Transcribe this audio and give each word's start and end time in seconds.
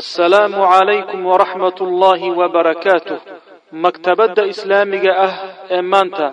assalaamu 0.00 0.60
calaykum 0.72 1.20
waraxmat 1.30 1.76
ullaahi 1.86 2.28
wabarakaatuh 2.40 3.18
maktabadda 3.84 4.42
islaamiga 4.52 5.12
ah 5.26 5.34
ee 5.76 5.82
maanta 5.92 6.26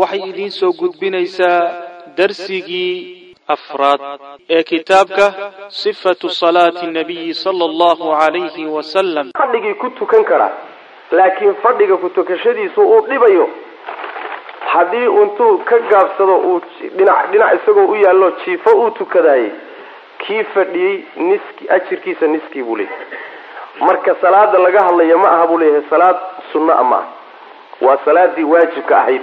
waxay 0.00 0.22
idiin 0.30 0.52
soo 0.58 0.72
gudbinaysaa 0.80 1.58
darsigii 2.18 2.94
afraad 3.56 4.00
ee 4.56 4.62
kitaabka 4.70 5.26
sifatu 5.82 6.28
salaati 6.40 6.86
nabiyi 6.98 7.34
sala 7.44 7.64
allahu 7.70 8.04
calayhi 8.20 8.64
wasalam 8.76 9.26
fadhigii 9.42 9.74
ku 9.82 9.88
tukan 10.00 10.24
karaa 10.30 10.52
laakiin 11.18 11.54
fadhiga 11.64 11.96
ku 12.02 12.08
tukashadiisu 12.16 12.80
uu 12.92 13.00
dhibayo. 13.10 13.46
Haddii 14.72 15.08
intuu 15.22 15.54
ka 15.68 15.76
gaabsado 15.90 16.34
uu 16.50 16.60
dhinac 16.96 17.20
dhinac 17.32 17.50
isagoo 17.58 17.86
u 17.92 17.96
yaallo 18.04 18.28
jiifo 18.44 18.70
uu 18.82 18.90
tukadaayey 18.90 19.50
kii 20.26 20.44
fadhiyey 20.54 21.04
niski 21.16 21.68
ajirkiisa 21.76 22.26
niskii 22.26 22.62
buu 22.62 22.76
leeyahay. 22.76 23.06
Marka 23.80 24.14
salaada 24.20 24.58
laga 24.58 24.80
hadlaya 24.84 25.16
ma 25.16 25.28
aha 25.30 25.46
buu 25.46 25.58
leeyahay 25.58 25.82
salaad 25.90 26.16
sunna 26.52 26.72
a 26.74 26.80
aha 26.80 27.02
waa 27.80 27.98
salaadii 28.04 28.44
waajibka 28.44 28.98
ahayd. 28.98 29.22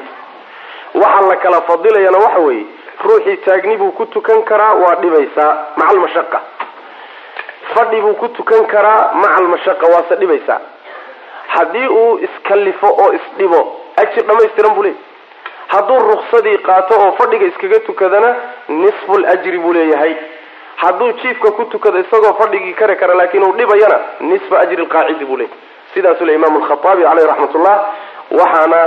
Waxaa 0.93 1.27
la 1.29 1.35
kala 1.35 1.61
fadilayana 1.61 2.17
waxa 2.17 2.39
weeye 2.39 2.65
ruuxii 3.03 3.37
taagni 3.37 3.77
buu 3.77 3.91
ku 3.91 4.05
tukan 4.05 4.43
karaa 4.43 4.73
waa 4.73 4.95
dhibaysaa 4.95 5.51
maca 5.75 5.89
almashaqa 5.89 6.41
fadhi 7.73 8.01
buu 8.01 8.13
ku 8.13 8.27
tukan 8.27 8.65
karaa 8.65 9.11
maca 9.13 9.35
almashaqa 9.37 9.87
waase 9.87 10.15
dhibaysaa. 10.15 10.59
Haddii 11.47 11.87
uu 11.87 12.19
iskallifo 12.19 12.87
oo 12.87 13.13
isdhibo 13.13 13.61
ajir 13.97 14.23
dhamaystiran 14.23 14.73
buu 14.75 14.83
leeyahay. 14.83 15.03
Hadduu 15.67 15.99
ruksadii 15.99 16.57
qaato 16.57 16.95
oo 17.01 17.11
fadhiga 17.11 17.45
iskaga 17.45 17.79
tukadana 17.79 18.35
nisful 18.69 19.25
ajri 19.25 19.57
buu 19.59 19.73
leeyahay 19.73 20.15
hadduu 20.81 21.11
jiifka 21.21 21.51
ku 21.51 21.65
tukado 21.65 21.99
isagoo 21.99 22.33
fadhigii 22.41 22.73
kari 22.73 22.95
kara 22.95 23.13
laakiin 23.19 23.43
uu 23.43 23.53
dhibayana 23.59 23.99
nisfa 24.19 24.59
ajri 24.59 24.83
lqaacidi 24.83 25.25
buu 25.25 25.37
leeyahy 25.37 25.55
sidaasuu 25.93 26.25
le 26.25 26.33
imaamu 26.39 26.57
alkhataabi 26.63 27.03
caleyh 27.03 27.25
raxmatullah 27.31 27.75
waxaana 28.39 28.81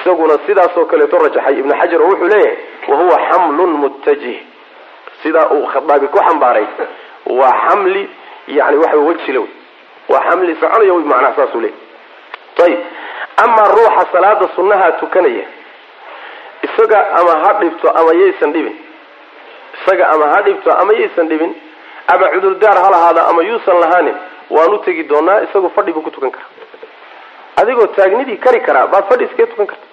isaguna 0.00 0.34
sidaasoo 0.46 0.84
kaleeto 0.90 1.18
rajaxay. 1.18 1.54
Ibnu 1.60 1.72
xajar 1.80 2.00
oo 2.02 2.06
wuxuu 2.10 2.28
leeyahay 2.28 2.56
wahuwa 2.88 3.18
xamlun 3.30 3.70
muttajih. 3.82 4.38
Sidaa 5.22 5.46
uu 5.56 5.66
khataabi 5.72 6.06
ku 6.08 6.18
xambaaray 6.26 6.66
waa 7.26 7.52
xamli 7.68 8.02
yani 8.48 8.76
waxa 8.76 8.96
wejila 9.06 9.40
wey 9.40 9.48
waa 10.08 10.20
xamli 10.30 10.56
soconaya 10.60 10.92
wy 10.92 11.02
macnaha 11.10 11.34
saasuu 11.36 11.60
leeyahy 11.60 12.64
ayib 12.64 12.78
amaa 13.44 13.68
ruuxa 13.76 14.06
salaada 14.12 14.48
sunnaha 14.56 14.92
tukanaya 14.92 15.44
isaga 16.62 17.00
ama 17.18 17.30
ha 17.44 17.52
dhibto 17.60 17.90
ama 17.90 18.12
yaysan 18.20 18.52
dhibin 18.52 18.76
isaga 19.88 20.08
ama 20.08 20.26
ha 20.28 20.42
dhibto 20.42 20.70
ama 20.72 20.92
yaysan 20.92 21.28
dhibin 21.28 21.54
ama 22.12 22.28
cudurdaar 22.34 22.76
ha 22.84 22.90
lahaada 22.90 23.26
ama 23.30 23.42
yuusan 23.42 23.80
lahaanin 23.80 24.14
waan 24.50 24.74
u 24.74 24.78
tegi 24.84 25.02
doonaa 25.04 25.40
isagoo 25.46 25.68
fadhi 25.76 25.92
buu 25.92 26.02
ku 26.02 26.10
tukan 26.10 26.30
karaa. 26.30 26.48
Adigoo 27.60 27.86
taagnidii 27.96 28.36
kari 28.36 28.60
karaa 28.60 28.86
baad 28.86 29.04
fadhi 29.08 29.24
iskaga 29.24 29.46
tukan 29.52 29.66
karta. 29.66 29.86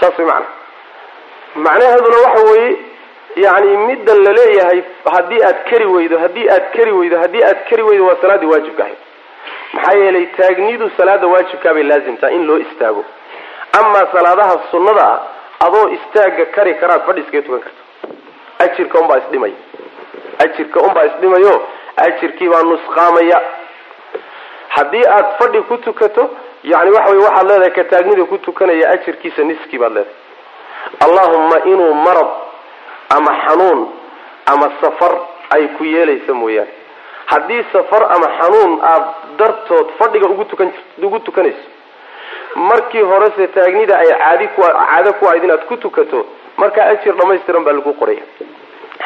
Saas 0.00 0.18
way 0.18 0.26
macana 0.26 0.46
macnaheeduna 1.66 2.16
waxa 2.26 2.42
weeye 2.52 2.76
yani 3.36 3.76
middan 3.76 4.18
la 4.24 4.32
leeyahay 4.38 4.80
haddii 5.14 5.42
aad 5.48 5.58
kari 5.70 5.86
weydo 5.94 6.18
haddii 6.18 6.48
aad 6.56 6.66
kari 6.76 6.92
weydo 6.92 7.16
haddii 7.22 7.44
aad 7.50 7.60
kari 7.70 7.82
weydo 7.82 8.06
waa 8.06 8.16
salaaddii 8.22 8.46
waajibka 8.54 8.86
maxaa 9.74 9.98
yeelay 9.98 10.26
taagnidu 10.26 10.90
salaada 10.96 11.26
waajibkaa 11.26 11.74
bay 11.74 11.82
laazimtaa 11.82 12.30
in 12.30 12.46
loo 12.46 12.58
istaago. 12.58 13.04
Amaa 13.78 14.06
salaadaha 14.12 14.60
sunnada 14.70 15.06
ah 15.12 15.66
adoo 15.66 15.88
istaaga 15.96 16.44
kari 16.56 16.74
karaad 16.74 17.02
fadhi 17.06 17.20
iskaga 17.20 17.42
tukan 17.46 17.60
karta 17.60 17.82
ajirka 18.74 18.98
unbaa 19.00 19.18
isdhimay. 19.18 19.52
Ajirka 20.44 20.80
unbaa 20.80 21.04
isdhimayo 21.04 21.62
ajirkii 21.96 22.48
baa 22.48 22.62
nusqaamaya. 22.62 23.40
Haddii 24.68 25.04
aad 25.06 25.26
fadhi 25.38 25.60
ku 25.62 25.76
tukato 25.78 26.30
yani 26.64 26.90
waxa 26.90 27.10
wey 27.12 27.18
waxaad 27.24 27.46
leedahay 27.48 27.70
ka 27.70 27.84
taagnida 27.84 28.24
ku 28.24 28.38
tukanaya 28.38 28.90
ajirkiisa 28.90 29.42
niskii 29.44 29.78
baad 29.78 29.92
leedahay. 29.92 30.14
Allahumma 31.06 31.56
inuu 31.64 31.94
marad 31.94 32.30
ama 33.16 33.32
xanuun 33.46 33.88
ama 34.46 34.72
safar 34.80 35.12
ay 35.50 35.68
ku 35.78 35.84
yeelaysa 35.84 36.34
mooyaane. 36.34 36.70
Haddii 37.26 37.62
safar 37.72 38.02
ama 38.14 38.26
xanuun 38.38 38.80
aad 38.82 39.04
dartood 39.38 39.86
fadhiga 39.98 40.28
ugu 40.28 40.44
tukan 40.44 40.72
ugu 41.02 41.18
tukanayso 41.18 41.68
markii 42.54 43.02
horese 43.02 43.46
taagnida 43.46 43.98
ay 43.98 44.08
caadi 44.18 44.48
ku 44.48 44.62
caado 44.62 45.12
ku 45.12 45.26
ahayd 45.26 45.44
inaad 45.44 45.64
ku 45.66 45.76
tukato 45.76 46.26
markaa 46.56 46.84
ajir 46.92 47.14
dhamaystiran 47.16 47.64
baa 47.64 47.72
lagu 47.72 47.92
qoraya 47.94 48.22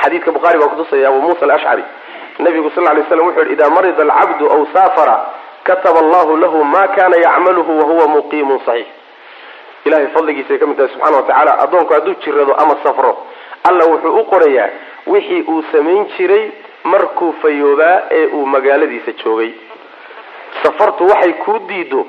xadiidka 0.03 0.33
bukhaari 0.33 0.59
baa 0.59 0.69
kutusaya 0.69 1.09
abu 1.09 1.21
muusa 1.23 1.45
alashcari 1.47 1.85
nabigu 2.39 2.71
sal 2.75 2.85
lay 2.85 3.05
slam 3.09 3.27
wuxu 3.27 3.43
yhi 3.45 3.53
idaa 3.53 3.71
marida 3.71 4.03
alcabdu 4.03 4.51
aw 4.51 4.67
saafara 4.73 5.17
kataba 5.65 5.99
allahu 6.01 6.37
lahu 6.37 6.65
ma 6.65 6.89
kana 6.89 7.17
yacmaluhu 7.17 7.79
wahuwa 7.79 8.09
muqiimun 8.09 8.61
saxiix. 8.67 8.87
Ilahay 9.85 10.07
fadligiisay 10.15 10.59
ka 10.59 10.67
mid 10.67 10.77
tahay 10.77 10.91
subxana 10.93 11.17
wa 11.17 11.23
tacaala 11.23 11.59
addoonku 11.65 11.93
hadduu 11.95 12.15
jirado 12.25 12.55
ama 12.55 12.77
safro 12.83 13.13
alla 13.69 13.85
wuxuu 13.87 14.15
u 14.21 14.25
qorayaa 14.25 14.69
wixii 15.07 15.43
uu 15.43 15.63
samayn 15.73 16.07
jiray 16.17 16.51
markuu 16.85 17.33
fayoobaa 17.43 18.03
ee 18.11 18.27
uu 18.27 18.47
magaaladiisa 18.47 19.13
joogay. 19.25 19.51
Safartu 20.63 21.07
waxay 21.07 21.33
kuu 21.33 21.59
diido 21.59 22.07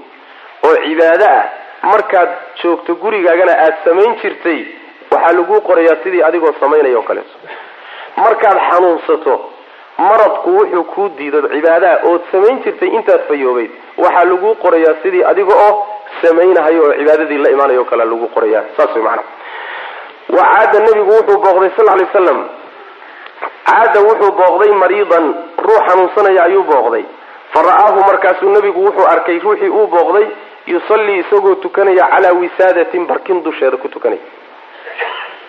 oo 0.64 0.76
cibaado 0.76 1.26
ah. 1.26 1.44
Markaad 1.84 2.30
joogto 2.62 2.96
gurigaagana 2.96 3.52
aada 3.52 3.78
samayn 3.84 4.16
jirtay 4.22 4.66
waxaa 5.12 5.34
lagu 5.34 5.62
qorayaa 5.62 6.04
sidii 6.04 6.24
adigoo 6.24 6.54
samaynaya 6.60 7.00
o 7.00 7.02
kaleeto 7.02 7.36
markaad 8.24 8.58
xanuunsato 8.70 9.36
maradku 9.98 10.50
wuxuu 10.58 10.84
kuu 10.94 11.10
diido 11.18 11.42
cibaadaha 11.54 11.96
ood 12.12 12.22
samayn 12.32 12.62
jirtay 12.64 12.90
intaad 12.98 13.22
fayoobayd. 13.28 13.72
Waxaa 14.04 14.26
lagu 14.32 14.56
qorayaa 14.64 14.96
sidii 15.04 15.24
adiga 15.32 15.54
oo 15.66 15.74
samaynahayo 16.22 16.82
oo 16.88 16.94
cibaadadii 17.00 17.38
la 17.44 17.50
imaanayo 17.56 17.82
o 17.82 17.86
kale 17.86 18.06
lagu 18.06 18.28
qorayaa. 18.36 18.64
Saas 18.78 18.96
way 18.96 19.04
macana 19.04 19.24
wa 20.38 20.44
caada 20.54 20.80
nebigu 20.86 21.12
wuxuu 21.18 21.38
booqday 21.44 21.72
sal 21.78 21.86
lay 22.00 22.08
slam 22.14 22.40
caada 23.70 24.00
wuxuu 24.08 24.32
booqday 24.40 24.72
mariidan 24.84 25.26
ruux 25.66 25.80
xanuunsanaya 25.88 26.44
ayuu 26.48 26.64
booqday. 26.72 27.04
Fa 27.54 27.60
ra'aahu 27.70 28.00
markaasuu 28.10 28.50
nebigu 28.56 28.80
wuxuu 28.88 29.08
arkay 29.14 29.40
ruuxii 29.46 29.70
uu 29.70 29.88
booqday 29.96 30.28
yusallii 30.74 31.20
isagoo 31.24 31.56
tukanaya 31.56 32.06
calaa 32.14 32.34
wisaadatin 32.42 33.06
barkin 33.08 33.44
dusheeda 33.44 33.78
ku 33.78 33.88
tukanaya 33.90 34.22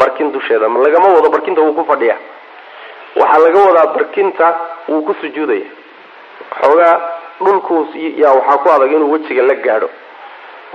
barkin 0.01 0.33
dusheeda 0.33 0.69
lagama 0.69 1.09
wado 1.17 1.29
barkinta 1.35 1.61
wuu 1.61 1.73
ku 1.79 1.85
fadhiya 1.85 2.17
waxaa 3.17 3.39
laga 3.45 3.59
wadaa 3.69 3.87
barkinta 3.97 4.47
wuu 4.89 5.03
ku 5.03 5.15
sujuudaya 5.21 5.67
xoogaa 6.63 6.97
dhulkuus 7.45 7.89
yaa 8.23 8.33
waxaa 8.39 8.59
ku 8.63 8.69
adag 8.75 8.93
inuu 8.93 9.13
wejiga 9.13 9.43
la 9.43 9.55
gaadho. 9.55 9.89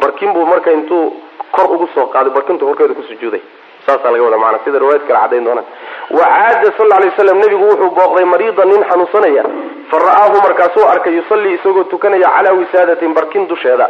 Barkin 0.02 0.34
buu 0.34 0.46
marka 0.46 0.72
intuu 0.72 1.04
kor 1.52 1.72
ugu 1.76 1.88
soo 1.94 2.06
qaaday 2.14 2.34
barkintu 2.34 2.66
korkeeda 2.66 2.94
ku 2.94 3.04
sujuuday. 3.04 3.42
Saasaa 3.86 4.12
laga 4.12 4.24
wada 4.24 4.38
maana 4.38 4.60
sida 4.66 4.80
riwaayad 4.80 5.04
kale 5.08 5.20
cadayn 5.20 5.44
doonaan 5.46 5.66
wa 6.18 6.26
caada 6.26 6.72
sal 6.78 6.90
lay 6.90 7.12
slam 7.16 7.38
nebigu 7.44 7.66
wuxuu 7.70 7.92
booqday 7.98 8.26
mariidan 8.26 8.68
nin 8.72 8.84
xanuunsanaya. 8.90 9.44
Fa 9.92 9.98
ra'aahu 10.08 10.38
markaasuu 10.46 10.86
arkay 10.94 11.14
yusallii 11.16 11.54
isagoo 11.60 11.84
tukanaya 11.84 12.30
calaa 12.36 12.54
wisaadatin 12.60 13.14
barkin 13.14 13.48
dusheeda. 13.48 13.88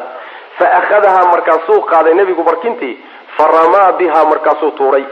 Fa 0.58 0.66
akhadahaa 0.80 1.26
markaasuu 1.34 1.82
qaaday 1.92 2.14
nebigu 2.14 2.44
barkintii 2.44 2.96
fa 3.38 3.48
ramaa 3.48 3.92
bihaa 4.00 4.26
markaasuu 4.26 4.72
tuuray. 4.72 5.06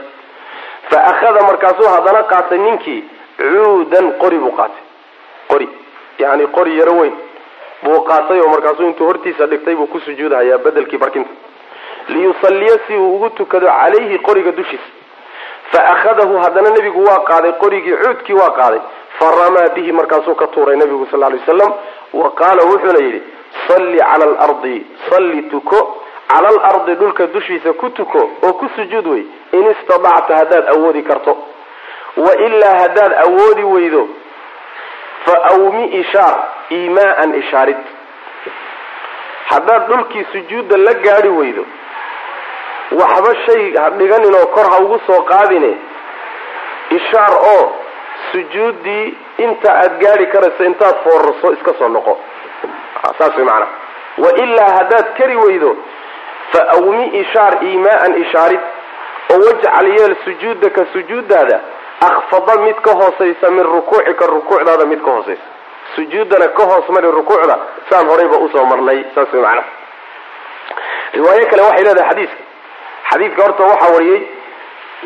Fa 0.90 0.98
akhada 1.12 1.40
markaasuu 1.48 1.88
haddana 1.94 2.22
qaatay 2.32 2.58
ninkii 2.58 3.00
cuudan 3.38 4.12
qori 4.22 4.38
buu 4.38 4.52
qaatay. 4.58 4.82
Qori 5.48 5.68
yani 6.18 6.46
qori 6.56 6.76
yaro 6.78 6.92
weyn 7.00 7.14
buu 7.82 8.00
qaatay 8.10 8.40
oo 8.40 8.48
markaasuu 8.48 8.86
intuu 8.90 9.06
hortiisa 9.06 9.46
dhigtay 9.46 9.74
buu 9.76 9.86
ku 9.86 10.00
sujuudhayaa 10.00 10.58
bedelkii 10.58 10.98
barkinta. 10.98 11.30
Liyusalliya 12.08 12.78
si 12.86 12.96
uu 12.96 13.14
ugu 13.16 13.30
tukado 13.30 13.66
calayhi 13.66 14.18
qoriga 14.18 14.52
dushiisa. 14.52 14.90
Fa 15.72 15.80
akhadahu 15.92 16.36
haddana 16.44 16.70
nebigu 16.70 17.04
waa 17.04 17.24
qaaday 17.30 17.52
qorigii 17.62 17.96
cuudkii 18.04 18.34
waa 18.40 18.50
qaaday. 18.50 18.80
Fa 19.18 19.30
ramaa 19.30 19.68
bihi 19.74 19.92
markaasuu 19.92 20.34
ka 20.34 20.46
tuuray 20.46 20.76
nebigu 20.76 21.06
sal 21.10 21.20
lay 21.20 21.38
waslam 21.38 21.72
wa 22.12 22.30
qaala 22.40 22.62
wuxuuna 22.70 22.98
yidhi 23.06 23.22
salli 23.68 23.98
cala 23.98 24.24
alardi 24.24 24.86
salli 25.10 25.42
tuko. 25.50 26.00
Cala 26.28 26.48
alardi 26.48 26.94
dhulka 26.94 27.26
dushiisa 27.26 27.72
ku 27.72 27.90
tuko 27.90 28.30
oo 28.42 28.52
ku 28.52 28.68
sujuud 28.76 29.06
wey 29.06 29.22
in 29.52 29.64
istadacta 29.70 30.36
haddaad 30.36 30.68
awoodi 30.74 31.02
karto 31.02 31.36
wa 32.16 32.34
ilaa 32.46 32.74
haddaad 32.78 33.12
awoodi 33.24 33.64
weydo 33.64 34.08
fa 35.26 35.34
awmi 35.44 35.84
ishaar 36.00 36.36
iimaaan 36.70 37.34
ishaarid. 37.34 37.76
Haddaad 39.50 39.86
dhulkii 39.88 40.26
sujuudda 40.32 40.76
la 40.76 40.94
gaadhi 40.94 41.28
weydo 41.28 41.64
waxba 42.92 43.34
shay 43.46 43.76
ha 43.76 43.90
dhiganin 43.90 44.34
oo 44.34 44.46
kor 44.46 44.70
ha 44.70 44.78
ugu 44.78 45.00
soo 45.06 45.22
qaadine. 45.22 45.76
Ishaar 46.90 47.32
oo 47.52 47.76
sujuuddii 48.32 49.14
inta 49.38 49.74
aad 49.74 49.98
gaadhi 50.02 50.26
karayso 50.26 50.64
intaad 50.64 50.96
foorarso 51.04 51.52
iska 51.52 51.74
soo 51.78 51.88
noqo. 51.88 52.18
Saas 53.18 53.36
way 53.36 53.44
macanaha 53.44 53.72
wa 54.18 54.32
ilaa 54.44 54.70
haddaad 54.78 55.06
kari 55.18 55.36
weydo 55.36 55.76
fa 56.52 56.68
awmi 56.76 57.06
ishaar 57.22 57.64
iimaaan 57.64 58.14
ishaarid. 58.22 58.60
Oo 59.32 59.38
wajcal 59.46 59.86
yeel 59.88 60.16
sujuudaka 60.24 60.86
sujuudaada 60.92 61.60
akfada 62.08 62.60
mid 62.66 62.76
ka 62.86 62.92
hoosaysa 63.00 63.50
min 63.50 63.64
rukuucika 63.64 64.26
rukuucdaada 64.26 64.86
mid 64.86 65.02
ka 65.04 65.10
hoosaysa 65.10 65.42
sujuuddana 65.96 66.48
ka 66.48 66.62
hoos 66.70 66.88
mari 66.88 67.10
rukuucda 67.10 67.58
saan 67.90 68.08
horayba 68.08 68.36
u 68.38 68.48
soo 68.52 68.64
marnay 68.64 69.04
saas 69.14 69.32
way 69.32 69.60
riwaayo 71.14 71.46
kale 71.50 71.62
waxay 71.62 71.84
leedahay 71.84 72.08
xadiiska 72.10 72.42
xadiidka 73.10 73.42
horta 73.42 73.62
waxaa 73.62 73.92
wariyey 73.94 74.22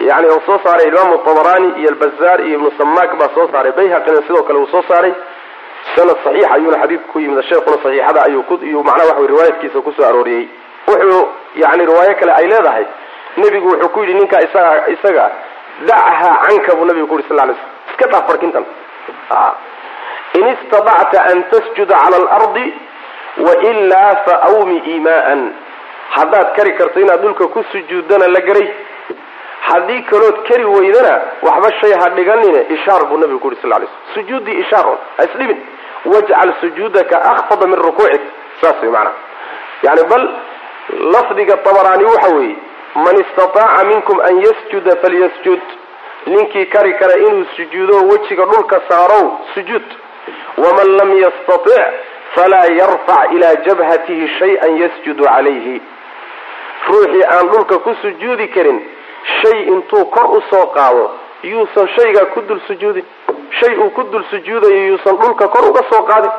yani 0.09 0.27
uu 0.29 0.41
soo 0.47 0.59
saaray 0.65 0.89
imaamu 0.89 1.19
tabarani 1.19 1.73
iyo 1.81 1.89
albazaar 1.89 2.41
iyo 2.41 2.55
ibnu 2.59 2.73
samaak 2.79 3.17
baa 3.17 3.29
soo 3.35 3.49
saaray 3.53 3.73
bayhaqina 3.73 4.23
sidoo 4.27 4.43
kale 4.43 4.59
uu 4.59 4.67
soo 4.67 4.83
saaray 4.89 5.13
sanad 5.97 6.17
saxiix 6.25 6.51
ayuuna 6.55 6.79
xadiidku 6.83 7.13
ku 7.13 7.21
yimid 7.21 7.45
sheekuna 7.49 7.77
saxiixada 7.83 8.23
ayuu 8.27 8.43
ku 8.43 8.55
macnaha 8.89 9.09
waxa 9.09 9.27
riwaayadkiisa 9.27 9.81
ku 9.81 9.93
soo 9.93 10.07
arooriyey 10.09 10.49
wuxuu 10.89 11.29
yani 11.55 11.87
riwaayo 11.87 12.15
kale 12.21 12.33
ay 12.33 12.47
leedahay 12.47 12.87
nebigu 13.37 13.69
wuxuu 13.69 13.89
ku 13.89 14.01
yidhi 14.01 14.15
ninkaa 14.15 14.41
isaga 14.41 14.89
isaga 14.89 15.31
dachaa 15.87 16.35
canka 16.47 16.75
buu 16.77 16.85
nabigu 16.85 17.07
ku 17.07 17.23
sal 17.29 17.37
lay 17.37 17.55
slm 17.55 17.91
iska 17.91 18.07
dhaaf 18.13 18.27
barkintan. 18.29 18.65
In 20.35 20.47
istadacta 20.55 21.23
an 21.31 21.45
tasjuda 21.51 21.97
cala 22.03 22.17
alardi 22.17 22.67
wailaa 23.47 24.17
fa 24.27 24.35
awmi 24.51 24.79
imaan 24.97 25.53
haddaad 26.17 26.55
kari 26.57 26.73
karto 26.79 27.01
inaad 27.01 27.21
dhulka 27.23 27.47
ku 27.49 27.65
sujuuddana 27.73 28.29
la 28.29 28.41
garay 28.41 28.69
haddii 29.69 30.03
kalood 30.11 30.37
kari 30.49 30.65
weydana 30.65 31.15
waxba 31.43 31.71
shay 31.81 31.93
ha 32.01 32.11
dhiganine 32.17 32.61
ishaar 32.77 33.05
buu 33.09 33.17
nabigu 33.19 33.39
ku 33.41 33.55
sal 33.63 33.71
lay 33.71 33.87
slm 33.87 34.15
sujuuddii 34.15 34.61
ishaaron 34.65 34.99
ha 35.17 35.25
isdhibin 35.25 35.59
wajcal 36.05 36.53
sujuudaka 36.61 37.17
akfada 37.33 37.67
min 37.67 37.77
rukuucik. 37.87 38.21
Saas 38.61 38.83
way 38.83 38.91
maanaa 38.91 39.13
yani 39.83 40.03
bal 40.11 40.25
lafdiga 41.15 41.57
tabaraani 41.57 42.05
waxa 42.05 42.35
weeye 42.37 42.57
man 42.95 43.17
istataaca 43.25 43.85
minkum 43.85 44.21
an 44.21 44.41
yasjuda 44.47 44.97
falyasjud. 45.03 45.61
Ninkii 46.27 46.67
kari 46.67 46.93
kara 46.95 47.17
inuu 47.19 47.45
sujuudo 47.57 47.97
wejiga 48.09 48.45
dhulka 48.45 48.81
saarow 48.89 49.39
sujuud 49.55 49.85
waman 50.59 50.89
lam 50.97 51.13
yastatic 51.19 51.85
falaa 52.35 52.67
yarfac 52.81 53.33
ilaa 53.33 53.55
jabhatihi 53.67 54.29
shay-an 54.39 54.77
yasjudu 54.83 55.25
calayhi 55.25 55.81
ruuxii 56.89 57.25
aan 57.25 57.49
dhulka 57.49 57.79
ku 57.79 57.95
sujuudi 58.03 58.49
karin 58.49 58.83
shay 59.43 59.63
intuu 59.63 60.05
kor 60.05 60.27
u 60.37 60.43
soo 60.51 60.67
qaado 60.67 61.11
yuusan 61.43 61.89
shaygaa 61.97 62.27
ku 62.35 62.41
dul 62.43 62.61
sujuudin 62.67 63.05
shay 63.61 63.77
uu 63.77 63.91
ku 63.91 64.03
dul 64.13 64.25
sujuudayo 64.31 64.87
yuusan 64.87 65.17
dhulka 65.17 65.49
kor 65.49 65.71
uga 65.71 65.83
soo 65.91 66.03
qaadin. 66.03 66.31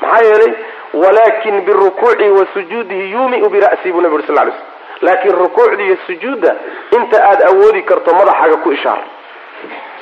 Maxaa 0.00 0.24
yeelay 0.24 0.52
walakin 0.94 1.60
birukuuci 1.60 2.30
wa 2.30 2.46
sujuudihi 2.54 3.10
yuumiu 3.12 3.48
bira'sii 3.50 3.92
buu 3.92 4.00
nabi 4.00 4.14
uri 4.14 4.24
sal 4.26 4.34
lay 4.36 4.44
slm 4.50 4.71
laakiin 5.06 5.34
rukuucda 5.42 5.82
iyo 5.88 5.96
sujuudda 6.06 6.50
inta 6.96 7.16
aada 7.30 7.44
awoodi 7.52 7.82
karto 7.90 8.10
madaxaaga 8.20 8.56
ku 8.64 8.68
ishaar. 8.76 9.00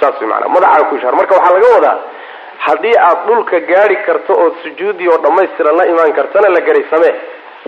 Saas 0.00 0.20
maanaa 0.30 0.48
madaxaaga 0.56 0.88
ku 0.90 0.94
ishaar. 0.98 1.14
Marka 1.20 1.34
waxaa 1.38 1.54
laga 1.56 1.68
wadaa 1.76 1.96
haddii 2.66 2.96
aad 3.08 3.18
dhulka 3.26 3.60
gaari 3.70 3.96
karto 4.06 4.32
ood 4.44 4.54
sujuudii 4.62 5.08
oo 5.12 5.18
dhammaystiran 5.24 5.76
la 5.80 5.84
imaan 5.92 6.12
kartana 6.18 6.48
la 6.56 6.60
garay 6.66 6.84
samee 6.90 7.14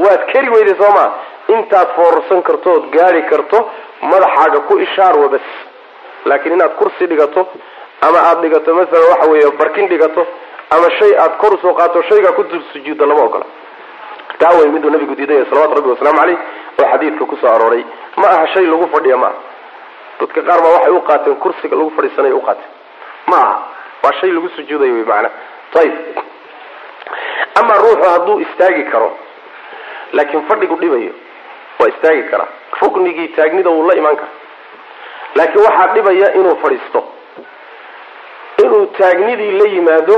waad 0.05 0.23
kari 0.33 0.49
weyday 0.55 0.77
soo 0.81 0.91
maa 0.97 1.09
intaad 1.55 1.89
foorarsan 1.97 2.43
karto 2.49 2.69
ood 2.77 2.87
gaari 2.97 3.23
karto 3.31 3.59
madaxaaga 4.13 4.61
ku 4.69 4.75
ishaar 4.87 5.15
wabas 5.23 5.47
laakiin 6.29 6.55
inaad 6.59 6.75
kursi 6.81 7.07
dhigato 7.11 7.43
ama 8.07 8.19
aada 8.29 8.41
dhigato 8.45 8.75
masalan 8.79 9.09
waxa 9.13 9.31
weeye 9.33 9.51
barkin 9.61 9.89
dhigato 9.93 10.23
ama 10.75 10.91
shay 10.99 11.13
aad 11.25 11.35
kor 11.41 11.55
u 11.55 11.59
soo 11.65 11.75
qaato 11.81 12.03
shaygaa 12.09 12.33
ku 12.39 12.43
dul 12.51 12.63
sujuudda 12.73 13.07
lama 13.07 13.23
ogola 13.29 13.45
taa 14.39 14.53
way 14.59 14.69
miduu 14.75 14.91
nabigu 14.91 15.15
diidaya 15.15 15.45
salawatu 15.51 15.75
rabbi 15.79 15.91
wasalaamu 15.91 16.19
caleyh 16.21 16.39
oo 16.81 16.87
xadiidka 16.93 17.25
ku 17.27 17.37
soo 17.37 17.49
arooray. 17.55 17.85
Ma 18.17 18.29
aha 18.31 18.47
shay 18.55 18.67
lagu 18.67 18.89
fadhiya 18.95 19.17
ma 19.17 19.27
aha. 19.27 19.37
Dadka 20.21 20.41
qaar 20.49 20.61
baa 20.63 20.73
waxay 20.77 20.93
u 20.93 21.01
qaateen 21.09 21.37
kursiga 21.37 21.77
lagu 21.77 21.91
fadhiisanay 21.97 22.33
u 22.33 22.41
qaateen. 22.41 22.71
Ma 23.31 23.37
aha. 23.37 23.57
Waa 24.03 24.13
shay 24.21 24.31
lagu 24.31 24.49
sujuudayo 24.57 24.95
wy 24.95 25.05
maanaa 25.05 25.31
ayib 25.81 25.95
ama 27.61 27.75
ruuxu 27.83 28.05
hadduu 28.11 28.41
istaagi 28.41 28.85
karo 28.93 29.11
laakiin 30.13 30.43
fadhigu 30.49 30.77
dhibayo 30.77 31.13
waa 31.81 31.89
istaagi 31.89 32.23
karaa 32.31 32.49
ruknigii 32.81 33.29
taagnida 33.37 33.71
wuu 33.71 33.87
la 33.89 33.95
imaan 34.01 34.17
kara 34.17 34.31
laakiin 35.35 35.65
waxaa 35.67 35.87
dhibaya 35.95 36.33
inuu 36.35 36.57
fadhiisto. 36.63 37.01
Inuu 38.65 38.87
taagnidii 38.99 39.51
la 39.59 39.69
yimaado 39.69 40.17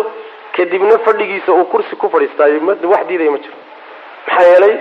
kadibna 0.57 0.99
fadhigiisa 0.99 1.53
uu 1.53 1.65
kursi 1.65 1.97
ku 1.97 2.11
fadhiistaayo 2.11 2.61
wax 2.93 3.07
diidaya 3.09 3.31
ma 3.31 3.39
jiro 3.39 3.55
maxaa 4.27 4.49
yeelay 4.51 4.75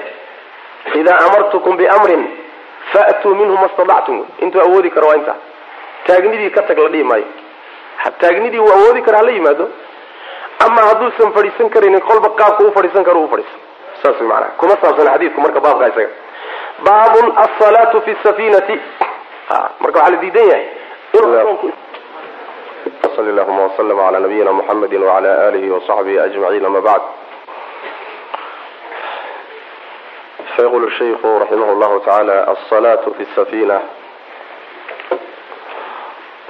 idaa 1.00 1.18
amartukum 1.28 1.78
biamrin 1.78 2.24
faatuu 2.94 3.36
minhu 3.36 3.56
ma 3.62 3.68
stadactum 3.74 4.26
intuu 4.44 4.62
awoodi 4.66 4.90
karo 4.96 5.08
waa 5.08 5.16
intaa 5.22 5.36
taagnidii 6.08 6.50
ka 6.58 6.62
tag 6.70 6.78
la 6.86 6.90
dhihi 6.90 7.04
maayo 7.04 7.26
taagnidii 8.22 8.60
wuu 8.66 8.74
awoodi 8.78 9.02
kara 9.08 9.18
hala 9.18 9.32
yimaado 9.38 9.66
ama 10.66 10.82
hadduusan 10.90 11.34
fadhiisan 11.38 11.70
karaynin 11.76 12.02
kolba 12.10 12.30
qaabka 12.42 12.64
u 12.64 12.72
fadhiisan 12.78 13.04
karo 13.10 13.24
u 13.24 13.30
fadhiisan 13.34 13.60
saas 14.04 14.22
maanaa 14.32 14.52
kuma 14.62 14.76
saabsan 14.82 15.08
xadiidku 15.14 15.42
marka 15.46 15.60
baabka 15.66 15.88
isaga 15.88 16.10
baabun 16.88 17.28
asalaatu 17.46 18.02
fi 18.06 18.12
safinati 18.24 18.76
marka 19.84 19.98
waxaa 20.00 20.12
la 20.16 20.22
diidan 20.24 20.48
yahay 20.52 20.68
sl 23.16 23.28
llahuma 23.38 23.64
wslm 23.70 24.00
ala 24.08 24.20
nabiyina 24.20 24.52
muxamedi 24.60 24.98
wala 24.98 25.32
alihi 25.48 25.70
wasaxbihi 25.76 26.20
ajmaciin 26.26 26.66
ama 26.70 26.82
bacd 26.88 27.04
fayqulu 30.56 30.90
shaykhu 30.98 31.30
raximah 31.44 31.70
llahu 31.82 32.00
tacaala 32.06 32.36
alsalaatu 32.54 33.14
fi 33.18 33.26
safina 33.36 33.78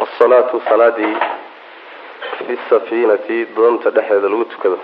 asalaatu 0.06 0.62
salaadii 0.70 1.16
fi 2.48 2.58
safinati 2.70 3.38
doonta 3.56 3.90
dhexdeeda 3.96 4.30
lagu 4.34 4.46
tukado 4.54 4.80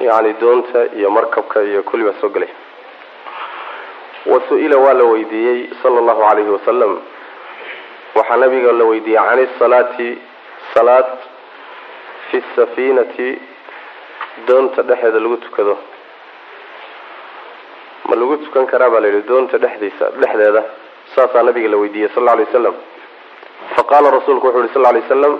yani 0.00 0.32
doonta 0.40 0.80
iyo 0.98 1.10
markabka 1.10 1.62
iyo 1.62 1.82
kulli 1.82 2.04
baa 2.04 2.20
soo 2.20 2.28
gelay 2.34 2.48
wa 4.26 4.40
su'ila 4.48 4.76
waa 4.84 4.94
la 5.00 5.04
weydiiyey 5.04 5.60
sala 5.82 5.98
allahu 6.02 6.22
alayhi 6.30 6.50
wasalam 6.56 6.92
waxaa 8.14 8.36
nabiga 8.36 8.72
la 8.72 8.84
weydiiyey 8.90 9.22
can 9.28 9.38
isalaati 9.46 10.08
salaad 10.74 11.06
fi 12.30 12.42
safinati 12.56 13.28
doonta 14.46 14.82
dhexeeda 14.82 15.20
lagu 15.24 15.36
tukado 15.36 15.78
ma 18.08 18.14
lagu 18.20 18.36
tukan 18.44 18.66
karaa 18.72 18.90
baa 18.92 19.00
la 19.00 19.08
yidhi 19.08 19.22
doonta 19.28 19.58
dhexdiisa 19.64 20.04
dhexdeeda 20.20 20.62
saasaa 21.14 21.42
nabiga 21.48 21.68
la 21.68 21.76
weydiiyey 21.82 22.10
sal 22.14 22.22
lla 22.24 22.32
alay 22.36 22.44
wasalam 22.48 22.74
faqaala 23.76 24.08
rasuulku 24.16 24.46
wuxu 24.46 24.60
yhi 24.64 24.70
sal 24.74 24.82
lla 24.82 24.92
lay 24.96 25.02
wasalam 25.06 25.34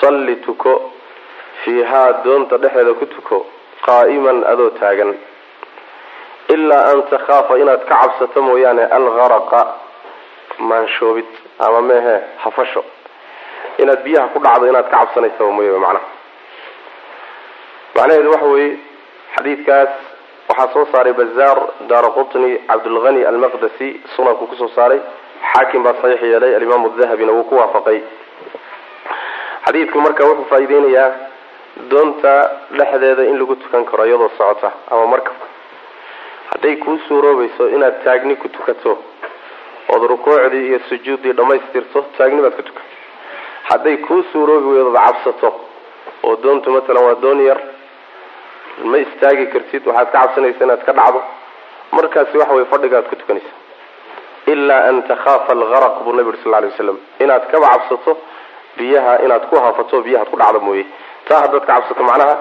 salli 0.00 0.36
tuko 0.46 0.72
fiihaa 1.64 2.08
doonta 2.24 2.54
dhexeeda 2.62 2.92
ku 3.00 3.06
tuko 3.06 3.38
qaa'iman 3.86 4.38
adoo 4.52 4.70
taagan. 4.80 5.12
Ilaa 6.54 6.84
an 6.92 7.02
takhaafa 7.10 7.54
inaad 7.62 7.82
ka 7.88 7.94
cabsato 8.00 8.42
mooyaane 8.48 8.84
algaraqa 8.96 9.60
maanshoobid 10.58 11.28
ama 11.66 11.80
meehe 11.88 12.16
hafasho. 12.44 12.82
Inaad 13.82 14.00
biyaha 14.04 14.28
ku 14.32 14.38
dhacdo 14.44 14.66
inaad 14.70 14.88
ka 14.90 14.96
cabsanaysa 14.96 15.44
mooye 15.56 15.72
macnaha. 15.84 16.06
Macnaheedu 17.96 18.30
waxa 18.34 18.46
weeye 18.54 18.72
xadiidkaas 19.36 19.92
waxaa 20.56 20.72
soo 20.72 20.86
saaray 20.92 21.12
bazaar 21.12 21.58
daara 21.88 22.10
qutni 22.16 22.50
cabdulghani 22.68 23.24
almaqdasi 23.30 23.88
sunanku 24.16 24.46
ku 24.46 24.54
soo 24.56 24.68
saaray. 24.76 25.00
Xaakim 25.52 25.82
baa 25.82 25.94
saxiix 26.02 26.22
yeelay 26.22 26.54
alimaamu 26.56 26.88
dahabina 26.98 27.32
wuu 27.32 27.44
ku 27.44 27.54
waafaqay. 27.56 27.98
Xadiidku 29.66 29.98
marka 30.00 30.24
wuxuu 30.28 30.44
faa-ideynayaa 30.50 31.10
doonta 31.90 32.32
dhexdeeda 32.78 33.22
in 33.30 33.38
lagu 33.38 33.56
tukan 33.56 33.84
karo 33.84 34.04
iyadoo 34.06 34.30
socota 34.38 34.70
ama 34.90 35.06
markabka 35.06 35.46
hadday 36.52 36.76
kuu 36.76 36.98
suuroobayso 37.08 37.68
inaad 37.74 37.96
taagni 38.04 38.36
ku 38.36 38.48
tukato 38.48 38.92
ood 39.92 40.02
rukuucdii 40.12 40.66
iyo 40.68 40.78
sujuuddii 40.88 41.32
dhammaystirto 41.38 41.98
taagni 42.18 42.40
baad 42.42 42.54
ku 42.56 42.62
tukan. 42.62 42.82
Hadday 43.70 43.96
kuu 44.06 44.22
suuroobi 44.32 44.68
weydood 44.74 44.94
cabsato 45.06 45.50
oo 46.22 46.36
doontu 46.42 46.70
matalan 46.70 47.04
waa 47.04 47.14
doon 47.22 47.40
yar 47.48 47.60
ma 48.90 48.96
istaagi 48.98 49.46
kartid 49.52 49.86
waxaad 49.86 50.08
ka 50.12 50.18
cabsanaysa 50.18 50.64
inaad 50.64 50.82
ka 50.86 50.92
dhacdo. 50.92 51.20
Markaasi 51.92 52.36
waxa 52.38 52.54
weye 52.54 52.66
fadhigaad 52.72 53.06
ku 53.10 53.16
tukanaysa 53.16 53.52
ilaa 54.52 54.88
an 54.88 55.02
takhaafa 55.08 55.52
algaraq 55.52 55.94
buu 56.04 56.12
nabi 56.12 56.28
uri 56.28 56.38
sal 56.42 56.52
lay 56.52 56.68
waslam 56.70 56.98
inaad 57.24 57.44
kaba 57.52 57.66
cabsato 57.74 58.12
biyaha 58.76 59.12
inaad 59.24 59.44
ku 59.50 59.56
hafato 59.56 59.96
biyahaad 60.06 60.28
ku 60.30 60.36
dhacdo 60.36 60.60
mooye. 60.60 60.84
Taa 61.28 61.40
haddaad 61.44 61.64
ka 61.64 61.72
cabsato 61.72 62.02
macnaha 62.02 62.34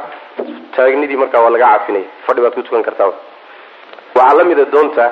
taagnidii 0.75 1.15
markaa 1.21 1.41
waa 1.43 1.49
laga 1.55 1.67
cafinaya 1.73 2.05
fadhi 2.25 2.41
baad 2.43 2.53
ku 2.57 2.61
tukan 2.63 2.83
kartaa 2.87 3.07
waxaa 4.15 4.37
la 4.37 4.43
mida 4.43 4.65
doonta 4.73 5.05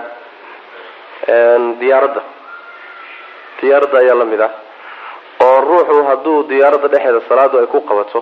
diyaaradda. 1.82 2.22
Diyaaradda 3.62 3.98
ayaa 4.04 4.16
la 4.22 4.26
mid 4.26 4.42
ah. 4.42 4.52
Oo 5.46 5.62
ruuxu 5.68 6.04
hadduu 6.10 6.44
diyaaradda 6.50 6.88
dhexeeda 6.94 7.22
salaadu 7.30 7.56
ay 7.62 7.68
ku 7.74 7.80
qabato 7.90 8.20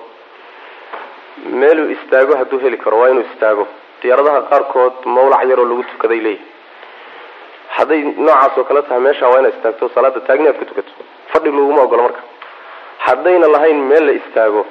meeluu 1.62 1.90
istaago 1.96 2.34
hadduu 2.38 2.60
heli 2.60 2.78
karo 2.78 2.98
waa 3.00 3.10
inuu 3.10 3.26
istaago. 3.34 3.68
Diyaaradaha 4.02 4.42
qaarkood 4.52 4.94
mawlac 5.06 5.44
yaroo 5.50 5.66
lagu 5.66 5.84
tukaday 5.92 6.20
leeyahy 6.20 6.46
hadday 7.78 8.02
noocaas 8.26 8.58
oo 8.58 8.64
kale 8.64 8.82
tahay 8.82 9.00
meesha 9.00 9.28
waa 9.30 9.40
inaad 9.40 9.54
istaagto 9.56 9.90
salaada 9.96 10.20
taagni 10.28 10.48
aad 10.48 10.58
ku 10.60 10.66
tukato. 10.66 10.92
Fadhi 11.32 11.50
laguma 11.52 11.82
ogola 11.82 12.04
marka. 12.04 12.22
Haddayna 13.06 13.48
lahayn 13.48 13.80
meel 13.90 14.06
la 14.06 14.12
istaago 14.22 14.66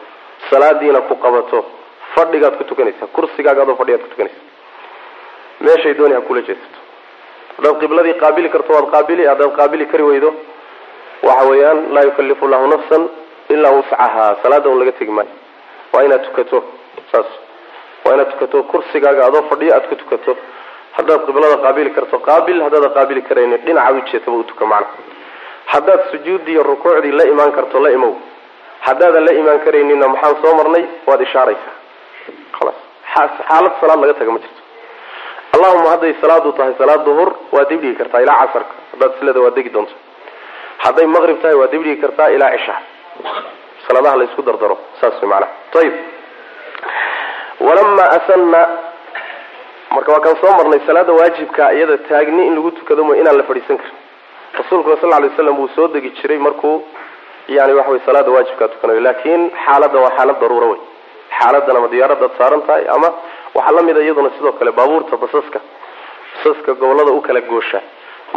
salaadiina 0.50 1.00
ku 1.08 1.14
qabato 1.16 1.64
fadhigaad 2.14 2.56
ku 2.58 2.64
tukanaysaa. 2.64 3.06
Kursigaaga 3.16 3.62
adoo 3.62 3.76
fadhigaad 3.76 4.02
ku 4.02 4.08
tukanaysa 4.08 4.40
meeshay 5.60 5.94
dooni 5.94 6.14
ha 6.14 6.20
kula 6.20 6.40
jeesato. 6.48 6.78
Haddaad 7.56 7.76
qibladii 7.82 8.14
qaabili 8.22 8.48
karto 8.54 8.72
waad 8.72 8.86
qaabili 8.94 9.26
haddaad 9.26 9.52
qaabili 9.58 9.86
kari 9.86 10.02
weydo 10.10 10.30
waxa 11.22 11.44
weeyaan 11.50 11.78
laa 11.94 12.02
yukallifu 12.08 12.44
llahu 12.48 12.66
nafsan 12.66 13.08
ilaa 13.48 13.70
wuscahaa. 13.78 14.36
Salaada 14.42 14.68
un 14.70 14.78
laga 14.78 14.92
tegi 14.92 15.10
maayo 15.10 15.30
waa 15.92 16.02
inaad 16.06 16.22
tukato 16.28 16.64
saas. 17.12 17.26
Waa 18.04 18.14
inaad 18.14 18.30
tukato 18.32 18.62
kursigaaga 18.62 19.26
adoo 19.26 19.42
fadhiyo 19.50 19.74
aad 19.74 19.88
ku 19.88 19.96
tukato. 19.96 20.36
Haddaad 20.96 21.26
qiblada 21.26 21.56
qaabili 21.64 21.90
karto 21.90 22.18
qaabil 22.28 22.62
haddaada 22.62 22.88
qaabili 22.96 23.22
karaynin 23.22 23.60
dhinacaad 23.66 23.96
ujeetaba 24.02 24.36
u 24.36 24.66
macna. 24.66 24.86
Haddaad 25.72 26.00
sujuuddii 26.10 26.52
iyo 26.52 26.62
rukuucdii 26.62 27.12
la 27.12 27.24
imaan 27.32 27.52
karto 27.52 27.80
la 27.80 27.90
imow. 27.90 28.14
Haddaadan 28.80 29.24
la 29.24 29.32
imaan 29.32 29.60
karayninna 29.60 30.08
maxaan 30.08 30.36
soo 30.42 30.54
marnay? 30.58 30.84
Waad 31.06 31.20
ishaaraysaa. 31.20 31.74
Khalaas 32.58 32.78
xaalad 33.48 33.72
salaad 33.80 34.00
laga 34.00 34.14
taga 34.14 34.32
ma 34.32 34.38
jirto. 34.38 34.62
Allahuma 35.54 35.88
hadday 35.94 36.14
salaadu 36.20 36.52
tahay 36.52 36.74
salaad 36.78 37.04
duhur 37.04 37.28
waad 37.52 37.68
dibdhigi 37.68 37.94
kartaa 38.00 38.20
ilaa 38.24 38.38
casarka. 38.46 38.74
Haddaad 38.92 39.12
silada 39.18 39.40
waad 39.44 39.54
degi 39.58 39.70
doonto. 39.70 39.94
Hadday 40.84 41.06
maqrib 41.06 41.38
tahay 41.42 41.56
waad 41.60 41.70
dibdhigi 41.70 42.00
kartaa 42.04 42.28
ilaa 42.36 42.50
cisha 42.56 42.74
salaadaha 43.88 44.16
la 44.20 44.24
isku 44.28 44.42
dardaro 44.48 44.76
saas 45.00 45.14
way 45.22 45.28
macnaha. 45.28 45.52
Ayib 45.80 45.94
walamaa 47.66 48.08
asanna 48.18 48.60
marka 49.94 50.12
waa 50.12 50.20
kaan 50.24 50.36
soo 50.40 50.52
marnay 50.58 50.80
salaada 50.86 51.12
waajibka 51.18 51.72
iyada 51.76 51.96
taagni 52.08 52.46
in 52.48 52.54
lagu 52.56 52.70
tukado 52.78 53.04
mo 53.04 53.12
inaan 53.20 53.36
la 53.36 53.42
fadhiisan 53.48 53.76
karin. 53.78 53.96
Rasuulkuna 54.58 54.96
sal 55.00 55.22
ly 55.24 55.30
slam 55.36 55.56
wuu 55.60 55.68
soo 55.76 55.88
degi 55.94 56.10
jiray 56.20 56.38
markuu 56.38 56.74
yani 57.48 57.72
waxa 57.78 57.90
wey 57.92 58.00
salaada 58.06 58.30
waajibkaa 58.36 58.68
tukanayo. 58.74 59.00
Laakin 59.06 59.50
xaaladdan 59.64 60.02
waa 60.04 60.10
xaalad 60.16 60.38
daruura 60.42 60.66
wey 60.72 60.80
xaaladan 61.38 61.76
ama 61.80 61.88
diyaaradaad 61.92 62.30
saaran 62.38 62.62
tahay 62.68 62.84
ama 62.96 63.08
waxaa 63.56 63.72
la 63.76 63.82
mid 63.88 63.96
a 63.96 64.02
iyaduna 64.06 64.30
sidoo 64.36 64.52
kale 64.58 64.70
baabuurta 64.78 65.16
basaska 65.22 65.60
basaska 66.34 66.70
gobollada 66.80 67.12
u 67.12 67.20
kala 67.26 67.40
goosha. 67.50 67.80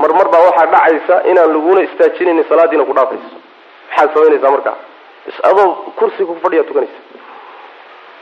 Mar 0.01 0.12
mar 0.20 0.27
baa 0.34 0.43
waxaa 0.50 0.65
dhacaysa 0.74 1.15
inaan 1.31 1.50
laguna 1.55 1.81
istaajinaynin 1.88 2.46
salaadiina 2.50 2.84
ku 2.89 2.93
dhaafayso. 2.98 3.29
Maxaad 3.89 4.10
samaynaysaa 4.15 4.51
markaa 4.55 4.75
adoo 5.50 5.68
kursiga 6.00 6.25
ku 6.34 6.36
fadhiya 6.44 6.63
tukanaysa 6.70 7.00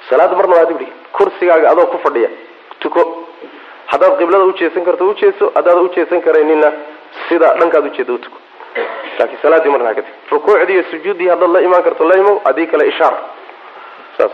salaada 0.10 0.36
marna 0.40 0.56
waa 0.58 0.66
dibdhigi 0.70 0.94
kursigaaga 1.18 1.68
adoo 1.74 1.86
ku 1.94 1.98
fadhiya 2.06 2.30
tuko. 2.80 3.02
Haddaad 3.92 4.18
qiblada 4.20 4.46
ujeesan 4.52 4.84
karto 4.88 5.04
ujeeso 5.14 5.46
haddaada 5.56 5.82
ujeesan 5.88 6.22
karaynina 6.26 6.70
sida 7.28 7.48
dhankaad 7.60 7.86
ujeeda 7.90 8.14
utuko 8.18 8.38
laakiin 9.20 9.40
salaadii 9.42 9.70
marna 9.74 9.90
haka 9.90 10.02
tegi 10.02 10.14
rukuucdii 10.32 10.74
iyo 10.74 10.84
sujuuddii 10.92 11.28
haddaad 11.34 11.52
la 11.56 11.62
imaan 11.68 11.84
karto 11.88 12.04
la 12.10 12.16
imow 12.22 12.36
haddii 12.46 12.68
kale 12.72 12.86
ishaar. 12.92 13.16
Saas. 14.18 14.32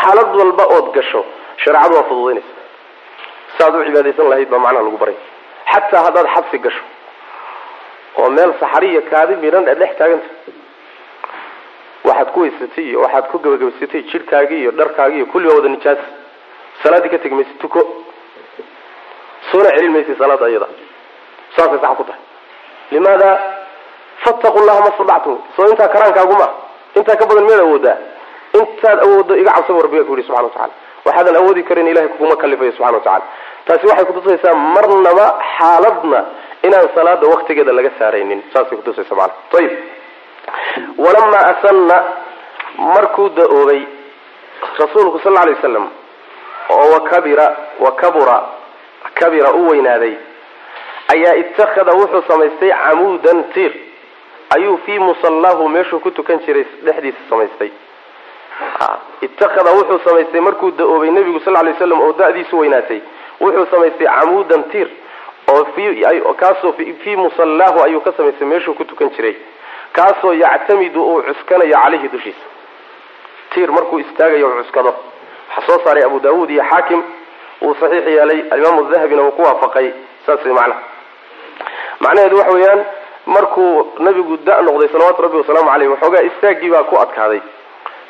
Xaalad 0.00 0.30
walba 0.40 0.64
ood 0.76 0.86
gasho 0.96 1.20
shareecadu 1.64 1.94
waa 1.98 2.02
fududaynaysa 2.10 2.52
saaad 3.58 3.74
u 3.80 3.84
cibaadaysan 3.88 4.28
lahayd 4.30 4.48
baa 4.52 4.58
macnaha 4.64 4.84
lagu 4.86 4.98
baray. 5.02 5.16
Xataa 5.72 6.02
haddaad 6.06 6.26
xabsi 6.34 6.58
gasho 6.66 6.84
oo 8.20 8.30
meel 8.36 8.52
saxari 8.60 8.88
iyo 8.92 9.02
kaadi 9.10 9.34
midhan 9.44 9.64
dhex 9.80 9.92
taaganta 9.98 10.28
waxaad 12.08 12.28
ku 12.34 12.40
weysatay 12.44 12.84
iyo 12.90 12.98
waxaad 13.04 13.26
ku 13.32 13.36
gabagabaysatay 13.44 14.02
jidhkaagii 14.12 14.60
iyo 14.62 14.70
dharkaagii 14.78 15.16
iyo 15.20 15.26
kulli 15.32 15.48
wada 15.48 15.68
nijaas. 15.74 15.98
Salaaddii 16.82 17.08
ka 17.14 17.18
tegi 17.22 17.34
maysa 17.34 17.54
tuko. 17.62 17.80
Soona 19.50 19.70
celin 19.76 19.92
maysa 19.94 20.12
salaada 20.20 20.48
iyada 20.52 20.66
saasay 21.56 21.78
sax 21.84 21.96
ku 21.98 22.04
tahay. 22.08 22.20
Limaada 22.92 23.30
fattaqu 24.24 24.58
llaha 24.66 24.80
ma 24.86 24.90
stadactum 24.96 25.36
soo 25.56 25.66
intaa 25.72 25.88
karaankaaguma 25.94 26.46
intaa 26.98 27.16
ka 27.20 27.24
badan 27.28 27.44
miyaad 27.48 27.60
awoodaa. 27.66 27.96
Intaad 28.60 28.98
awooddo 29.06 29.32
iga 29.40 29.50
cabsaba 29.56 29.80
rabbiga 29.84 30.04
ku 30.08 30.12
yihi 30.16 30.26
subxana 30.28 30.46
watacala 30.48 30.72
waxaadan 31.06 31.36
awoodi 31.40 31.62
karin 31.68 31.86
ilahay 31.92 32.08
kuguma 32.12 32.36
kalifayo 32.42 32.72
subxana 32.72 32.98
watacala 32.98 33.24
taasi 33.66 33.86
waxay 33.90 34.04
kutusaysaa 34.10 34.54
marnaba 34.74 35.26
xaaladna 35.58 36.20
inaan 36.66 36.88
salaada 36.94 37.26
waktigeeda 37.34 37.72
laga 37.78 37.90
saaraynin. 37.98 38.40
Saasay 38.52 38.76
kutusaysa 38.78 39.14
maana 39.18 39.32
ayib 39.58 39.72
walamaa 40.98 41.44
asanna 41.52 42.04
markuu 42.78 43.28
da'oobay 43.28 43.82
rasuulku 44.78 45.18
sal 45.24 45.36
alay 45.36 45.54
waslam 45.54 45.88
oo 46.70 46.90
wakabira 46.92 47.56
wakabura 47.80 48.36
kabira 49.14 49.52
u 49.52 49.68
weynaaday 49.68 50.14
ayaa 51.14 51.34
ittakhada 51.34 51.92
wuxuu 51.92 52.22
samaystay 52.28 52.70
camuudan 52.70 53.44
tiir 53.54 53.72
ayuu 54.56 54.78
fii 54.86 54.98
musallaahu 54.98 55.68
meeshuu 55.68 56.00
ku 56.00 56.10
tukan 56.10 56.38
jiray 56.46 56.64
dhexdiisa 56.84 57.18
samaystay. 57.30 57.70
Ittakhada 59.20 59.70
wuxuu 59.72 59.98
samaystay 60.04 60.40
markuu 60.40 60.70
da'oobay 60.70 61.10
nebigu 61.10 61.40
sal 61.44 61.54
lay 61.64 61.74
slam 61.78 62.00
oo 62.00 62.12
da-diisu 62.12 62.58
weynaatay 62.58 63.00
wuxuu 63.40 63.66
samaystay 63.70 64.06
camuudan 64.06 64.62
tiir 64.72 64.88
oo 65.48 66.34
kaasoo 66.34 66.72
fii 67.04 67.16
musallaahu 67.16 67.82
ayuu 67.84 68.00
ka 68.00 68.12
samaystay 68.16 68.48
meeshuu 68.48 68.74
ku 68.74 68.84
tukan 68.84 69.10
jiray 69.16 69.36
kaasoo 69.96 70.32
yactamidu 70.42 71.00
uu 71.10 71.22
cuskanayo 71.28 71.76
caleyhi 71.82 72.08
dushiisa. 72.14 72.46
Tiir 73.54 73.70
markuu 73.76 73.98
istaagayo 74.04 74.48
cuskado. 74.58 74.92
Waxaa 75.56 75.66
soo 75.66 75.78
saaray 75.84 76.04
abu 76.08 76.18
daawuud 76.24 76.50
iyo 76.50 76.64
xaakim 76.70 77.00
uu 77.62 77.74
saxiix 77.80 78.06
yeelay 78.16 78.40
alimaamu 78.50 78.82
dahabina 78.92 79.22
uu 79.22 79.30
ku 79.36 79.42
waafaqay 79.42 79.86
saas 80.26 80.44
macnaha 80.58 80.80
macnaheedu 82.00 82.36
waxa 82.40 82.52
weeyaan 82.56 82.80
markuu 83.26 83.70
nabigu 84.06 84.36
da- 84.46 84.62
noqday 84.66 84.88
salawaatu 84.92 85.22
rabbi 85.26 85.36
wasalaamu 85.42 85.70
caleyh 85.72 85.90
waxoogaa 85.92 86.22
istaagii 86.30 86.70
baa 86.74 86.82
ku 86.90 86.96
adkaaday. 87.04 87.40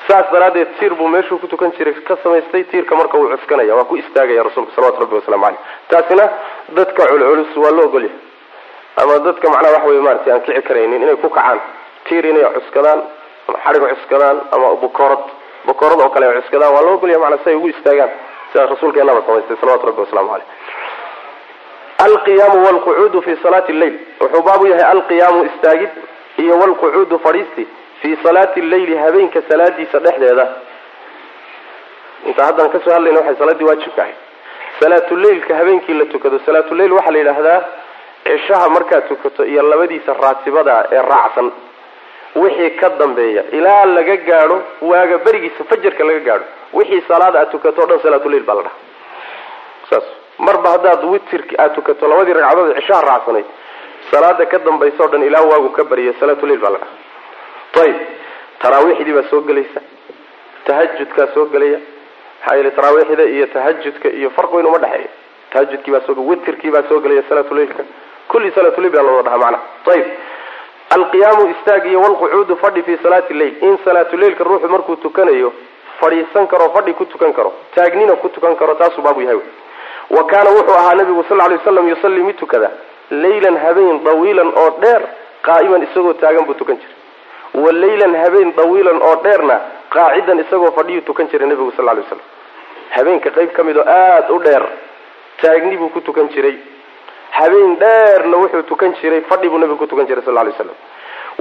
Saas 0.09 0.27
daraaddeed 0.33 0.69
tiir 0.79 0.95
buu 0.99 1.09
meeshuu 1.09 1.39
ku 1.39 1.47
tukan 1.53 1.73
jiray 1.79 1.95
ka 2.09 2.17
samaystay 2.23 2.65
tiirka 2.71 2.95
marka 3.01 3.19
uu 3.19 3.29
cuskanaya 3.37 3.75
waa 3.79 3.85
ku 3.91 3.97
istaagaya 4.03 4.43
rasuulku 4.49 4.73
salawatu 4.77 5.01
rabbi 5.05 5.15
wasalamu 5.21 5.45
caleyh 5.45 5.61
taasina 5.91 6.25
dadka 6.79 7.03
culculus 7.11 7.57
waa 7.63 7.71
loo 7.77 7.87
ogolyahay 7.89 8.19
ama 8.97 9.19
dadka 9.27 9.47
macnaha 9.55 9.73
waxa 9.75 9.89
wey 9.91 10.01
maratay 10.07 10.33
aan 10.33 10.41
kici 10.47 10.63
karaynin 10.69 11.03
inay 11.03 11.17
ku 11.17 11.29
kacaan. 11.29 11.61
Tiir 12.09 12.25
inay 12.27 12.45
cuskadaan 12.57 13.01
ama 13.49 13.59
xadhig 13.65 13.83
cuskadaan 13.97 14.37
ama 14.55 14.69
bukoorad. 14.83 15.23
Bukoorad 15.67 16.01
oo 16.01 16.09
kale 16.15 16.27
cuskadaan. 16.41 16.73
Waa 16.75 16.83
loo 16.87 16.95
ogolyahay 16.95 17.21
macnaa 17.23 17.45
si 17.45 17.51
ay 17.51 17.57
ugu 17.57 17.69
istaagaan 17.69 18.11
sidaa 18.53 18.67
rasuulkeenaba 18.73 19.21
samaystay 19.27 19.57
salawatu 19.61 19.87
rabbi 19.87 20.01
wasalamu 20.05 20.31
caleyh 20.31 20.47
alqiyaamu 22.07 22.59
walqucuudu 22.67 23.23
fi 23.27 23.33
salaati 23.43 23.73
lleyl 23.73 23.95
wuxuu 24.21 24.43
baabu 24.49 24.67
yahay 24.71 24.85
alqiyaamu 24.95 25.45
istaagid 25.51 25.91
iyo 26.43 26.55
walqucuudu 26.63 27.19
fadhiisti 27.25 27.65
fii 28.03 28.17
salaati 28.23 28.61
lleyli 28.61 28.97
habeenka 28.97 29.41
salaadiisa 29.49 29.99
dhexdeeda. 30.05 30.47
Inta 32.29 32.45
haddaan 32.49 32.71
ka 32.75 32.79
soo 32.85 32.93
hadlayna 32.97 33.21
waxay 33.21 33.37
salaaddii 33.41 33.65
waajibka 33.71 34.03
ahayd. 34.03 34.17
Salaatuleylka 34.81 35.53
habeenkii 35.61 35.95
la 36.01 36.05
tukado. 36.13 36.39
Salaatuleyl 36.47 36.93
waxaa 36.93 37.11
la 37.13 37.19
yidhaahdaa 37.19 37.61
cishaha 38.33 38.69
markaad 38.77 39.05
tukato 39.09 39.45
iyo 39.53 39.63
labadiisa 39.71 40.13
raatibada 40.23 40.75
ee 40.97 41.03
raacsan 41.13 41.49
wixii 42.43 42.71
ka 42.81 42.89
dambeeya 43.01 43.43
ilaa 43.59 43.85
laga 43.97 44.17
gaadho 44.29 44.59
waaga 44.91 45.19
berigiisa 45.27 45.65
fajarka 45.71 46.05
laga 46.09 46.21
gaadho 46.29 46.45
wixii 46.79 47.03
salaad 47.09 47.37
aad 47.41 47.51
tukato 47.55 47.83
o 47.83 47.87
dhan 47.91 48.01
salaatuleyl 48.07 48.43
baa 48.49 48.55
la 48.55 48.63
dhaha 48.63 48.77
saas 49.91 50.05
marba 50.47 50.69
haddaad 50.75 51.05
witirki 51.13 51.55
aad 51.63 51.73
tukato 51.79 52.09
labadii 52.13 52.33
ragcadood 52.39 52.75
cishaha 52.81 53.03
raacsanayd 53.11 53.45
salaada 54.11 54.45
ka 54.53 54.59
dambaysa 54.67 55.01
o 55.05 55.09
dhan 55.13 55.23
ilaa 55.29 55.43
waagu 55.51 55.71
ka 55.79 55.85
bariya 55.91 56.13
salaatuleyl 56.21 56.59
baa 56.65 56.71
la 56.71 56.79
dhaha 56.83 57.85
ayib 57.85 57.97
taraawiixdii 58.63 59.13
baa 59.19 59.29
soo 59.31 59.41
gelaysa 59.49 59.81
tahajudkaa 60.67 61.27
soo 61.35 61.47
gelaya 61.55 61.79
maxaa 62.41 62.57
yeele 62.59 62.71
taraawiixda 62.79 63.25
iyo 63.35 63.47
tahajudka 63.55 64.09
iyo 64.19 64.31
farq 64.37 64.53
weyn 64.57 64.67
uma 64.71 64.79
dhexeeya 64.85 65.09
tahajudkii 65.53 65.93
baa 65.95 66.01
soo 66.07 66.15
witirkii 66.31 66.71
baa 66.77 66.83
soo 66.89 67.01
gelaya 67.05 67.23
salaatuleylka 67.29 67.85
kulli 68.29 68.51
salaatuleyl 68.57 68.93
baa 68.97 69.03
looda 69.09 69.23
dhaha 69.31 69.39
macnaha 69.39 69.93
ayib 69.95 70.07
alqiyaamu 70.97 71.43
istaag 71.55 71.87
iyo 71.91 72.01
walqucuudu 72.01 72.57
fadhi 72.57 72.83
fi 72.83 72.99
salaati 73.03 73.35
lleyl 73.35 73.55
in 73.69 73.79
salaatuleylka 73.85 74.45
ruuxu 74.45 74.69
markuu 74.69 74.97
tukanayo 74.97 75.53
fadhiisan 76.01 76.47
karo 76.47 76.71
fadhi 76.77 76.93
ku 76.95 77.05
tukan 77.05 77.33
karo 77.33 77.53
taagnina 77.75 78.17
ku 78.17 78.29
tukan 78.29 78.57
karo 78.57 78.75
taasuu 78.75 79.03
baabu 79.03 79.23
yahay 79.23 79.41
wa 80.17 80.25
kaana 80.33 80.51
wuxuu 80.57 80.75
ahaa 80.81 80.95
nabigu 80.95 81.25
sal 81.29 81.39
lay 81.39 81.57
waslam 81.57 81.89
yusalli 81.89 82.23
mid 82.23 82.37
tukada 82.37 82.71
leylan 83.11 83.57
habeen 83.65 84.05
dawiilan 84.05 84.53
oo 84.63 84.71
dheer 84.83 85.03
qaa'iman 85.49 85.83
isagoo 85.87 86.13
taagan 86.23 86.45
buu 86.47 86.55
tukan 86.55 86.77
jiray. 86.77 86.95
Wa 87.65 87.73
leylan 87.73 88.15
habeen 88.23 88.53
dawiilan 88.57 89.03
oo 89.03 89.17
dheerna 89.25 89.57
qaacidan 89.95 90.41
isagoo 90.45 90.71
fadhiyuu 90.79 91.05
tukan 91.09 91.29
jiray 91.33 91.49
nabigu 91.49 91.73
sal 91.77 91.85
lay 91.87 91.97
waslam 92.03 92.21
habeenka 92.97 93.31
qayb 93.37 93.51
ka 93.57 93.63
mid 93.69 93.77
oo 93.77 93.85
aada 93.99 94.33
u 94.33 94.39
dheer 94.47 94.65
taagni 95.43 95.77
buu 95.77 95.89
ku 95.89 96.01
tukan 96.01 96.29
jiray 96.35 96.57
habeen 97.39 97.77
dheerna 97.83 98.37
wuxuu 98.43 98.63
tukan 98.71 98.95
jiray 99.01 99.21
fadhi 99.31 99.49
buu 99.49 99.59
nabigu 99.59 99.79
ku 99.79 99.87
tukan 99.87 100.07
jiray 100.11 100.25
sal 100.25 100.35
lay 100.35 100.53
slam 100.59 100.77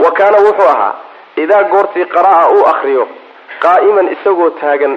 wa 0.03 0.11
kaana 0.19 0.37
wuxuu 0.47 0.69
ahaa 0.75 0.93
idaa 1.43 1.63
goortii 1.73 2.05
qara'a 2.15 2.49
uu 2.55 2.63
akriyo 2.73 3.07
qaa'iman 3.65 4.07
isagoo 4.15 4.49
taagan 4.61 4.93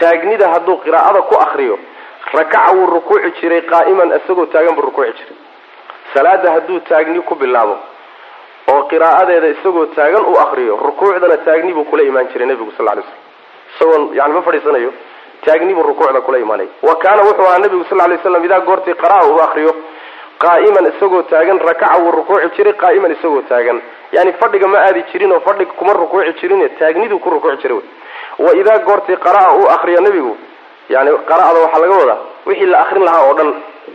taagnida 0.00 0.48
hadduu 0.54 0.76
qiraa'ada 0.84 1.22
ku 1.30 1.34
akriyo 1.44 1.76
rakaca 2.38 2.72
wuu 2.76 2.86
rukuuci 2.94 3.30
jiray 3.40 3.62
qaa'iman 3.72 4.08
isagoo 4.18 4.46
taagan 4.54 4.74
buu 4.76 4.82
rukuuci 4.88 5.12
jiray. 5.18 5.36
Salaada 6.14 6.52
hadduu 6.54 6.80
taagni 6.88 7.20
ku 7.28 7.34
bilaabo 7.34 7.76
oo 8.72 8.82
qiraa'adeeda 8.90 9.48
isagoo 9.54 9.86
taagan 9.96 10.24
uu 10.30 10.38
akriyo 10.44 10.76
rukuucdana 10.88 11.36
taagni 11.46 11.72
buu 11.76 11.84
kula 11.90 12.02
imaan 12.10 12.28
jiray 12.32 12.46
nebigu 12.50 12.72
sal 12.76 12.86
lay 12.86 13.02
slam 13.02 13.18
isagoon 13.74 14.02
yani 14.18 14.32
ma 14.36 14.42
fadhiisanayo 14.42 14.90
taagni 15.44 15.74
buu 15.74 15.82
rukuucda 15.90 16.20
kula 16.26 16.38
imaanaya 16.44 16.68
wa 16.88 16.94
kaana 17.04 17.22
wuxuu 17.28 17.46
ahaa 17.48 17.58
nabigu 17.64 17.84
sal 17.90 17.98
lay 18.12 18.18
slam 18.22 18.44
idaa 18.48 18.60
goortii 18.68 18.94
qara'a 19.02 19.26
uu 19.32 19.40
akriyo 19.46 19.72
qaa'iman 20.38 20.86
isagoo 20.92 21.22
taagan 21.22 21.58
rakaca 21.68 21.98
wuu 22.02 22.10
rukuuci 22.18 22.48
jiray 22.56 22.72
qaa'iman 22.82 23.12
isagoo 23.16 23.42
taagan 23.48 23.80
yani 24.12 24.32
fadhiga 24.40 24.66
ma 24.68 24.78
aadi 24.86 25.02
jirin 25.12 25.32
oo 25.32 25.40
fadhiga 25.40 25.72
kuma 25.78 25.92
rukuuci 25.92 26.32
jirin 26.40 26.68
taagniduu 26.78 27.18
ku 27.18 27.30
rukuuci 27.30 27.62
jiray 27.62 27.80
wa 28.38 28.52
idaa 28.60 28.78
goortii 28.78 29.16
qara'a 29.16 29.54
uu 29.58 29.66
akriyo 29.76 30.00
nabigu 30.00 30.36
yani 30.88 31.10
qara'ada 31.30 31.58
waxaa 31.64 31.80
laga 31.84 31.96
wadaa 32.02 32.18
wixii 32.46 32.66
la 32.66 32.78
akrin 32.84 33.04
lahaa 33.04 33.24
oo 33.28 33.34
dhan 33.34 33.50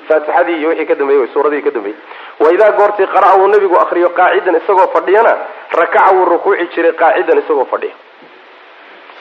faatixadii 0.08 0.58
iyo 0.60 0.70
wixii 0.70 0.86
ka 0.86 0.96
dambeeyey 0.96 1.28
suuradii 1.34 1.62
ka 1.62 1.72
dambeeyey 1.72 2.00
wa 2.40 2.54
idaa 2.54 2.72
goortii 2.72 3.08
qara'a 3.16 3.38
uu 3.38 3.48
nabigu 3.48 3.80
akriyo 3.86 4.10
qaacidan 4.10 4.56
isagoo 4.62 4.88
fadhiyana 4.94 5.34
rakaca 5.80 6.12
wuu 6.16 6.26
rukuuci 6.26 6.68
jiray 6.76 6.92
qaacidan 6.92 7.40
isagoo 7.44 7.66
fadhiya 7.72 7.96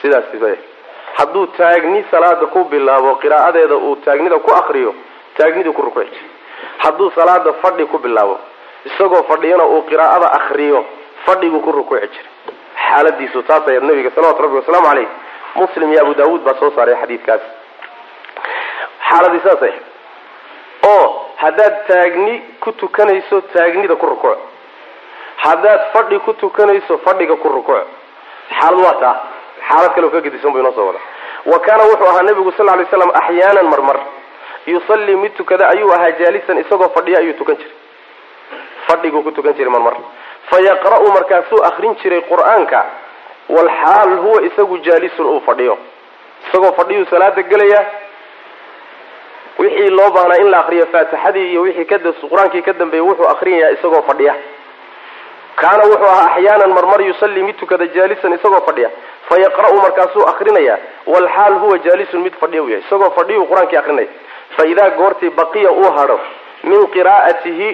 sidaas 0.01 0.23
hadduu 1.17 1.45
taagni 1.57 2.05
salaada 2.11 2.45
ku 2.53 2.63
bilaabo 2.65 3.15
qiraa'adeeda 3.23 3.75
uu 3.75 3.95
taagnida 4.05 4.39
ku 4.39 4.51
akriyo 4.61 4.95
taagniduu 5.37 5.73
ku 5.73 5.81
rukuuci 5.81 6.09
jiray 6.09 6.32
hadduu 6.83 7.11
salaada 7.15 7.53
fadhi 7.61 7.85
ku 7.85 7.97
bilaabo 8.05 8.39
isagoo 8.89 9.23
fadhiyana 9.31 9.65
uu 9.65 9.81
qiraa'ada 9.89 10.27
akriyo 10.39 10.85
fadhiguu 11.25 11.59
ku 11.65 11.71
rukuuci 11.71 12.07
jiray 12.07 12.31
xaaladiisu 12.87 13.43
taasay 13.49 13.79
nabiga 13.79 14.11
salawatu 14.15 14.41
rabbi 14.45 14.55
wasalaamu 14.61 14.87
caleyh 14.89 15.07
muslim 15.61 15.91
iyo 15.93 16.01
abu 16.05 16.13
daawuud 16.19 16.41
baa 16.47 16.55
soo 16.59 16.71
saaray 16.75 16.95
xadiidkaas. 17.01 17.41
Xaaladii 19.09 19.41
saasay 19.45 19.73
oo 20.91 21.05
haddaad 21.43 21.75
taagni 21.87 22.33
ku 22.63 22.71
tukanayso 22.71 23.41
taagnida 23.53 23.95
ku 23.95 24.05
rukuuc. 24.05 24.37
Haddaad 25.45 25.81
fadhi 25.93 26.19
ku 26.25 26.33
tukanayso 26.33 26.97
fadhiga 27.05 27.35
ku 27.35 27.49
rukuuc. 27.49 27.87
Xaalad 28.59 28.79
waa 28.85 28.93
taa. 29.03 29.15
Xaalad 29.69 29.91
kale 29.95 30.05
oo 30.07 30.11
ka 30.15 30.21
gedisan 30.25 30.51
bu 30.51 30.59
inoo 30.59 30.73
soo 30.73 30.85
wada. 30.89 30.99
Wa 31.45 31.59
kaana 31.59 31.83
wuxuu 31.89 32.07
ahaa 32.09 32.23
nabigu 32.27 32.51
sal 32.57 32.65
lay 32.65 32.85
slam 32.89 33.11
axyaanan 33.21 33.67
marmar 33.73 33.97
yusallii 34.65 35.15
mid 35.15 35.35
tukada 35.37 35.69
ayuu 35.69 35.93
ahaa 35.93 36.11
jaalisan 36.11 36.57
isagoo 36.57 36.89
fadhiya 36.95 37.19
ayuu 37.19 37.33
tukan 37.33 37.55
jiray. 37.55 37.71
Fadhiguu 38.87 39.23
ku 39.23 39.31
tukan 39.31 39.53
jiray 39.53 39.71
marmar. 39.71 39.95
Fayaqra'u 40.49 41.11
markaasuu 41.13 41.63
akrin 41.63 41.95
jiray 42.03 42.21
qur'aanka 42.21 42.85
walxaal 43.49 44.17
huwa 44.23 44.41
isagu 44.41 44.77
jaalisun 44.77 45.25
uu 45.25 45.41
fadhiyo. 45.45 45.77
Isagoo 46.47 46.71
fadhiyuu 46.73 47.05
salaada 47.09 47.41
gelaya 47.43 47.85
wixii 49.59 49.89
loo 49.89 50.09
baahnaa 50.11 50.41
in 50.41 50.49
la 50.51 50.59
akriyo 50.59 50.85
faatixadii 50.91 51.51
iyo 51.51 51.61
wixii 51.61 51.85
qur'aankii 52.29 52.61
ka 52.61 52.73
dambeeyey 52.73 53.05
wuxuu 53.07 53.27
akrinayaa 53.29 53.69
isagoo 53.71 54.01
fadhiya. 54.01 54.35
Kaana 55.55 55.83
wuxuu 55.83 56.07
ahaa 56.07 56.31
axyaanan 56.35 56.73
marmar 56.73 57.01
yusallii 57.01 57.43
mid 57.43 57.55
tukada 57.59 57.87
jaalisan 57.87 58.33
isagoo 58.33 58.61
fadhiya. 58.65 58.89
Fayaqra'u 59.29 59.75
markaasuu 59.81 60.27
akrinaya 60.27 60.77
walxaal 61.05 61.53
huwa 61.59 61.77
jaalisun 61.79 62.21
mid 62.21 62.33
fadhiya 62.41 62.63
u 62.63 62.69
yahay. 62.69 62.83
Isagoo 62.87 63.09
fadhiyuu 63.19 63.45
qur'aankii 63.51 63.77
akrinaya 63.77 64.07
fa 64.55 64.65
idaa 64.71 64.89
goortii 64.99 65.29
baqiya 65.39 65.71
uu 65.71 65.91
hadho 65.97 66.19
min 66.69 66.81
qiraa'atihi 66.95 67.69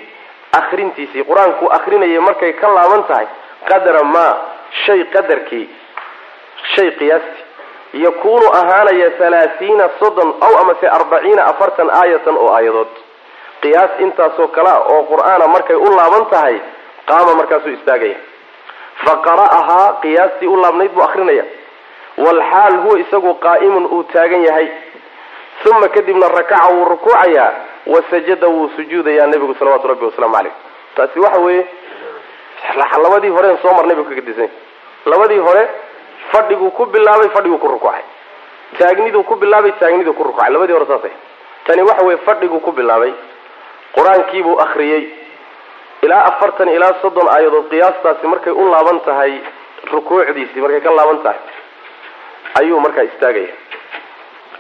akrintiisii 0.60 1.24
qur'aankuu 1.30 1.70
akrinayay 1.78 2.20
markay 2.28 2.54
ka 2.62 2.68
laaban 2.78 3.04
tahay 3.10 3.28
qadra 3.70 4.04
maa 4.16 4.34
shay 4.86 5.02
qadarkii 5.14 5.66
shay 6.76 6.90
qiyaastii 7.00 8.02
yakuunu 8.06 8.48
ahaanaya 8.62 9.08
halaathiina 9.20 9.86
soddon 10.00 10.30
aw 10.48 10.54
amase 10.62 10.88
arbaciina 10.98 11.42
afartan 11.52 11.90
aayatan 12.02 12.36
oo 12.44 12.50
aayadood. 12.58 12.92
Qiyaas 13.62 13.92
intaasoo 14.06 14.48
kale 14.56 14.74
oo 14.94 15.00
qur'aana 15.12 15.46
markay 15.56 15.76
u 15.76 15.88
laaban 15.98 16.26
tahay 16.34 16.56
qaama 17.10 17.32
markaasuu 17.40 17.72
istaagaya. 17.78 18.16
Fa 19.04 19.14
qara'ahaa 19.28 19.88
qiyaastii 20.04 20.48
u 20.48 20.56
laabnayd 20.64 20.92
buu 20.96 21.04
akrinaya 21.08 21.46
walxaal 22.26 22.76
huwa 22.84 23.00
isagu 23.04 23.32
qaa'imun 23.46 23.86
uu 23.96 24.04
taagan 24.14 24.44
yahay 24.48 24.68
uma 25.66 25.88
kadibna 25.90 26.28
rakaca 26.28 26.68
wuu 26.74 26.86
rukuucayaa 26.86 27.52
wasajada 27.88 28.48
wuu 28.48 28.70
sujuudayaa 28.76 29.28
nebigu 29.28 29.56
salawaatu 29.60 29.88
rabbi 29.88 30.06
wasalaamu 30.06 30.36
caleyh 30.36 30.54
taasi 30.96 31.20
waxa 31.20 31.40
weeye 31.42 31.66
labadii 33.04 33.30
horeen 33.30 33.58
soo 33.62 33.74
marnay 33.74 33.96
buu 33.96 34.04
ka 34.10 34.16
gadisanya 34.16 34.50
labadii 35.06 35.38
hore 35.38 35.64
fadhiguu 36.32 36.70
ku 36.72 36.86
bilaabay 36.86 37.30
fadhiguu 37.30 37.58
ku 37.58 37.68
rukuucay 37.68 38.04
taagniduu 38.80 39.24
ku 39.24 39.36
bilaabay 39.36 39.72
taagniduu 39.80 40.14
ku 40.14 40.24
rukuucay 40.24 40.52
labadii 40.54 40.74
hore 40.74 40.86
saasay 40.86 41.12
tani 41.68 41.82
waxa 41.82 42.06
weye 42.06 42.18
fadhiguu 42.18 42.60
ku 42.60 42.72
bilaabay 42.72 43.14
qur'aankiibuu 43.96 44.60
akriyey 44.66 45.04
ilaa 46.02 46.24
afartan 46.32 46.70
ilaa 46.70 46.94
soddon 47.02 47.28
aayadood 47.36 47.70
qiyaastaasi 47.70 48.28
markay 48.28 48.54
u 48.54 48.70
laaban 48.74 49.00
tahay 49.00 49.34
rukuucdiisii 49.92 50.62
markay 50.66 50.82
ka 50.82 50.92
laaban 51.00 51.20
tahay 51.24 51.40
ayuu 52.60 52.80
markaa 52.80 53.04
istaagaya 53.10 53.54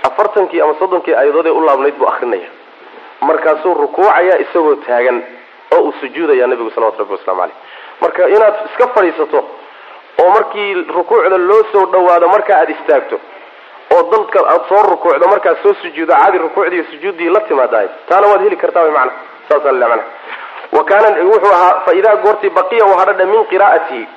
afartankii 0.03 0.61
ama 0.61 0.75
soddonkii 0.79 1.15
aayadood 1.15 1.47
ee 1.47 1.49
u 1.49 1.65
laabnayd 1.65 1.95
buu 1.95 2.07
akrinaya. 2.07 2.49
Markaasuu 3.21 3.73
rukuucaya 3.73 4.39
isagoo 4.39 4.75
taagan 4.75 5.23
oo 5.75 5.81
uu 5.81 5.93
sujuudaya 6.01 6.47
nabigu 6.47 6.71
salawatu 6.71 6.99
rabbi 6.99 7.13
waslamu 7.13 7.39
caleyh 7.41 7.55
marka 8.01 8.29
inaad 8.29 8.55
iska 8.65 8.87
fadhiisato 8.87 9.43
oo 10.21 10.29
markii 10.29 10.73
rukuucda 10.73 11.37
loo 11.37 11.63
soo 11.71 11.85
dhawaado 11.85 12.27
marka 12.27 12.57
aada 12.57 12.71
istaagto 12.71 13.19
oo 13.93 14.03
dalka 14.11 14.39
aada 14.39 14.63
soo 14.69 14.83
rukuucdo 14.89 15.27
markaad 15.27 15.57
soo 15.63 15.73
sujuudo 15.81 16.13
caadi 16.13 16.37
rukuucdii 16.37 16.83
sujuuddii 16.91 17.29
la 17.29 17.39
timaadahay 17.39 17.87
taana 18.09 18.27
waad 18.27 18.41
heli 18.43 18.55
kartaa 18.55 18.83
wy 18.83 18.91
macana 18.91 19.11
saasa 19.49 19.69
l 19.69 19.79
mana 19.79 20.03
wa 20.71 20.83
kaana 20.83 21.23
wuxuu 21.23 21.53
ahaa 21.53 21.81
fa 21.85 22.15
goortii 22.23 22.49
baqiya 22.49 22.85
uu 22.85 22.97
hadhadha 22.97 23.25
min 23.25 23.45
qiraa'atihi 23.45 24.07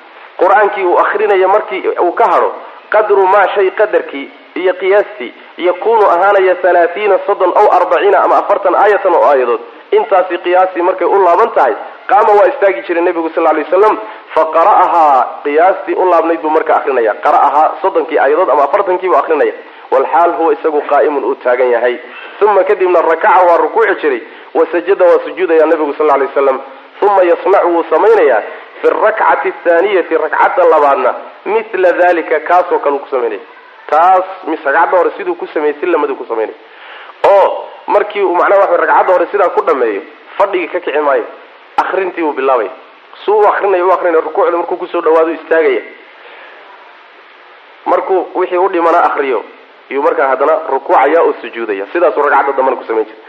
qur'aankii 0.41 0.85
uu 0.85 0.99
akrinaya 0.99 1.49
markii 1.49 1.89
uu 2.01 2.13
ka 2.13 2.25
hadho 2.25 2.55
qadru 2.91 3.27
maa 3.27 3.49
shay 3.55 3.71
qadarkii 3.71 4.31
iyo 4.55 4.75
qiyaastii 4.75 5.35
yakunu 5.69 6.05
ahaanaya 6.15 6.55
halaathiina 6.63 7.19
soddon 7.27 7.53
aw 7.61 7.67
arbaciina 7.79 8.19
ama 8.25 8.37
afartan 8.43 8.75
aayatan 8.83 9.15
oo 9.19 9.25
aayadood. 9.31 9.61
Intaasi 9.99 10.39
qiyaastii 10.45 10.83
markay 10.89 11.07
u 11.07 11.19
laaban 11.25 11.51
tahay 11.57 11.75
qaama 12.11 12.33
waa 12.39 12.47
istaagi 12.53 12.81
jiray 12.87 13.03
nebigu 13.09 13.29
sal 13.35 13.45
lay 13.45 13.65
waslam 13.65 13.95
fa 14.35 14.43
qara'ahaa 14.55 15.19
qiyaastii 15.45 15.95
u 15.95 16.05
laabnayd 16.11 16.41
buu 16.45 16.51
marka 16.57 16.73
akrinaya 16.79 17.13
qara'ahaa 17.25 17.69
soddonkii 17.83 18.19
aayadood 18.25 18.51
ama 18.55 18.63
afartankii 18.69 19.09
buu 19.13 19.17
akrinaya 19.23 19.53
walxaal 19.95 20.33
huwa 20.39 20.53
isagu 20.57 20.81
qaa'imun 20.93 21.25
uu 21.31 21.35
taagan 21.45 21.71
yahay. 21.77 21.97
Uma 22.43 22.65
kadibna 22.65 23.01
rakaca 23.11 23.43
waa 23.49 23.57
rukuuci 23.65 23.95
jiray 24.03 24.21
wasajada 24.55 25.05
waa 25.11 25.21
sujuudaya 25.25 25.67
nebigu 25.67 25.95
sal 25.99 26.07
lay 26.07 26.27
waslam 26.29 26.59
uma 27.07 27.23
yasnacu 27.31 27.69
wuu 27.75 27.85
samaynayaa 27.91 28.43
fi 28.81 28.87
rakcati 29.05 29.49
athaaniyati 29.55 30.15
ragcadda 30.25 30.65
labaadna. 30.73 31.11
Mila 31.45 31.93
dalika 32.01 32.41
kaasoo 32.49 32.79
kale 32.79 32.95
uu 32.97 32.99
ku 33.05 33.09
samaynaya 33.11 33.41
taas 33.93 34.25
ragcadda 34.65 34.97
hore 34.99 35.11
siduu 35.17 35.35
ku 35.41 35.47
sameeyey 35.55 35.77
si 35.81 35.87
lamadu 35.87 36.17
ku 36.21 36.25
samaynaya 36.31 36.59
oo 37.33 37.49
markii 37.87 38.23
uu 38.23 38.35
macnaha 38.41 38.61
waxa 38.65 38.77
ragcadda 38.85 39.13
hore 39.13 39.27
sidaa 39.33 39.49
ku 39.57 39.63
dhameeyo 39.69 40.03
fadhigii 40.39 40.69
ka 40.75 40.81
kici 40.81 40.99
maayo 41.09 41.25
akrintii 41.83 42.23
uu 42.29 42.33
bilaabaya 42.33 42.71
suu 43.25 43.39
u 43.41 43.49
akrinaya 43.49 43.85
u 43.87 43.93
akrinaya 43.93 44.25
rukuucda 44.25 44.57
markuu 44.57 44.77
ku 44.77 44.87
soo 44.87 45.01
dhawaado 45.01 45.31
istaagaya. 45.33 45.83
Markuu 47.87 48.27
wixii 48.35 48.57
u 48.59 48.69
dhimana 48.69 49.05
akriyo 49.05 49.45
iyuu 49.91 50.03
markaa 50.03 50.29
haddana 50.29 50.59
rukuucaya 50.71 51.23
oo 51.23 51.35
sujuudaya. 51.41 51.87
Sidaasuu 51.93 52.23
ragcadda 52.23 52.53
dambana 52.53 52.77
ku 52.77 52.85
samayn 52.85 53.07
jiray 53.07 53.21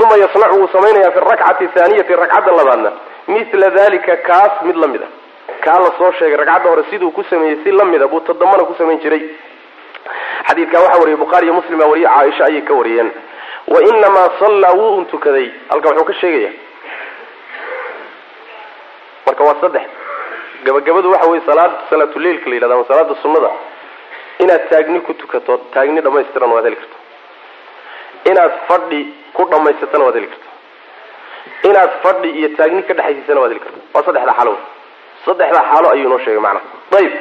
uma 0.00 0.16
yasnacu 0.16 0.54
wuu 0.60 0.68
samaynaya 0.72 1.10
fi 1.12 1.20
rakcati 1.20 1.68
thaaniyati 1.68 2.16
ragcadda 2.16 2.52
labaadna. 2.52 2.92
Mila 3.28 3.70
dalika 3.70 4.16
kaas 4.16 4.62
mid 4.62 4.76
la 4.76 4.86
a 4.86 5.08
kaa 5.64 5.78
la 5.78 6.12
sheegay 6.18 6.36
ragcadda 6.36 6.68
hore 6.70 6.84
siduu 6.90 7.10
ku 7.10 7.24
sameeyey 7.30 7.58
si 7.64 7.70
la 7.70 7.84
mida 7.84 8.06
buu 8.08 8.20
todobana 8.20 8.64
ku 8.64 8.74
samayn 8.78 9.00
jiray 9.00 9.22
xadiidkaa 10.48 10.80
waxaa 10.84 11.00
wariyay 11.02 11.16
bukhaari 11.24 11.46
iyo 11.46 11.54
muslim 11.60 11.78
baa 11.82 11.86
wariye 11.92 12.08
caaisha 12.14 12.44
ayay 12.48 12.62
ka 12.68 12.74
wariyeen. 12.80 13.10
Wa 13.72 13.78
inamaa 13.90 14.28
sallaa 14.40 14.72
wuu 14.78 14.96
un 14.98 15.06
tukaday. 15.06 15.46
Halka 15.70 15.88
wuxuu 15.88 16.04
ka 16.10 16.14
sheegaya. 16.20 16.50
Marka 19.26 19.44
waa 19.44 19.60
saddex. 19.60 19.82
Gabagabadu 20.64 21.10
waxa 21.12 21.30
weye 21.30 21.42
salaad 21.46 21.72
salaatuleilka 21.90 22.48
la 22.50 22.54
yidhahda 22.56 22.74
ama 22.74 22.84
salaada 22.88 23.14
sunnada 23.22 23.50
inaad 24.38 24.68
taagni 24.70 25.00
ku 25.00 25.14
tukato 25.14 25.56
taagni 25.74 26.00
dhamaystiran 26.00 26.50
waad 26.54 26.64
heli 26.68 26.76
karta 26.76 26.96
inaad 28.30 28.52
fadhi 28.68 29.00
ku 29.36 29.42
dhamaysatana 29.50 30.04
waad 30.06 30.14
heli 30.18 30.26
karta 30.32 30.48
inaad 31.68 31.90
fadhi 32.04 32.28
iyo 32.38 32.48
taagni 32.58 32.82
ka 32.88 32.94
dhexaysiisana 32.98 33.40
waad 33.42 33.50
heli 33.52 33.60
karta 33.64 33.78
waa 33.94 34.02
saddexda 34.06 34.32
xaalo 34.38 34.54
saddexda 35.26 35.60
xaalo 35.70 35.88
ayuu 35.94 36.06
inoo 36.08 36.18
sheegay 36.24 36.40
macnaha 36.46 36.98
ayib 36.98 37.12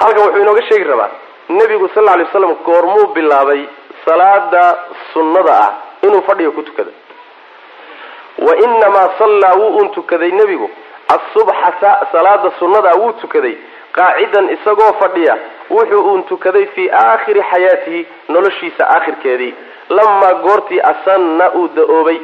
halkan 0.00 0.22
wuxuu 0.26 0.42
inooga 0.44 0.62
sheegi 0.68 0.84
rabaa 0.92 1.10
nebigu 1.58 1.88
sal 1.94 2.04
lla 2.04 2.12
alay 2.12 2.26
waslam 2.26 2.54
goormuu 2.66 3.06
bilaabay 3.14 3.62
salaada 4.04 4.64
sunnada 5.12 5.52
ah 5.66 5.72
inuu 6.06 6.22
fadhiga 6.28 6.50
ku 6.50 6.62
tukado 6.62 6.90
wa 8.46 8.56
inamaa 8.56 9.08
sallaa 9.18 9.54
wuu 9.60 9.76
un 9.82 9.88
tukaday 9.90 10.30
nebigu 10.30 10.70
asubxata 11.14 12.06
salaada 12.12 12.50
sunnadaa 12.58 12.94
wuu 13.00 13.12
tukaday. 13.12 13.56
Qaacidan 13.92 14.46
isagoo 14.54 14.92
fadhiya 15.00 15.34
wuxuu 15.70 16.00
uun 16.10 16.22
tukaday 16.24 16.66
fii 16.74 16.88
aakhiri 16.90 17.42
xayaatihi 17.50 18.06
noloshiisa 18.28 18.86
aakhirkeedii. 18.94 19.54
Lamaa 19.88 20.34
goortii 20.34 20.80
asanna 20.80 21.50
uu 21.54 21.68
da'oobay. 21.76 22.18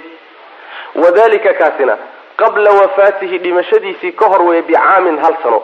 Wadalika 0.95 1.53
kaasina 1.55 1.99
qabla 2.37 2.71
wafaatihi 2.71 3.39
dhimashadiisii 3.39 4.13
ka 4.13 4.27
hor 4.27 4.43
weeye 4.43 4.63
bicaamin 4.63 5.19
hal 5.19 5.37
sano 5.43 5.63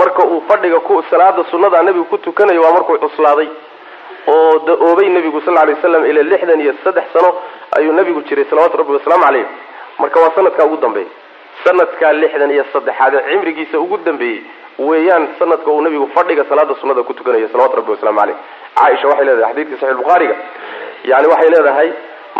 marka 0.00 0.22
uu 0.32 0.42
fadhiga 0.48 0.80
ku 0.88 1.02
salaada 1.10 1.44
sunnada 1.50 1.82
nebigu 1.82 2.04
ku 2.12 2.18
tukanayo 2.18 2.62
waa 2.62 2.72
markuu 2.76 2.98
cuslaaday. 3.04 3.48
Oo 4.34 4.58
da'oobay 4.66 5.08
nebigu 5.16 5.40
sal 5.46 5.54
lay 5.54 5.74
waslam 5.74 6.04
ilaa 6.10 6.22
lixdan 6.32 6.60
iyo 6.60 6.72
saddex 6.84 7.04
sano 7.14 7.30
ayuu 7.78 7.92
nebigu 7.98 8.20
jiray 8.28 8.44
salawatu 8.50 8.76
rabbi 8.80 8.92
wasalaamu 8.98 9.24
caleyh 9.26 9.46
marka 10.02 10.20
waa 10.22 10.32
sanadkaa 10.34 10.64
ugu 10.66 10.76
dambeeyey 10.84 11.08
sanadkaa 11.64 12.12
lixdan 12.22 12.50
iyo 12.50 12.64
saddexaad 12.72 13.14
ee 13.14 13.22
cimrigiisa 13.30 13.78
ugu 13.84 13.96
dambeeyey 14.08 14.40
weeyaan 14.88 15.28
sanadka 15.38 15.70
uu 15.70 15.80
nebigu 15.86 16.06
fadhiga 16.16 16.44
salaada 16.48 16.74
sunnada 16.80 17.02
ku 17.08 17.14
tukanayo 17.14 17.48
salawatu 17.52 17.76
rabbi 17.80 17.90
waslamu 17.94 18.18
caleyh 18.20 18.36
caaisha 18.78 19.08
waxay 19.10 19.24
leedahay 19.28 19.52
xadiidkii 19.54 19.78
saxix 19.80 19.96
bukhaariga 20.02 20.34
yani 21.10 21.26
waxay 21.32 21.50
leedahay 21.54 21.88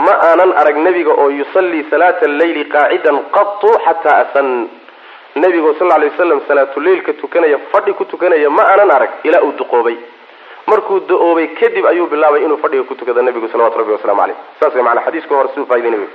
ma 0.07 0.13
aanan 0.29 0.51
arag 0.63 0.77
nebiga 0.87 1.13
oo 1.23 1.29
yusallii 1.41 1.85
salaata 1.91 2.27
alleyli 2.31 2.65
qaacidan 2.75 3.19
qatu 3.37 3.71
xataa 3.87 4.17
asan 4.27 4.49
nebigo 5.37 5.75
sal 5.79 5.89
lay 5.89 6.09
wasalam 6.11 6.41
salaatuleilka 6.49 7.13
tukanaya 7.13 7.59
fadhi 7.73 7.93
ku 7.93 8.05
tukanaya 8.05 8.51
ma 8.51 8.63
aanan 8.73 8.91
arag 8.91 9.11
ilaa 9.25 9.43
uu 9.43 9.53
duqoobay. 9.59 9.97
Markuu 10.67 11.01
da'oobay 11.01 11.47
kadib 11.61 11.87
ayuu 11.87 12.07
bilaabay 12.07 12.43
inuu 12.45 12.57
fadhiga 12.59 12.85
ku 12.85 12.95
tukado 12.95 13.23
nebigu 13.23 13.49
salawatu 13.49 13.79
rabbi 13.79 13.93
waslamu 13.93 14.21
caleyh 14.21 14.37
saas 14.61 14.75
way 14.75 14.83
maanaa 14.83 15.05
xadiiska 15.07 15.35
hore 15.35 15.49
siduu 15.49 15.67
faaidaynayo 15.67 16.09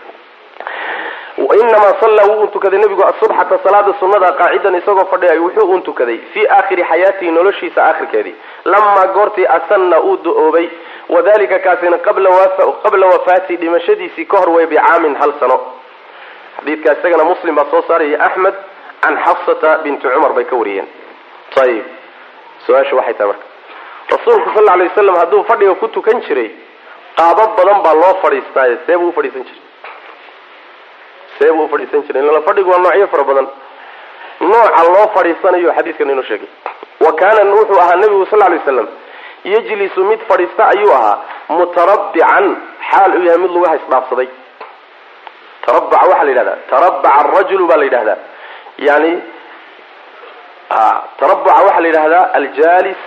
inamaa 1.38 1.94
sallaa 2.02 2.26
wuu 2.36 2.48
tukaday 2.48 2.80
nebigu 2.80 3.04
asubxata 3.04 3.60
salaada 3.64 3.94
sunnada 4.00 4.32
qaacidan 4.40 4.76
isagoo 4.76 5.06
fadhiyay 5.12 5.40
wuxuu 5.40 5.72
un 5.76 5.82
tukaday 5.82 6.18
fii 6.34 6.48
aakhiri 6.48 6.84
xayaatihi 6.84 7.32
noloshiisa 7.32 7.84
aakhirkeedii. 7.86 8.36
Lamaa 8.66 9.08
goortii 9.14 9.46
asanna 9.58 10.00
uu 10.02 10.18
da'oobay 10.18 10.68
wadalika 11.10 11.60
kaasina 11.60 11.98
qabla 11.98 13.08
wafaati 13.14 13.56
dhimashadiisii 13.58 14.26
ka 14.26 14.38
hor 14.38 14.50
wey 14.50 14.66
bicaamin 14.66 15.16
hal 15.16 15.34
sano. 15.40 15.60
Xadiidka 16.58 16.94
isagana 17.00 17.24
muslim 17.24 17.56
baa 17.56 17.66
soo 17.72 17.84
saaraya 17.88 18.20
axmed 18.28 18.54
can 19.04 19.16
xafsata 19.26 19.70
binti 19.84 20.08
cumar 20.14 20.34
bay 20.38 20.46
ka 20.52 20.56
wariyeen 20.62 20.88
ayib 21.64 21.86
su'aasha 22.66 22.96
waxay 23.00 23.14
tahay 23.20 23.28
marka 23.32 23.46
rasuulku 24.14 24.50
sal 24.56 24.70
alay 24.76 24.88
wasalam 24.92 25.16
hadduu 25.22 25.44
fadhiga 25.50 25.76
ku 25.82 25.88
tukan 25.96 26.22
jiray 26.28 26.50
qaabo 27.20 27.44
badan 27.58 27.80
baa 27.86 27.94
loo 28.02 28.14
fadhiistaaye 28.24 28.78
see 28.86 28.98
buu 29.02 29.10
ufadhiisan 29.14 29.44
jiray 29.50 29.62
see 31.40 31.52
buu 31.56 31.66
ufadhiisan 31.70 32.02
jiray 32.08 32.24
illa 32.24 32.42
fadhigu 32.50 32.70
waa 32.74 32.82
noocyo 32.86 33.08
fara 33.14 33.24
badan 33.30 33.48
nooca 34.52 34.84
loo 34.96 35.08
fadhiisanayo 35.16 35.74
xadiiskan 35.78 36.10
inoo 36.16 36.26
sheegay 36.30 36.50
wa 37.06 37.12
kaana 37.22 37.52
wuxuu 37.60 37.80
ahaa 37.84 37.96
nebigu 38.04 38.26
sal 38.32 38.40
lay 38.40 38.58
waslam 38.60 38.88
yajlisu 39.54 40.02
mid 40.12 40.20
fadhiista 40.30 40.68
ayuu 40.74 40.92
ahaa 41.00 41.18
mutarabbican 41.60 42.46
xaal 42.90 43.12
uu 43.20 43.24
yahay 43.28 43.40
mid 43.44 43.52
lagu 43.56 43.66
haysdhaafsaday 43.72 44.30
tarabaca 45.66 46.06
waxaa 46.12 46.24
la 46.28 46.32
yidhahdaa 46.34 46.58
tarabaca 46.72 47.10
arajulu 47.22 47.68
baa 47.72 47.80
la 47.84 47.88
yidhahdaa 47.90 48.18
yani 48.88 49.12
tarabaca 51.20 51.62
waxaa 51.68 51.82
la 51.82 51.88
yidhahdaa 51.92 52.26
aljalis 52.40 53.02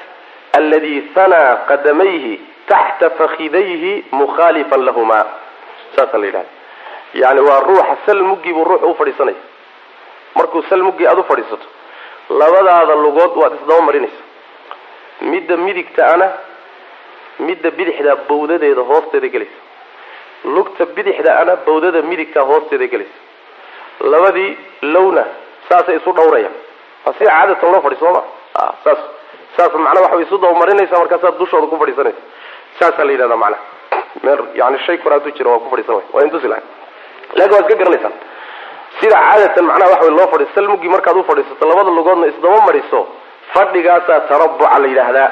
aladi 0.59 0.95
hanaa 1.15 1.51
qadamayhi 1.71 2.33
taxta 2.71 3.11
fakidayhi 3.19 3.93
mukhaalifan 4.21 4.83
lahuma 4.89 5.21
saasaa 5.97 6.21
la 6.23 6.27
yidhahda 6.27 6.53
yani 7.23 7.41
waa 7.49 7.61
ruuxa 7.69 7.97
sal 8.07 8.23
muggii 8.31 8.53
buu 8.57 8.65
ruuxa 8.71 8.87
u 8.93 8.95
fadhiisanaya 9.01 9.41
markuu 10.39 10.63
sal 10.71 10.83
muggii 10.89 11.07
aada 11.11 11.21
u 11.21 11.25
fadhiisato 11.31 11.67
labadaada 12.41 12.95
lugood 13.05 13.33
waad 13.43 13.53
isdaba 13.61 13.83
marinaysa. 13.89 14.23
Midda 15.33 15.57
midigtaana 15.67 16.27
midda 17.47 17.71
bidixda 17.79 18.13
bawdadeeda 18.29 18.83
hoosteeda 18.91 19.29
gelaysa. 19.35 19.59
Lugta 20.55 20.85
bidixdaana 20.97 21.53
bawdada 21.67 22.01
midigta 22.11 22.41
hoosteeda 22.51 22.87
gelaysa. 22.93 23.19
Labadii 24.13 24.51
lowna 24.95 25.25
saasay 25.69 25.97
isu 26.01 26.11
dhawrayaan 26.19 26.55
waa 27.07 27.15
sida 27.19 27.31
caadatan 27.37 27.73
loo 27.73 27.81
fadhi 27.87 27.97
sooma? 28.03 28.23
Saas 28.85 28.99
saas 29.57 29.73
macnaa 29.85 30.03
waxa 30.05 30.17
way 30.19 30.25
isu 30.27 30.37
dabamarinaysa 30.45 30.99
markaasaad 31.03 31.37
dushooda 31.41 31.67
ku 31.73 31.77
fadhiisanaysa. 31.83 32.21
Saasaa 32.79 33.05
la 33.09 33.13
yidhahdaa 33.15 33.37
macnaha. 33.37 33.63
Meel 34.25 34.41
yani 34.61 34.79
shay 34.87 34.97
kor 35.03 35.13
hadduu 35.17 35.33
jiro 35.37 35.51
waa 35.55 35.59
ku 35.65 35.69
fadhiisan 35.73 35.95
way. 35.99 36.05
Waa 36.15 36.23
intusi 36.27 36.49
lahay 36.53 36.65
laakin 37.39 37.55
waad 37.57 37.67
iska 37.69 37.79
garanaysaan. 37.83 38.15
Sida 39.01 39.17
caadatan 39.27 39.65
macnaha 39.71 39.91
waxa 39.95 40.11
loo 40.19 40.29
fadhi 40.35 40.47
salmugii 40.55 40.89
markaad 40.95 41.17
u 41.17 41.25
fadhiisato 41.31 41.69
labada 41.71 41.91
lugoodna 41.99 42.27
isdaba 42.33 42.59
mariso 42.69 43.01
fadhigaasaa 43.55 44.21
tarabuca 44.31 44.79
la 44.83 44.87
yidhaahdaa. 44.93 45.31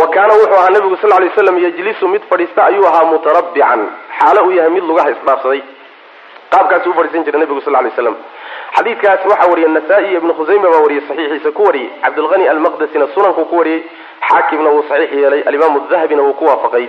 Wa 0.00 0.06
kaana 0.14 0.32
wuxuu 0.38 0.58
ahaa 0.60 0.70
nabigu 0.74 0.96
sal 1.02 1.10
lay 1.22 1.30
slam 1.36 1.56
yajlisu 1.64 2.08
mid 2.14 2.22
fadhiista 2.30 2.60
ayuu 2.68 2.86
ahaa 2.90 3.04
mutarabbican. 3.12 3.80
Xaalo 4.18 4.40
uu 4.46 4.52
yahay 4.58 4.70
mid 4.76 4.84
lugaha 4.90 5.10
isdhaafsaday 5.14 5.60
qaabkaasi 6.54 6.88
u 6.88 6.94
fadhiisan 6.98 7.24
jiray 7.26 7.40
nabigu 7.44 7.60
sal 7.66 7.72
lay 7.86 7.90
slam 7.98 8.16
xadiidkaas 8.76 9.26
waxaa 9.32 9.50
wariyay 9.52 9.70
nasaa-i 9.76 10.06
iyo 10.10 10.18
ibnu 10.20 10.34
khusayma 10.38 10.68
baa 10.74 10.82
wariyey 10.86 11.02
saxiixiisa 11.08 11.50
ku 11.58 11.62
wariyey 11.68 11.90
cabdilhani 12.04 12.48
almaqdesina 12.54 13.06
sunanku 13.14 13.44
ku 13.50 13.56
wariyey 13.60 13.80
xaakimna 14.28 14.70
wuu 14.74 14.84
saxiix 14.88 15.12
yeelay. 15.20 15.42
Alimaamu 15.50 15.80
dahabina 15.90 16.22
wuu 16.26 16.32
ku 16.38 16.44
waafaqay. 16.48 16.86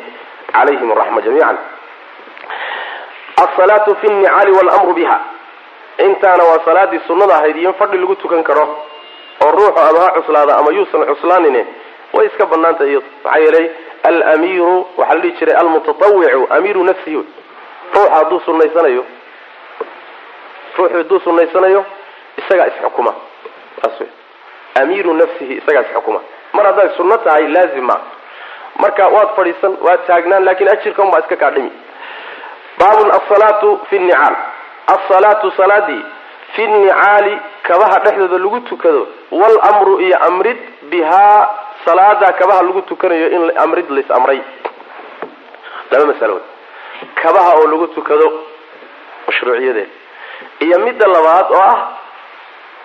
Calayhim 0.54 0.92
araxma 0.96 1.22
jamiican. 1.26 1.58
Asalaatu 3.46 3.96
fi 4.02 4.08
nnicaali 4.08 4.52
wlmru 4.52 4.94
biha. 4.94 5.20
Intaana 5.98 6.44
waa 6.44 6.60
salaadii 6.66 7.00
sunnada 7.08 7.36
ahayd 7.36 7.58
iyo 7.58 7.70
in 7.70 7.76
fadhi 7.80 7.98
lagu 7.98 8.16
tukan 8.16 8.44
karo 8.44 8.66
oo 9.46 9.52
ruuxu 9.52 9.80
ama 9.90 10.00
ha 10.06 10.12
cuslaada 10.16 10.58
ama 10.58 10.72
yuusan 10.78 11.06
cuslaanin 11.12 11.58
way 12.14 12.26
iska 12.28 12.46
banaantah 12.46 12.88
iyado 12.88 13.06
maxaa 13.24 13.40
yeelay 13.44 13.66
alamiiru 14.10 14.88
waxaa 14.98 15.16
la 15.16 15.22
dhihi 15.22 15.38
jiray 15.40 15.56
almutatawicu 15.62 16.48
amiiru 16.58 16.84
nafsihi 16.84 17.16
ruuxa 17.96 18.16
hadduu 18.16 18.40
sunaysanayo 18.46 19.04
ruuxu 20.78 20.98
hadduu 20.98 21.20
sunaysanayo 21.20 21.86
isagaa 22.38 22.68
isxukuma 22.72 23.14
amiiru 24.82 25.14
nafsihi 25.14 25.54
isagaa 25.62 25.82
isxukuma 25.88 26.20
mar 26.54 26.66
hadday 26.66 26.90
sunno 26.98 27.18
tahay 27.18 27.48
laazim 27.48 27.86
ma 27.92 27.98
marka 28.84 29.08
waad 29.16 29.30
fadhiisan 29.36 29.78
waad 29.88 30.06
taagnaan 30.08 30.46
laakiin 30.46 30.70
ajirka 30.74 31.02
un 31.04 31.12
baa 31.12 31.20
iska 31.24 31.36
kaa 31.36 31.52
dhimi. 31.56 31.72
Baabun 32.80 33.12
asalaatu 33.18 33.70
fi 33.90 34.00
nnicaal 34.00 34.36
asalaatu 34.96 35.52
salaadii 35.58 36.02
fi 36.56 36.68
nnicaali 36.68 37.34
kabaha 37.68 38.00
dhexdooda 38.06 38.38
lagu 38.38 38.60
tukado. 38.70 39.08
Walamru 39.32 40.00
iyo 40.02 40.18
amrid 40.28 40.58
bihaa 40.92 41.50
salaada 41.86 42.34
kabaha 42.34 42.62
lagu 42.62 42.82
tukanayo 42.82 43.28
in 43.36 43.52
amrid 43.64 43.90
lais 43.90 44.12
amray. 44.12 44.42
Laba 45.92 46.06
masalo. 46.06 46.42
Kabaha 47.22 47.52
oo 47.60 47.68
lagu 47.68 47.88
tukado 47.88 48.28
mashruuciyadeeda 49.28 49.90
iyo 50.60 50.80
midda 50.80 51.08
labaad 51.08 51.48
oo 51.52 51.62
ah 51.62 51.80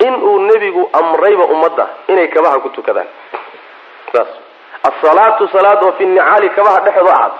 in 0.06 0.14
uu 0.14 0.38
nebigu 0.48 0.90
amrayba 0.92 1.44
ummadda 1.44 1.86
inay 2.08 2.28
kabaha 2.28 2.60
ku 2.60 2.68
tukadaan. 2.68 3.06
Saas. 4.12 4.28
Asalaatu 4.88 5.48
salaad 5.52 5.82
oo 5.84 5.92
fi 5.98 6.04
nnicaali 6.06 6.48
kabaha 6.50 6.80
dhexdooda 6.80 7.12
ahaata 7.12 7.38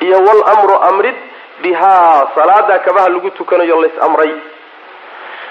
iyo 0.00 0.16
walamru 0.28 0.74
amrid 0.88 1.16
bihaa 1.62 2.28
salaada 2.34 2.78
kabaha 2.78 3.08
lagu 3.08 3.30
tukanayo 3.30 3.80
lais 3.80 3.96
amray. 4.06 4.32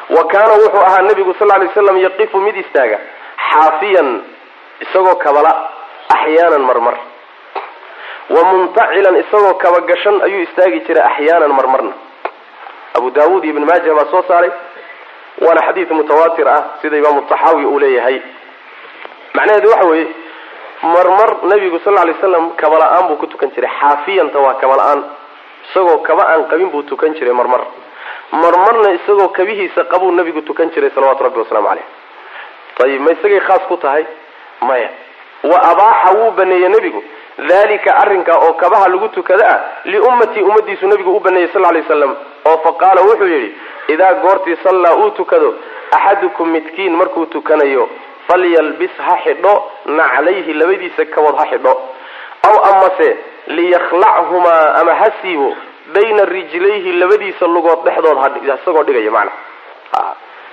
Wa 0.09 0.23
kaana 0.29 0.53
wuxuu 0.61 0.85
ahaa 0.85 1.01
nebigu 1.01 1.33
sal 1.39 1.47
lay 1.49 1.69
slam 1.73 1.97
yaqifu 1.97 2.37
mid 2.45 2.55
istaaga 2.61 2.99
xaafiyan 3.49 4.09
isagoo 4.85 5.15
kabala 5.15 5.51
axyaanan 6.13 6.61
marmar. 6.61 6.95
Wa 8.29 8.41
muntacilan 8.51 9.15
isagoo 9.23 9.53
kabagashan 9.57 10.21
ayuu 10.21 10.45
istaagi 10.45 10.79
jiray 10.85 11.03
axyaanan 11.09 11.51
marmarna 11.57 11.93
abu 12.97 13.11
daawuud 13.11 13.43
iyo 13.43 13.53
ibn 13.53 13.65
maaja 13.65 13.93
baa 13.93 14.05
soo 14.11 14.23
saaray. 14.27 14.51
Waana 15.41 15.61
xadiid 15.67 15.89
mutawaatir 15.91 16.47
ah 16.47 16.61
sida 16.81 16.97
imaamu 16.97 17.21
taxaawi 17.31 17.65
uu 17.65 17.79
leeyahay. 17.79 18.21
Macnaheedu 19.33 19.69
waxa 19.69 19.87
weeye 19.89 20.07
marmar 20.83 21.29
nebigu 21.51 21.79
sal 21.83 21.93
lay 21.93 22.15
slam 22.19 22.51
kaba-la-aan 22.55 23.07
buu 23.07 23.15
ku 23.17 23.27
tukan 23.27 23.51
jiray. 23.55 23.69
Xaafiyanta 23.79 24.39
waa 24.39 24.53
kaba-la-aan 24.61 25.03
isagoo 25.69 25.97
kaba 26.07 26.23
aan 26.31 26.45
qabin 26.51 26.69
buu 26.69 26.83
tukan 26.83 27.13
jiray 27.15 27.33
marmar 27.33 27.61
marmarna 28.31 28.91
isagoo 28.97 29.27
kabihiisa 29.29 29.83
qabuu 29.91 30.11
nebigu 30.11 30.41
tukan 30.41 30.69
jiray 30.71 30.89
salawaatu 30.95 31.23
rabbi 31.23 31.39
wasalaamu 31.39 31.67
caleyh 31.67 31.85
ayib 32.83 33.01
ma 33.01 33.11
isagay 33.11 33.39
khaas 33.39 33.63
ku 33.67 33.77
tahay? 33.77 34.05
Maya. 34.61 34.89
Wa 35.43 35.57
abaaxa 35.71 36.09
wuu 36.17 36.31
baneeyey 36.31 36.69
nebigu 36.69 37.03
dalika 37.37 37.95
arrinka 37.95 38.37
oo 38.37 38.53
kabaha 38.53 38.87
lagu 38.87 39.07
tukada 39.09 39.47
ah 39.49 39.59
liummatii 39.85 40.41
ummadiisu 40.43 40.87
nebigu 40.87 41.15
u 41.15 41.19
baneeyey 41.19 41.49
sal 41.53 41.61
lay 41.61 41.81
waslam 41.81 42.15
oo 42.45 42.57
fa 42.63 42.71
qaala 42.81 43.01
wuxuu 43.01 43.27
yidhi 43.27 43.55
idaa 43.87 44.13
goortii 44.13 44.57
sallaa 44.63 44.95
uu 44.95 45.09
tukado 45.09 45.55
axadukum 45.91 46.49
midkiin 46.49 46.95
markuu 46.95 47.25
tukanayo 47.25 47.89
falyalbis 48.27 48.91
ha 48.97 49.17
xidho 49.23 49.53
naclayhi 49.85 50.53
labadiisa 50.53 51.05
kabood 51.05 51.35
ha 51.37 51.45
xidho. 51.51 51.73
Aw 52.47 52.55
amase 52.71 53.17
liyakhlachumaa 53.47 54.73
ama 54.81 54.93
ha 54.95 55.07
siibo 55.21 55.55
bayna 55.93 56.25
rijlayhi 56.25 56.91
labadiisa 56.91 57.47
lugood 57.47 57.83
dhexdood 57.85 58.17
isagoo 58.45 58.83
dhigaya 58.83 59.11
macna. 59.11 59.31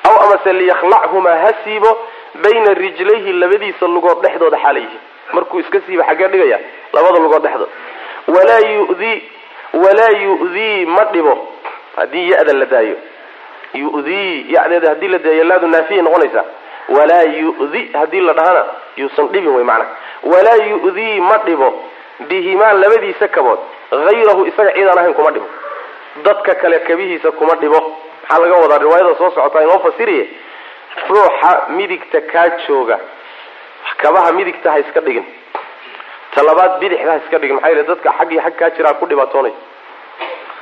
Aw 0.08 0.14
amase 0.24 0.52
liyakhlachumaa 0.52 1.38
ha 1.44 1.52
siibo 1.64 1.98
bayna 2.44 2.74
rijlayhi 2.74 3.32
labadiisa 3.32 3.86
lugood 3.86 4.22
dhexdooda 4.22 4.58
xaalayhi 4.64 4.98
markuu 5.32 5.60
iska 5.60 5.80
siiba 5.86 6.04
xaggee 6.08 6.28
dhigaya 6.28 6.58
labada 6.92 7.18
lugood 7.24 7.42
dhexdood 7.42 7.68
walaa 8.34 8.60
yudii 8.74 9.22
walaa 9.74 10.10
yu'dii 10.24 10.86
ma 10.86 11.04
dhibo. 11.12 11.34
Haddii 11.96 12.30
ya-da 12.30 12.52
la 12.52 12.64
daayo. 12.66 12.96
Yudii 13.74 14.46
yadeeda 14.54 14.88
haddii 14.88 15.08
la 15.08 15.18
daayo 15.18 15.44
laadu 15.44 15.66
naafiyay 15.66 16.02
noqonaysaa 16.02 16.44
walaa 16.88 17.22
yu'di 17.22 17.82
haddii 17.98 18.20
la 18.20 18.32
dhahana 18.32 18.64
yuusan 18.96 19.28
dhibin 19.32 19.54
wey 19.56 19.64
macnaha 19.64 19.90
walaa 20.22 20.56
yu'dii 20.70 21.20
ma 21.20 21.36
dhibo. 21.46 21.68
Bihimaa 22.28 22.72
labadiisa 22.72 23.28
kabood. 23.28 23.58
Hayrahu 23.90 24.46
isaga 24.46 24.72
ciidaan 24.72 24.98
ahayn 24.98 25.14
kuma 25.14 25.30
dhibo. 25.30 25.46
Dadka 26.24 26.54
kale 26.54 26.78
kabihiisa 26.88 27.30
kuma 27.32 27.54
dhibo. 27.54 27.80
Maxaa 28.22 28.38
laga 28.42 28.54
wadaa 28.62 28.78
riwaayada 28.78 29.14
soo 29.18 29.30
socotaa 29.30 29.62
inoo 29.62 29.78
fasiriye? 29.78 30.24
Ruuxa 31.08 31.52
midigta 31.68 32.20
kaa 32.20 32.48
jooga 32.68 32.98
kabaha 34.02 34.32
midigta 34.32 34.70
ha 34.70 34.78
iska 34.78 35.00
dhigin. 35.00 35.24
Talabaad 36.34 36.80
bidixda 36.80 37.10
ha 37.12 37.16
iska 37.24 37.38
dhigin. 37.38 37.54
Maxaa 37.56 37.70
yele 37.70 37.84
dadka 37.84 38.10
xag 38.18 38.30
xag 38.44 38.54
kaa 38.58 38.70
jira 38.76 38.94
ku 38.94 39.06
dhibaatoonay 39.06 39.52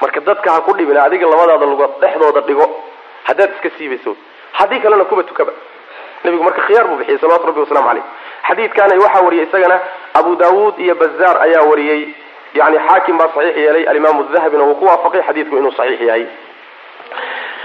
marka 0.00 0.20
dadka 0.20 0.48
ha 0.52 0.61
ku 0.61 0.72
dhibin 0.74 0.96
adiga 0.96 1.26
labadaada 1.26 1.66
lugood 1.66 2.00
dhexdooda 2.00 2.40
dhigo 2.48 2.66
haddaad 3.28 3.50
iska 3.56 3.70
siibayso 3.78 4.16
haddii 4.59 4.80
kalena 4.80 5.04
kuba 5.04 5.22
tukaba. 5.22 5.52
Nebigu 6.24 6.42
marka 6.44 6.62
khiyaar 6.66 6.87
buu 6.88 6.96
bixiyey 6.96 7.18
salawatu 7.18 7.46
rabbi 7.46 7.61
waslamu 7.61 7.88
caleyh 7.88 8.04
xadiidkaana 8.48 8.94
waxaa 9.04 9.22
wariyey 9.26 9.46
isagana 9.46 9.76
abu 10.14 10.37
daawuud 10.37 10.78
iyo 10.78 10.94
bazaar 10.94 11.37
ayaa 11.42 11.62
wariyey. 11.70 12.14
Yani 12.54 12.78
xaakim 12.88 13.18
baa 13.18 13.28
saxiix 13.35 13.56
yeelay 13.56 13.85
alimaamu 13.88 14.24
dahabina 14.33 14.64
wuu 14.64 14.74
ku 14.74 14.85
waafaqay 14.87 15.22
xadiidku 15.22 15.56
inuu 15.56 15.72
saxiix 15.72 16.00
yahay. 16.00 16.26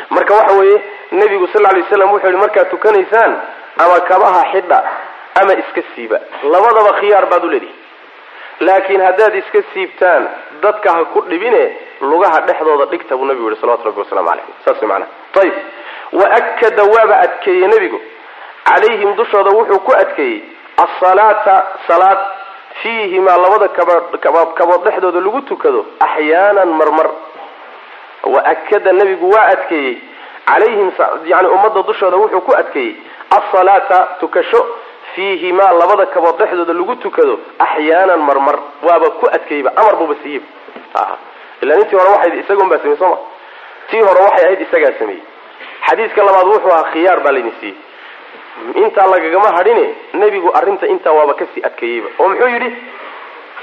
Marka 0.10 0.34
waxa 0.34 0.54
weeye 0.60 0.82
nebigu 1.12 1.48
sal 1.54 1.64
lay 1.64 1.84
slam 1.90 2.12
wuxuu 2.12 2.28
yihi 2.28 2.38
markaad 2.44 2.70
tukanaysaan 2.70 3.34
ama 3.84 4.00
kabaha 4.10 4.42
xidha 4.52 4.80
ama 5.42 5.54
iska 5.62 5.82
siiba. 5.96 6.20
Labadaba 6.44 6.92
khiyaar 7.00 7.26
baad 7.32 7.44
u 7.46 7.50
leedihi 7.50 7.74
laakiin 8.60 9.02
haddaad 9.08 9.36
iska 9.36 9.60
siibtaan 9.74 10.28
dadka 10.62 10.94
ha 10.96 11.06
ku 11.14 11.22
dhibine 11.30 11.64
lugaha 12.02 12.42
dhexdooda 12.48 12.86
dhigta 12.92 13.18
buu 13.18 13.26
nabigu 13.26 13.50
yihi 13.50 13.62
salawatu 13.62 13.86
rabbi 13.90 14.00
waslamu 14.00 14.30
caleyh 14.30 14.46
saas 14.66 14.82
manaa 14.82 15.08
ayib 15.42 15.54
waakada 16.20 16.84
waaba 16.94 17.16
adkeeyey 17.26 17.68
nebigu 17.74 18.00
calayhim 18.70 19.16
dushooda 19.16 19.50
wuxuu 19.58 19.80
ku 19.80 19.92
adkeeyey 20.04 20.42
asalaata 20.86 21.56
salaad. 21.88 22.20
Fiihimaa 22.84 23.38
labada 23.38 23.68
kabood 24.58 24.84
dhexdooda 24.86 25.20
lagu 25.26 25.42
tukado 25.42 25.86
axyaanan 26.00 26.70
marmar. 26.80 27.08
Waakada 28.24 28.92
nebigu 28.94 29.30
waa 29.30 29.46
adkeeyey. 29.54 29.98
Calayhim 30.46 30.92
yani 31.26 31.48
ummadda 31.48 31.82
dushooda 31.84 32.18
wuxuu 32.18 32.42
ku 32.42 32.52
adkeeyey 32.58 32.96
asalaata 33.38 34.00
tukasho 34.20 34.62
fiihimaa 35.16 35.72
labada 35.82 36.06
kabood 36.06 36.38
dhexdooda 36.40 36.74
lagu 36.74 36.96
tukado 36.96 37.40
axyaanan 37.60 38.20
marmar. 38.28 38.58
Waaba 38.88 39.10
ku 39.20 39.26
adkeeyba 39.36 39.72
amar 39.76 39.96
buuba 40.00 40.16
siiyey. 40.24 40.42
Ila 41.62 41.76
intii 41.80 41.96
hore 42.00 42.10
waxayd 42.16 42.34
isagoon 42.44 42.70
baa 42.70 42.80
samey 42.84 42.98
sooma. 42.98 43.18
Tii 43.90 44.02
hore 44.08 44.20
waxay 44.28 44.46
ahayd 44.46 44.62
isagaa 44.62 44.94
sameeyey. 45.00 45.24
Xadiiska 45.88 46.24
labaad 46.28 46.48
wuxuu 46.52 46.72
ahaa 46.72 46.92
khiyaar 46.92 47.20
baa 47.26 47.32
laydin 47.36 47.54
siiyey. 47.60 47.78
Intaa 48.84 49.08
lagagama 49.08 49.50
hadhine 49.58 49.86
nebigu 50.14 50.50
arrinta 50.60 50.88
intaa 50.88 51.12
waaba 51.18 51.34
ka 51.40 51.46
sii 51.54 51.62
adkeeyeyba 51.70 52.10
oo 52.20 52.28
muxuu 52.30 52.48
yidhi? 52.54 52.70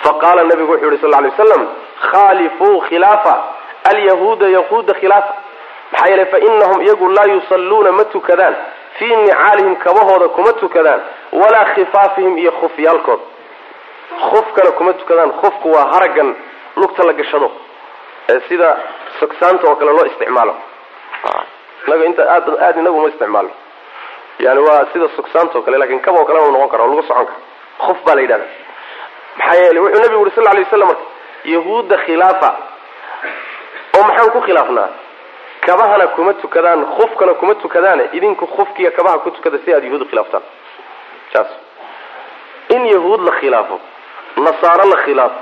Faqaala 0.05 0.43
nabigu 0.45 0.73
wuxuu 0.73 0.91
yihi 0.91 1.01
sal 1.03 1.11
lay 1.11 1.31
waslam 1.31 1.63
khaalifuu 2.11 2.81
khilaafa 2.89 3.35
alyahuuda 3.91 4.49
yahuuda 4.57 4.95
khilaafa. 5.01 5.33
Maxaa 5.93 6.09
yeelay 6.11 6.27
fainahum 6.33 6.81
iyagu 6.83 7.09
laa 7.17 7.25
yusalluuna 7.35 7.93
ma 7.93 8.05
tukadaan 8.05 8.55
fii 8.99 9.17
nicaalihim 9.17 9.77
kabahooda 9.77 10.29
kuma 10.29 10.53
tukadaan. 10.53 11.01
Walaa 11.33 11.65
khifaafihim 11.75 12.39
iyo 12.39 12.53
khufyaalkood. 12.61 13.21
Khufkana 14.31 14.71
kuma 14.79 14.93
tukadaan. 14.93 15.33
Khufku 15.41 15.73
waa 15.73 15.87
haragan 15.93 16.37
lugta 16.77 17.03
la 17.07 17.13
gashado 17.13 17.49
ee 18.33 18.41
sida 18.49 18.77
sogsaanta 19.21 19.65
oo 19.71 19.77
kale 19.77 19.93
loo 19.93 20.05
isticmaalo. 20.11 20.55
Inaga 21.87 22.05
inta 22.05 22.23
aad 22.35 22.47
aada 22.65 22.81
inagu 22.81 23.01
ma 23.03 23.09
isticmaalo. 23.09 23.51
Yani 24.39 24.61
waa 24.67 24.87
sida 24.93 25.09
sugsaanta 25.17 25.59
o 25.59 25.63
kale 25.63 25.79
laakiin 25.79 26.01
kaba 26.01 26.19
oo 26.21 26.25
kale 26.25 26.39
u 26.41 26.53
noqon 26.53 26.69
kara 26.73 26.83
oo 26.85 26.89
lagu 26.91 27.03
socon 27.09 27.27
kara 27.27 27.39
kuf 27.79 27.99
baa 28.07 28.15
la 28.15 28.21
yidhahda 28.25 28.45
maxaa 29.39 29.55
yeelay 29.63 29.83
wuxuu 29.83 30.01
nabigu 30.03 30.19
yuri 30.21 30.31
sal 30.37 30.45
lay 30.45 30.63
waslam 30.65 30.89
marka 30.89 31.03
yahuudda 31.55 31.97
khilaafa. 32.05 32.51
Oo 33.97 34.03
maxaan 34.09 34.31
ku 34.35 34.41
khilaafnaa 34.47 34.89
kabahana 35.67 36.07
kuma 36.15 36.35
tukadaan 36.35 36.87
kufkana 36.97 37.35
kuma 37.35 37.55
tukadaane 37.55 38.05
idinku 38.13 38.47
kufkiiyo 38.47 38.91
kabaha 38.91 39.19
ku 39.19 39.31
tukada 39.31 39.59
si 39.65 39.75
aad 39.75 39.85
yahuud 39.85 40.05
khilaaftaan. 40.11 40.43
Saas. 41.33 41.49
In 42.75 42.87
yahuud 42.87 43.21
la 43.29 43.33
khilaafo 43.41 43.81
nasaaro 44.37 44.85
la 44.93 44.97
khilaafo 45.05 45.39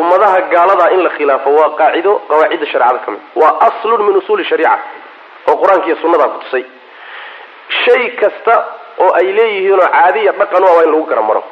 ummadaha 0.00 0.40
gaaladaa 0.52 0.90
in 0.96 1.02
la 1.06 1.10
khilaafo 1.10 1.50
waa 1.58 1.70
qaacido 1.80 2.12
qawaacidda 2.28 2.66
shareecada 2.72 2.98
ka 3.04 3.10
mid. 3.10 3.20
Waa 3.40 3.54
aslun 3.68 4.02
min 4.06 4.16
usuuli 4.16 4.44
shariica 4.44 4.78
oo 5.48 5.56
qur'aanka 5.62 5.86
iyo 5.86 5.96
sunnadaa 6.02 6.28
ku 6.34 6.38
tusay. 6.44 6.64
Shay 7.84 8.10
kasta 8.20 8.54
oo 8.98 9.10
ay 9.20 9.32
leeyihiinoo 9.36 9.86
caadiya 9.94 10.32
dhaqan 10.40 10.62
waa 10.64 10.82
in 10.84 10.90
lagu 10.92 11.04
garamaro 11.10 11.42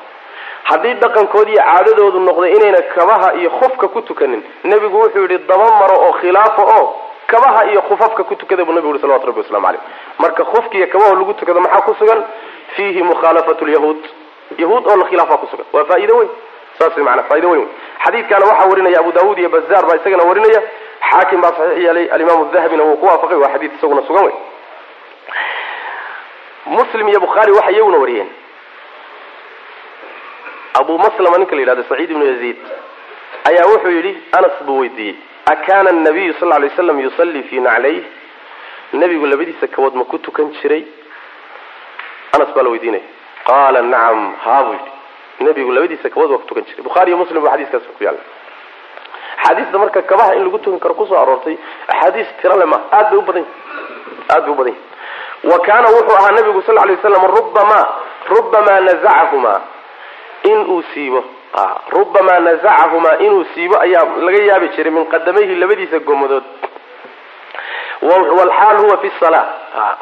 haddii 0.70 0.94
dhaqankoodi 1.03 1.53
iyo 1.53 1.62
caadadoodu 1.68 2.18
noqday 2.29 2.53
inayna 2.57 2.83
kabaha 2.94 3.29
iyo 3.40 3.51
khufka 3.59 3.88
ku 3.88 4.03
tukanin 4.03 4.42
nebigu 4.64 4.96
wuxuu 5.03 5.20
yidhi 5.25 5.38
daba 5.49 5.68
maro 5.81 5.96
oo 6.07 6.12
khilaafo 6.20 6.62
oo 6.79 6.87
kabaha 7.32 7.60
iyo 7.70 7.80
khufafka 7.88 8.24
ku 8.28 8.34
tukada 8.40 8.64
buu 8.64 8.72
nebigu 8.76 8.94
yhi 8.94 9.00
salawatu 9.04 9.26
rabbi 9.30 9.40
waslamu 9.40 9.66
caleyh 9.66 9.80
marka 10.22 10.44
khufka 10.50 10.74
iyo 10.78 10.86
kabaho 10.92 11.14
lagu 11.18 11.34
tukado 11.40 11.60
maxaa 11.64 11.80
ku 11.86 11.94
sugan? 12.00 12.20
Fiihi 12.76 13.02
mukhaalafatu 13.02 13.64
lyahuud 13.70 14.00
yahuud 14.62 14.84
oo 14.90 14.96
la 15.00 15.04
khilaafaa 15.10 15.36
ku 15.42 15.46
sugan. 15.50 15.66
Waa 15.72 15.84
faa'ido 15.90 16.14
weyn. 16.18 16.28
Saas 16.78 16.96
maanaa 17.06 17.22
faa'ido 17.30 17.48
weyn. 17.52 17.66
Xadiidkaana 18.04 18.46
waxaa 18.50 18.68
warinaya 18.70 18.98
abu 19.02 19.12
daawuud 19.16 19.38
iyo 19.42 19.48
bazaar 19.54 19.84
baa 19.88 19.96
isagana 20.00 20.22
warinaya. 20.30 20.60
Xaakim 21.10 21.40
baa 21.44 21.52
saxiix 21.58 21.82
yeelay 21.84 22.06
alimaamu 22.14 22.44
dahabina 22.54 22.82
wuu 22.88 22.96
ku 23.00 23.06
waafaqay 23.10 23.36
waa 23.42 23.52
xadiid 23.54 23.72
isaguna 23.78 24.02
sugan 24.08 24.24
wey 24.26 24.34
muslim 26.76 27.08
iyo 27.08 27.20
bukhaari 27.24 27.52
waxay 27.58 27.74
iyaguna 27.74 27.98
wariyeen. 28.04 28.28
Abu 30.80 30.98
maslama 30.98 31.38
ninka 31.38 31.54
la 31.56 31.60
yidhahdo 31.62 31.82
saciid 31.88 32.10
ibnu 32.10 32.24
yaziid 32.30 32.56
ayaa 33.50 33.66
wuxuu 33.72 33.90
yidhi 33.96 34.12
anas 34.38 34.56
buu 34.66 34.78
weydiiyey 34.82 35.16
akaana 35.46 35.92
nabiyu 35.92 36.35
sal 36.40 36.48
lay 36.61 36.70
slam 36.76 37.00
yusallii 37.00 37.42
fii 37.42 37.61
naclayh 37.61 38.03
nebigu 38.92 39.26
labadiisa 39.26 39.66
kabood 39.66 39.94
ma 39.94 40.05
ku 40.05 40.18
tukan 40.18 40.50
jiray 40.62 40.85
anas 42.35 42.48
baa 42.55 42.62
la 42.62 42.70
weydiinaya 42.70 43.03
qaala 43.46 43.83
nacam 43.83 44.20
haa 44.44 44.62
buu 44.64 44.72
yidhi 44.72 44.90
nebigu 45.40 45.72
labadiisa 45.72 46.09
kabood 46.11 46.31
waa 46.31 46.38
ku 46.38 46.46
tukan 46.50 46.64
jiray 46.68 46.83
bukhaari 46.87 47.11
iyo 47.11 47.18
muslim 47.18 47.42
ba 47.44 47.50
xadiiskaas 47.55 47.83
ku 47.98 48.05
yaalla 48.05 48.20
axaadiista 49.40 49.79
marka 49.79 50.03
kabaha 50.03 50.35
in 50.37 50.44
lagu 50.44 50.59
tukan 50.59 50.79
karo 50.81 50.94
ku 50.94 51.07
soo 51.07 51.16
aroortay 51.22 51.57
axaadiis 51.88 52.29
tira 52.42 52.57
le 52.57 52.64
ma 52.66 52.79
aad 52.92 53.11
bay 53.11 53.18
u 53.18 53.22
badan 53.22 53.46
aad 54.35 54.42
bay 54.44 54.53
u 54.53 54.55
badan 54.61 54.74
yahi 54.74 55.50
wa 55.53 55.59
kaana 55.66 55.88
wuxuu 55.96 56.16
ahaa 56.18 56.33
nabigu 56.38 56.62
sal 56.66 56.74
lay 56.74 56.96
waslam 56.96 57.24
rubamaa 57.37 57.87
rubamaa 58.29 58.81
nazacahumaa 58.81 59.61
in 60.50 60.59
uu 60.74 60.83
siibo 60.94 61.24
rubamaa 61.90 62.38
nazacahumaa 62.40 63.16
inuu 63.18 63.44
siibo 63.54 63.80
ayaa 63.80 64.04
laga 64.26 64.42
yaabi 64.44 64.68
jiray 64.68 64.92
min 64.92 65.06
qadamayhi 65.06 65.54
labadiisa 65.54 65.98
gomadood 65.98 66.44
walxaal 68.38 68.78
huwa 68.78 68.96
fi 68.98 69.10
sala 69.20 69.40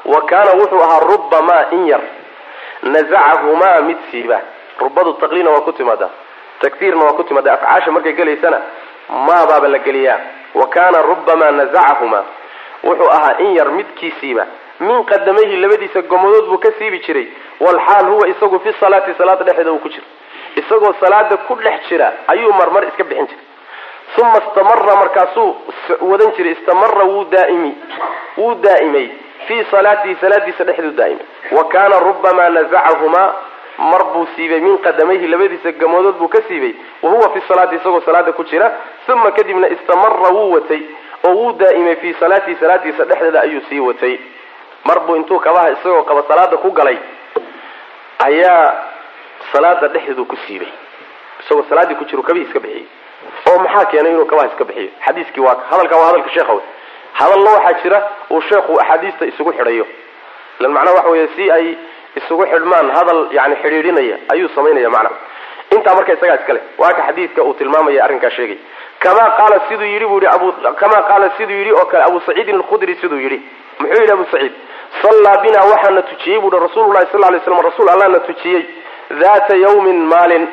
wa 0.05 0.21
kaana 0.23 0.51
wuxuu 0.53 0.83
ahaa 0.83 1.01
rubamaa 1.01 1.65
in 1.71 1.87
yar. 1.87 2.01
Nazacahumaa 2.83 3.81
mid 3.81 3.97
siiba. 4.11 4.41
Rubadu 4.81 5.13
taqliina 5.13 5.51
waa 5.51 5.61
ku 5.61 5.73
timaadaa 5.73 6.11
taktiirna 6.61 7.05
waa 7.05 7.13
ku 7.13 7.25
timaadaa 7.25 7.53
afcaasha 7.55 7.91
markay 7.93 8.13
gelaysana 8.13 8.61
maabaaba 9.27 9.69
la 9.69 9.79
geliyaa. 9.79 10.21
Wa 10.55 10.67
kaana 10.69 11.03
rubamaa 11.03 11.51
nazacahumaa 11.51 12.25
wuxuu 12.85 13.11
ahaa 13.11 13.39
in 13.39 13.57
yar 13.57 13.71
midkii 13.71 14.13
siiba. 14.21 14.47
Min 14.81 15.05
qadamayhi 15.05 15.57
labadiisa 15.57 16.03
gomadood 16.03 16.47
buu 16.49 16.59
ka 16.59 16.73
siibi 16.79 16.99
jiray. 16.99 17.27
Walxaal 17.61 18.07
huwa 18.07 18.29
isagu 18.29 18.61
fi 18.61 18.73
salaati 18.81 19.15
salaada 19.19 19.45
dhexeeda 19.45 19.73
uu 19.73 19.79
ku 19.79 19.89
jiro 19.89 20.07
isagoo 20.61 20.93
salaada 21.01 21.37
ku 21.47 21.55
dhex 21.55 21.89
jira 21.89 22.13
ayuu 22.27 22.53
marmar 22.53 22.85
iska 22.89 23.05
bixin 23.05 23.27
jiray. 23.27 23.45
Uma 24.23 24.39
istamara 24.45 24.95
markaasuu 24.97 25.57
wadan 26.11 26.33
jiray 26.37 26.53
istamara 26.53 27.05
wuu 27.05 27.25
daaimi 27.25 27.73
wuu 28.37 28.55
daa'imay. 28.55 29.09
Fii 29.47 29.65
salaatihi 29.71 30.17
salaadiisa 30.21 30.65
dhexduu 30.65 30.91
daa'imay. 31.01 31.27
Wa 31.57 31.65
kaana 31.69 31.99
rubamaa 32.01 32.49
nazacahumaa 32.49 33.29
mar 33.79 34.05
buu 34.13 34.27
siibay 34.37 34.61
min 34.61 34.79
qadamayhi 34.79 35.27
labadiisa 35.27 35.73
gamodood 35.73 36.17
buu 36.19 36.29
ka 36.29 36.41
siibay. 36.49 36.75
Wa 37.03 37.11
huwa 37.11 37.31
fi 37.35 37.41
salaati 37.49 37.75
isagoo 37.77 38.01
salaada 38.01 38.33
ku 38.33 38.45
jira. 38.45 38.73
Uma 39.09 39.31
kadibna 39.31 39.69
istamara 39.69 40.31
wuu 40.37 40.53
watay 40.53 40.83
oo 41.25 41.35
wuu 41.35 41.53
daa'imay 41.53 41.97
fii 41.97 42.15
salaatihi 42.21 42.57
salaadiisa 42.61 43.05
dhexdeeda 43.05 43.41
ayuu 43.41 43.61
sii 43.69 43.81
watay. 43.81 44.19
Mar 44.85 45.01
buu 45.01 45.17
intuu 45.17 45.39
kabaha 45.41 45.71
isagoo 45.71 46.03
qaba 46.03 46.23
salaada 46.29 46.57
ku 46.57 46.71
galay 46.71 46.99
ayaa 48.19 48.75
salaada 49.53 49.89
dhexdeedu 49.95 50.25
ku 50.25 50.37
siibay. 50.47 50.69
Isagoo 51.45 51.65
salaaddii 51.69 51.95
ku 52.01 52.05
jiro 52.05 52.23
kabihii 52.23 52.47
iska 52.49 52.61
bixiyey. 52.61 52.87
Oo 53.51 53.59
maxaa 53.65 53.85
keenay 53.91 54.13
inuu 54.13 54.27
kabaha 54.31 54.47
iska 54.53 54.65
bixiyo? 54.65 54.91
Xadiiskii 55.07 55.41
waa 55.47 55.57
hadalka 55.71 55.97
waa 56.01 56.07
hadalka 56.11 56.31
sheekha 56.35 56.53
wey. 56.53 56.65
Hadalna 57.19 57.51
waxaa 57.57 57.81
jira 57.83 57.99
uu 58.31 58.41
sheekhu 58.49 58.73
axaadiista 58.81 59.27
isugu 59.31 59.53
xidhayo. 59.59 59.87
Ilan 60.61 60.73
macnaha 60.73 60.95
waxa 60.97 61.11
weeye 61.11 61.29
si 61.37 61.51
ay 61.57 61.67
isugu 62.19 62.45
xidhmaan 62.53 62.91
hadal 62.97 63.21
yani 63.39 63.57
xidhiidhinaya 63.63 64.17
ayuu 64.33 64.49
samaynaya 64.55 64.91
macnaha 64.91 65.15
intaa 65.75 65.95
marka 65.99 66.13
isagaa 66.17 66.35
iskale 66.41 66.61
waa 66.79 66.93
ka 66.99 67.03
xadiidka 67.09 67.43
uu 67.43 67.55
tilmaamaya 67.55 68.05
arrinkaa 68.05 68.31
sheegay. 68.37 68.59
Kamaa 68.99 69.31
qaala 69.39 69.57
siduu 69.69 69.85
yidhi 69.93 70.07
buu 70.11 70.21
yihi 70.23 70.27
abu 70.35 70.53
kamaa 70.81 71.03
qaala 71.11 71.31
siduu 71.37 71.57
yidhi 71.61 71.73
oo 71.73 71.85
kale 71.91 72.05
abu 72.09 72.21
saciidin 72.27 72.55
alkhudri 72.57 72.95
siduu 73.01 73.19
yidhi. 73.25 73.39
Muxuu 73.79 74.01
yidhi 74.03 74.13
abu 74.13 74.25
saciid 74.33 74.53
sallaa 75.03 75.37
binaa 75.45 75.65
waxaana 75.73 76.03
tujiyey 76.11 76.41
buuhi 76.41 76.59
rasuululahi 76.67 77.07
sal 77.13 77.21
lay 77.33 77.41
slam 77.45 77.61
rasuul 77.69 77.89
allahna 77.95 78.21
tujiyey 78.29 78.63
daata 79.11 79.57
yawmin 79.57 80.01
maalin 80.13 80.45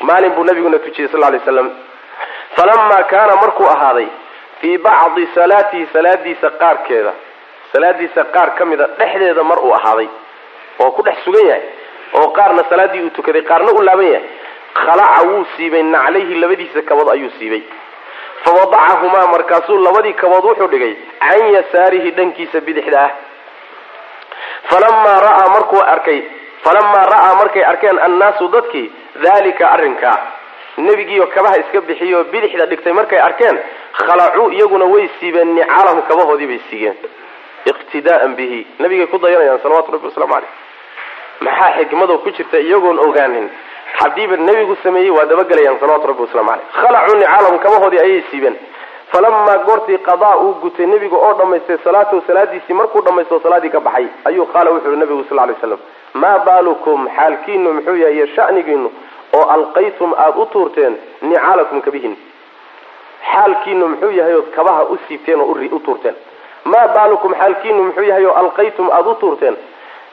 maalin 0.00 0.32
buu 0.36 0.44
nabiguna 0.44 0.78
tujiyey 0.78 1.08
sal 1.12 1.20
lay 1.20 1.40
slam 1.44 1.68
falamaa 2.56 3.02
kaana 3.12 3.36
markuu 3.42 3.66
ahaaday 3.74 4.06
fii 4.60 4.78
bacdi 4.86 5.24
salaatihi 5.34 5.86
salaadiisa 5.92 6.50
qaarkeeda 6.60 7.12
salaadiisa 7.72 8.24
qaar 8.34 8.50
ka 8.58 8.64
mida 8.70 8.86
dhexdeeda 8.98 9.42
mar 9.50 9.58
uu 9.66 9.72
ahaaday 9.78 10.08
oo 10.82 10.90
ku 10.96 11.02
dhex 11.06 11.18
sugan 11.24 11.46
yahay 11.50 11.62
oo 12.20 12.28
qaarna 12.38 12.62
salaaddii 12.70 13.02
uu 13.06 13.10
tukaday 13.18 13.42
qaarna 13.50 13.70
u 13.78 13.82
laaban 13.88 14.08
yahay 14.14 14.24
khalaca 14.80 15.20
wuu 15.28 15.44
siibay 15.56 15.82
naclayhi 15.82 16.34
labadiisa 16.42 16.82
kabood 16.88 17.08
ayuu 17.14 17.30
siibay 17.38 17.62
fa 18.44 18.50
wadacahumaa 18.58 19.26
markaasuu 19.34 19.78
labadii 19.86 20.12
kabood 20.22 20.44
wuxuu 20.50 20.66
dhigay 20.74 20.94
can 21.28 21.44
yasaarihi 21.56 22.10
dhankiisa 22.18 22.60
bidixda 22.66 23.00
ah 23.06 23.10
falamaa 24.70 25.20
ra'aa 25.28 25.48
markuu 25.56 25.82
arkay 25.94 26.20
falamaa 26.64 27.04
ra'aa 27.14 27.34
markay 27.40 27.64
arkeen 27.72 27.98
annaasu 28.06 28.48
dadkii 28.54 28.86
daalika 29.24 29.70
arrinkaa 29.70 30.16
nebigiioo 30.86 31.26
kabaha 31.34 31.56
iska 31.62 31.80
bixiyoo 31.88 32.24
bidixda 32.32 32.66
dhigtay 32.70 32.92
markay 32.92 33.20
arkeen 33.28 33.58
khalacuu 33.98 34.50
iyaguna 34.56 34.84
way 34.94 35.08
siibeen 35.20 35.54
nicaalahum 35.54 36.02
kabahoodii 36.08 36.46
bay 36.46 36.60
siigeen. 36.70 36.96
Iqtidaa'an 37.70 38.34
bihi. 38.38 38.66
Nabigay 38.78 39.06
ku 39.06 39.18
dayanayaan 39.18 39.58
salawatu 39.62 39.92
rabbi 39.92 40.06
waslamu 40.06 40.32
caleyh 40.34 40.50
maxaa 41.40 41.70
xikmado 41.78 42.18
ku 42.18 42.30
jirta 42.30 42.58
iyagoon 42.58 42.98
ogaanin? 43.06 43.46
Haddiiba 43.98 44.36
nebigu 44.36 44.76
sameeyey 44.82 45.10
waa 45.10 45.26
dabagelayaan 45.30 45.78
salawatu 45.80 46.06
rabbi 46.10 46.22
waslamu 46.26 46.48
caleyh 46.50 46.66
khalacuu 46.80 47.16
nicaalahum 47.18 47.58
kabahoodii 47.64 47.98
ayay 48.04 48.22
siibeen. 48.30 48.56
Falamaa 49.12 49.58
goortii 49.66 49.98
qadaa 49.98 50.36
uu 50.36 50.54
gutay 50.62 50.86
nebiga 50.86 51.16
oo 51.16 51.32
dhammaystay 51.38 51.78
salaatahu 51.84 52.22
salaadiisii 52.26 52.74
markuu 52.80 53.02
dhammaysto 53.06 53.40
salaaddii 53.42 53.70
ka 53.70 53.80
baxay 53.80 54.06
ayuu 54.24 54.46
qaala 54.52 54.70
wuxu 54.70 54.88
uhi 54.88 54.96
nabigu 55.02 55.24
sal 55.28 55.36
lay 55.48 55.56
slam 55.60 55.78
maa 56.14 56.38
baalukum 56.38 57.08
xaalkiinu 57.16 57.72
muxuu 57.72 57.96
yahay 58.02 58.14
iyo 58.16 58.26
shanigiinu 58.36 58.88
oo 59.38 59.44
alqaytum 59.56 60.14
aada 60.24 60.38
u 60.42 60.46
tuurteen 60.46 60.94
nicaalakum 61.22 61.80
kabihin 61.86 62.14
xaalkiinu 63.32 63.88
muxuu 63.92 64.10
yahay 64.18 64.34
ood 64.40 64.50
kabaha 64.56 64.82
u 64.84 64.98
siibteen 65.08 65.40
oo 65.40 65.54
u 65.76 65.80
tuurteen. 65.86 66.14
Maa 66.64 66.88
baalukum 66.96 67.34
xaalkiinu 67.40 67.82
muxuu 67.88 68.02
yahay 68.10 68.24
oo 68.26 68.34
alqaytum 68.42 68.90
aada 68.90 69.10
u 69.10 69.14
tuurteen 69.14 69.56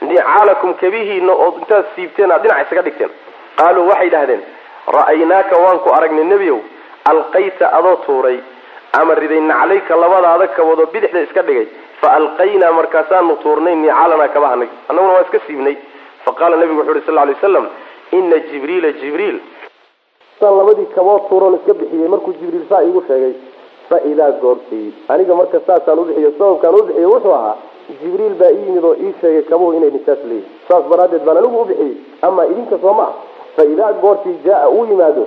nicaalakum 0.01 0.73
kabihiina 0.81 1.33
ood 1.45 1.55
intaad 1.61 1.85
siibteen 1.95 2.31
aad 2.31 2.41
dhinac 2.43 2.65
isaga 2.65 2.81
dhigteen. 2.87 3.09
Qaaluu 3.59 3.87
waxay 3.89 4.09
dhahdeen 4.13 4.41
ra'aynaaka 4.97 5.55
waan 5.63 5.79
ku 5.79 5.89
aragnay 5.97 6.23
nebiyow 6.33 6.59
alqayta 7.11 7.65
adoo 7.77 7.95
tuuray 8.05 8.37
ama 8.99 9.15
riday 9.15 9.39
naclayka 9.51 9.95
labadaada 10.03 10.47
kaboodoo 10.57 10.85
bidixda 10.93 11.21
iska 11.27 11.41
dhigay 11.47 11.67
fa 12.05 12.11
alqaynaa 12.19 12.71
markaasaanu 12.79 13.35
tuurnay 13.43 13.75
nicaalanaa 13.83 14.27
kabahanag 14.37 14.69
annaguna 14.89 15.13
waa 15.17 15.21
iska 15.27 15.39
siibnay 15.47 15.75
fa 16.25 16.31
qaala 16.39 16.57
nebigu 16.61 16.79
wuxu 16.81 16.91
uhi 16.91 17.05
sal 17.05 17.15
lay 17.29 17.35
slam 17.41 17.65
ina 18.17 18.39
jibriila 18.49 18.91
jibriil 19.01 19.37
labadii 20.41 20.85
kabood 20.95 21.21
tuuroon 21.29 21.55
iska 21.59 21.73
bixiyey 21.79 22.07
markuu 22.13 22.33
jibriil 22.41 22.65
saa 22.69 22.81
iigu 22.87 23.01
sheegay 23.07 23.33
fa 23.89 23.97
idaa 24.11 24.31
goortii 24.41 24.93
aniga 25.13 25.35
marka 25.39 25.59
saasaan 25.67 25.99
ubixiyo 25.99 26.31
sababkaan 26.37 26.75
ubixiyo 26.79 27.09
wuxuu 27.13 27.33
ahaa 27.39 27.55
jibriil 28.01 28.33
baa 28.41 28.51
ii 28.51 28.65
yimid 28.65 28.85
oo 28.89 28.95
ii 29.05 29.13
sheegay 29.21 29.41
kabuhu 29.49 29.73
inay 29.77 29.89
nijaas 29.95 30.19
leeyihiin 30.29 30.67
saas 30.67 30.83
daraaddeed 30.91 31.23
baan 31.27 31.37
anigu 31.41 31.61
ubixiyey 31.61 31.93
ama 32.21 32.45
idinka 32.51 32.77
soo 32.83 32.93
ma 32.99 33.03
ah 33.07 33.13
fa 33.55 33.63
idaa 33.73 33.91
goortii 34.03 34.37
jaa 34.45 34.67
uu 34.69 34.85
yimaado 34.91 35.25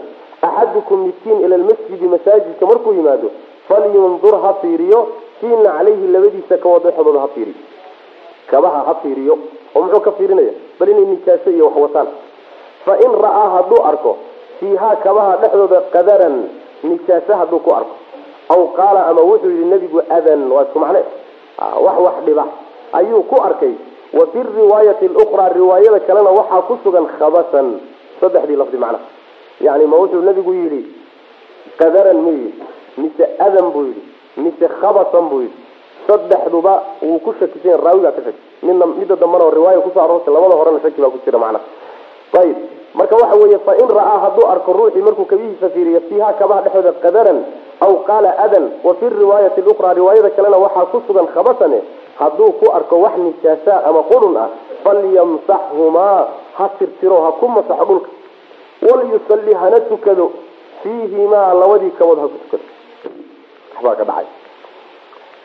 axadukum 0.49 0.99
midkiin 1.07 1.41
ila 1.45 1.57
lmasjidi 1.63 2.07
masaajidka 2.15 2.67
markuu 2.67 2.93
yimaado 2.99 3.31
falyundur 3.69 4.35
ha 4.43 4.55
fiiriyo 4.63 5.01
fiina 5.41 5.71
calayhi 5.77 6.07
labadiisa 6.15 6.57
kabood 6.63 6.83
dhexdooda 6.83 7.21
ha 7.21 7.29
fiiriyo. 7.35 7.55
Kabaha 8.51 8.81
ha 8.89 8.95
fiiriyo 9.03 9.35
oo 9.75 9.83
muxuu 9.83 10.01
ka 10.01 10.13
fiirinaya? 10.13 10.53
Bal 10.79 10.89
inay 10.89 11.05
nijaaso 11.05 11.51
iyo 11.51 11.67
wax 11.67 11.77
wataan. 11.85 12.09
Fa 12.85 12.93
in 13.05 13.13
ra'aa 13.25 13.49
hadduu 13.57 13.83
arko 13.91 14.17
fiihaa 14.61 14.97
kabaha 15.05 15.37
dhexdooda 15.43 15.81
qadaran 15.95 16.37
nijaaso 16.83 17.33
hadduu 17.41 17.59
ku 17.59 17.71
arko. 17.75 17.95
Aw 18.49 18.63
qaala 18.79 19.07
ama 19.07 19.21
wuxuu 19.21 19.51
yihi 19.51 19.65
nebigu 19.65 20.01
adan 20.17 20.51
waa 20.53 20.63
isku 20.65 20.79
macne. 20.79 21.03
Wax 21.85 21.97
wax 22.07 22.15
dhiba. 22.27 22.45
Ayuu 22.93 23.23
ku 23.23 23.37
arkay. 23.43 23.75
Wa 24.13 24.27
fi 24.33 24.39
riwaayati 24.57 25.09
lukhraa 25.09 25.49
riwaayada 25.53 26.01
kalena 26.01 26.31
waxaa 26.31 26.63
ku 26.69 26.79
sugan 26.85 27.07
khabasan 27.19 27.81
saddexdii 28.21 28.57
lafdi 28.57 28.77
macnaha 28.77 29.05
yani 29.61 29.85
ma 29.87 29.97
wuxuu 30.01 30.23
nebigu 30.25 30.53
yidhi 30.55 30.81
qadaran 31.79 32.17
mu 32.25 32.31
yidhi? 32.33 32.55
Mise 32.97 33.25
adan 33.39 33.69
buu 33.75 33.85
yidhi 33.91 34.03
mise 34.45 34.67
khabasan 34.81 35.29
buu 35.31 35.41
yidhi. 35.45 35.57
Saddexduba 36.07 36.75
wuu 37.03 37.19
ku 37.25 37.35
shakisan 37.39 37.81
raawigaa 37.85 38.13
ka 38.17 38.23
shaki. 38.27 38.41
Midna 38.67 38.87
midda 38.87 39.17
dambana 39.23 39.51
riwaaya 39.57 39.81
ku 39.85 39.91
soo 39.95 40.01
aroortay 40.05 40.33
labada 40.35 40.55
horena 40.61 40.81
shaki 40.85 41.01
baa 41.03 41.11
ku 41.15 41.19
jira 41.25 41.39
macnaha. 41.39 41.65
Ayib 42.41 42.57
marka 42.95 43.15
waxa 43.21 43.37
weeye 43.41 43.59
fa 43.67 43.73
in 43.83 43.89
ra'aa 43.99 44.19
hadduu 44.25 44.47
arko 44.53 44.73
ruuxii 44.73 45.03
markuu 45.07 45.25
kabihiisa 45.31 45.69
fiiriyo 45.75 46.01
fiiha 46.09 46.33
kabaha 46.41 46.61
dhexdooda 46.65 46.93
qadaran 47.05 47.39
aw 47.81 47.93
qaala 48.09 48.31
adan 48.45 48.65
wa 48.85 48.95
fi 49.01 49.07
riwaayati 49.09 49.61
lukhraa 49.69 49.95
riwaayada 50.01 50.31
kalena 50.37 50.57
waxaa 50.65 50.87
ku 50.93 51.03
sugan 51.07 51.27
khabasane 51.35 51.79
hadduu 52.21 52.53
ku 52.61 52.67
arko 52.79 52.95
wax 53.05 53.15
nijaasa 53.25 53.85
ama 53.89 54.03
qurun 54.11 54.37
ah 54.45 54.49
falyamsaxhumaa 54.85 56.21
ha 56.59 56.65
tirtiro 56.79 57.19
ha 57.25 57.31
ku 57.41 57.47
masaxo 57.49 57.85
dhulka. 57.89 58.09
Walyusalli 58.83 59.53
hana 59.55 59.81
tukado. 59.81 60.31
Fiihimaa 60.83 61.55
labadii 61.55 61.91
kabood 61.99 62.19
ha 62.23 62.27
ku 62.29 62.39
tukado 62.45 62.65
waxbaa 63.79 63.97
ka 64.01 64.05
dhacay 64.11 64.27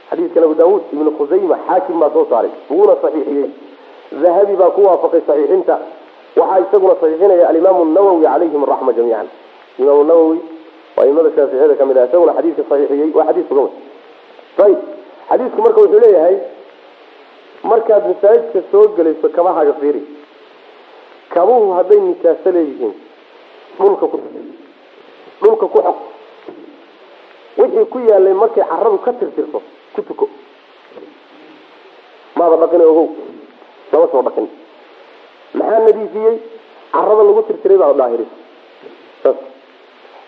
xadiidkan 0.09 0.43
abu 0.47 0.55
daawuud 0.61 0.83
ibnu 0.93 1.11
khusayma 1.17 1.57
xaakim 1.67 1.99
baa 2.01 2.09
soo 2.15 2.25
saaray 2.31 2.51
wuuna 2.69 2.95
saxiixiyey 3.03 3.49
dahabi 4.23 4.53
baa 4.61 4.69
ku 4.75 4.81
waafaqay 4.87 5.21
saxiixinta 5.27 5.75
waxaa 6.39 6.59
isaguna 6.65 6.95
saxiixinaya 7.01 7.45
alimaamu 7.51 7.85
nawowi 7.95 8.25
calayhim 8.25 8.63
araxma 8.67 8.91
jamiican 8.97 9.27
imaamu 9.81 10.03
nawowi 10.11 10.39
waa 10.97 11.05
imada 11.11 11.29
shaaficiyada 11.35 11.75
ka 11.79 11.85
mid 11.89 11.97
ah 11.97 12.05
isaguna 12.09 12.33
xadiidka 12.37 12.63
saxiixiyey 12.71 13.09
waa 13.17 13.25
xadiis 13.29 13.47
sugan 13.49 13.69
ayib 14.65 14.79
xadiisku 15.29 15.59
marka 15.65 15.79
wuxuu 15.83 15.99
leeyahay 16.05 16.35
markaad 17.71 18.03
masaajidka 18.11 18.59
soo 18.71 18.85
gelayso 18.97 19.27
kabahaaga 19.37 19.73
fiiri 19.81 20.01
kabuhu 21.33 21.71
hadday 21.77 21.99
nijaaso 22.07 22.49
leeyihiin 22.57 22.93
dhulka 23.79 24.05
ku 24.11 24.17
dhulka 25.43 25.65
ku 25.73 25.79
wixii 27.57 27.85
ku 27.93 27.97
yaalay 28.09 28.33
markay 28.41 28.63
caradu 28.71 28.97
ka 29.05 29.11
tirtirto 29.19 29.59
ku 29.95 30.01
tuko. 30.07 30.25
Maada 32.37 32.55
dhaqin 32.61 32.81
ogow 32.81 33.07
lama 33.91 34.07
soo 34.11 34.21
dhaqin. 34.27 34.47
Maxaa 35.57 35.79
nadiifiyey? 35.85 36.35
Carada 36.93 37.23
lagu 37.27 37.41
tirtiray 37.49 37.77
baa 37.81 37.93
daahirisa 37.99 38.35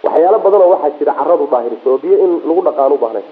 waxyaalo 0.05 0.37
badanoo 0.45 0.69
waxaa 0.73 0.97
jira 0.99 1.13
caradu 1.19 1.45
daahirisa 1.53 1.87
oo 1.91 1.97
biyo 2.03 2.17
in 2.25 2.31
lagu 2.47 2.61
dhaqaan 2.67 2.93
u 2.93 2.97
baahnay 3.03 3.25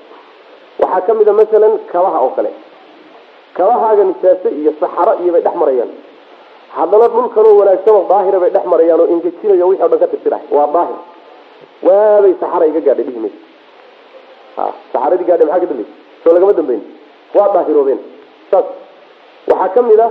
waxaa 0.81 1.01
ka 1.07 1.11
mid 1.17 1.27
a 1.29 1.33
masalan 1.39 1.73
kabaha 1.91 2.19
oo 2.25 2.31
kale. 2.37 2.51
Kabahaaga 3.53 4.03
nijaase 4.09 4.49
iyo 4.59 4.71
saxaro 4.81 5.13
iyo 5.21 5.31
bay 5.33 5.41
dhex 5.45 5.55
marayaan. 5.61 5.91
Haddana 6.75 7.07
dhulkanoo 7.13 7.53
wanaagsan 7.61 7.93
oo 7.97 8.05
daahira 8.09 8.37
bay 8.43 8.49
dhex 8.55 8.65
marayaan 8.73 8.99
oo 9.03 9.07
ingejinayo 9.13 9.65
wixii 9.69 9.85
o 9.85 9.87
dhan 9.91 9.99
ka 10.03 10.07
tirtirahay 10.13 10.47
waa 10.57 10.67
daahir. 10.75 10.97
Waabay 11.85 12.33
saxara 12.41 12.65
iga 12.71 12.81
gaadhay 12.87 13.05
dhihi 13.07 13.21
ha 14.57 14.65
saxaradii 14.93 15.25
gaadhay 15.29 15.47
maxaa 15.47 15.59
ka 15.59 15.65
dambaysa 15.71 15.91
soo 16.23 16.33
lagama 16.35 16.53
dambeyn. 16.59 16.81
Waa 17.35 17.49
daahiroobeen. 17.55 17.99
Saas. 18.51 18.65
Waxaa 19.51 19.69
ka 19.75 19.81
mid 19.89 19.99
a 19.99 20.07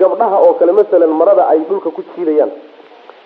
gabdhaha 0.00 0.36
oo 0.46 0.54
kale 0.58 0.72
masalan 0.72 1.10
marada 1.20 1.42
ay 1.52 1.60
dhulka 1.68 1.90
ku 1.96 2.02
jiidayaan. 2.16 2.50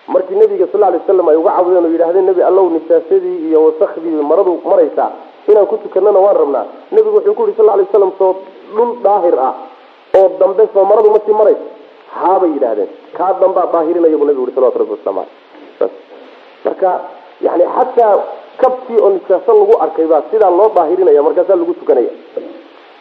Markii 0.07 0.35
nabiga 0.41 0.65
sal 0.71 0.81
lay 0.81 0.99
slam 1.05 1.27
ay 1.29 1.35
uga 1.41 1.51
cabudeen 1.57 1.85
oo 1.85 1.91
yidhahdeen 1.95 2.25
nebi 2.29 2.41
allow 2.49 2.65
nijaasadii 2.75 3.37
iyo 3.49 3.59
wasakhdii 3.65 4.21
maradu 4.31 4.53
maraysaa. 4.65 5.09
Inaan 5.49 5.67
ku 5.67 5.77
tukanana 5.83 6.19
waan 6.25 6.37
rabnaa. 6.41 6.65
Nebigu 6.91 7.15
wuxuu 7.17 7.33
ku 7.37 7.41
yidhi 7.45 7.57
sal 7.57 7.65
lay 7.65 7.85
waslam 7.85 8.11
soo 8.19 8.31
dhul 8.75 8.91
daahir 9.05 9.35
ah. 9.39 9.53
Oo 10.17 10.27
dambe 10.39 10.63
soo 10.73 10.85
maradu 10.91 11.09
ma 11.15 11.19
sii 11.25 11.33
maraysa 11.41 11.65
haabay 12.15 12.49
yidhahdeen 12.55 12.89
kaa 13.17 13.33
dambaa 13.41 13.67
daahirinaya 13.73 14.17
buu 14.19 14.25
nabigu 14.29 14.45
yhi 14.47 14.53
salawatu 14.55 14.79
rabbi 14.81 14.91
waslamu 14.97 15.23
saas. 15.79 15.91
Marka 16.65 16.89
yani 17.45 17.63
xataa 17.75 18.13
kabtii 18.57 18.97
oo 19.03 19.09
nijaaso 19.09 19.51
lagu 19.59 19.73
arkay 19.83 20.05
baa 20.05 20.21
sidaa 20.31 20.49
loo 20.49 20.69
daahirinaya 20.75 21.23
markaasaa 21.23 21.55
lagu 21.55 21.73
tukanaya. 21.73 22.11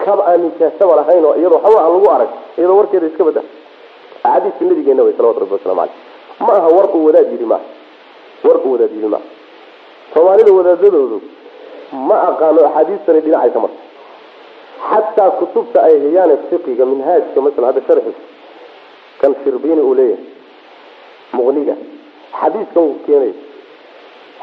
Kab 0.05 0.21
aan 0.21 0.41
nijaasaba 0.45 0.97
lahayn 0.97 1.25
oo 1.25 1.35
iyadoo 1.41 1.61
aan 1.65 1.93
lagu 1.95 2.11
arag 2.11 2.31
iyadoo 2.59 2.77
warkeeda 2.81 3.07
iska 3.07 3.25
bada 3.25 3.43
axaadiiska 4.25 4.65
nabigeena 4.65 5.03
way 5.03 5.13
salawatu 5.17 5.41
rabbi 5.41 5.55
waslamu 5.55 5.81
aleyh 5.81 5.95
ma 6.47 6.53
aha 6.59 6.69
war 6.77 6.87
uu 6.97 7.05
wadaad 7.07 7.29
yidhi 7.33 7.45
maaha 7.45 7.65
war 8.47 8.57
uu 8.67 8.73
wadaad 8.73 8.93
yidhi 8.97 9.09
maaha 9.15 9.25
soomaalida 10.15 10.53
wadaadadoodu 10.59 11.19
ma 12.09 12.17
aqaano 12.31 12.61
axaadiistani 12.69 13.21
dhinacay 13.25 13.51
ka 13.55 13.61
marta 13.65 13.81
xataa 14.91 15.31
kutubta 15.41 15.79
ay 15.89 15.95
hayaan 16.05 16.33
fiqiga 16.51 16.85
minhaajka 16.93 17.39
masalan 17.47 17.69
hadda 17.71 17.83
sharxiisa 17.89 18.23
kan 19.21 19.35
shirbini 19.45 19.81
uu 19.89 19.95
leeyahay 19.95 20.25
muqniga. 21.37 21.75
Xadiiskan 22.41 22.83
wuu 22.87 22.97
keenaya 23.07 23.33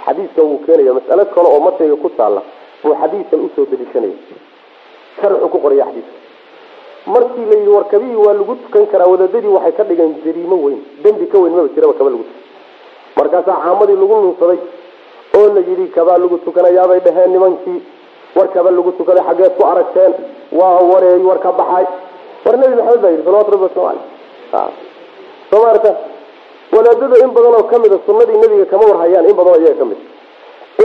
xadiiskan 0.08 0.46
wuu 0.50 0.60
keenaya 0.66 0.94
mas'alo 0.98 1.24
kale 1.36 1.48
oo 1.54 1.60
matniga 1.68 1.96
ku 2.04 2.10
taalla 2.18 2.42
buu 2.84 2.96
xadiiskan 3.02 3.40
u 3.46 3.50
soo 3.56 3.66
deliishanaya 3.72 4.16
sharxu 5.20 5.48
ku 5.54 5.58
qoraya 5.64 5.86
xadiiska. 5.90 6.16
Markii 7.14 7.46
la 7.50 7.56
yidhi 7.60 7.72
warkabihii 7.78 8.16
waa 8.26 8.34
lagu 8.40 8.56
tukan 8.64 8.86
karaa 8.92 9.08
wadaadadii 9.14 9.54
waxay 9.58 9.72
ka 9.78 9.84
dhigeen 9.90 10.14
jariimo 10.26 10.56
weyn 10.66 10.80
dembi 11.04 11.26
ka 11.32 11.38
weyn 11.40 11.54
maba 11.56 11.70
jiraba 11.76 11.94
kaba 12.00 12.10
lagu 12.14 12.24
tukan. 12.28 12.44
Markaasaa 13.18 13.58
caamadii 13.64 13.96
lagu 14.02 14.16
nuunsaday 14.24 14.60
oo 15.38 15.48
la 15.56 15.62
yidhi 15.70 15.88
kabaa 15.96 16.18
lagu 16.24 16.38
tukanayaabay 16.46 17.00
dhaheen 17.06 17.32
nimankii 17.36 17.80
war 18.36 18.48
kaba 18.56 18.70
lagu 18.72 18.92
tukaday 19.00 19.24
xaggeed 19.28 19.54
ku 19.58 19.64
aragteen 19.72 20.14
waa 20.60 20.80
wareey 20.92 21.22
war 21.30 21.40
ka 21.46 21.52
baxay. 21.60 21.86
War 22.46 22.56
nabi 22.62 22.76
maxamed 22.76 23.02
baa 23.04 23.12
yidhi 23.14 23.24
salawatu 23.28 23.52
rabbi 23.52 23.64
waslamu 23.68 24.00
caleyh 24.52 24.74
soo 25.50 25.62
maarta 25.64 25.92
wadaadada 26.78 27.16
in 27.26 27.32
badan 27.36 27.54
oo 27.60 27.64
ka 27.72 27.78
mid 27.84 27.94
a 27.94 28.00
sunadii 28.06 28.38
nebiga 28.44 28.66
kama 28.72 28.86
warhayaan 28.92 29.26
in 29.30 29.36
badan 29.40 29.54
oo 29.54 29.60
iyaga 29.64 29.78
ka 29.82 29.86
mid 29.92 30.00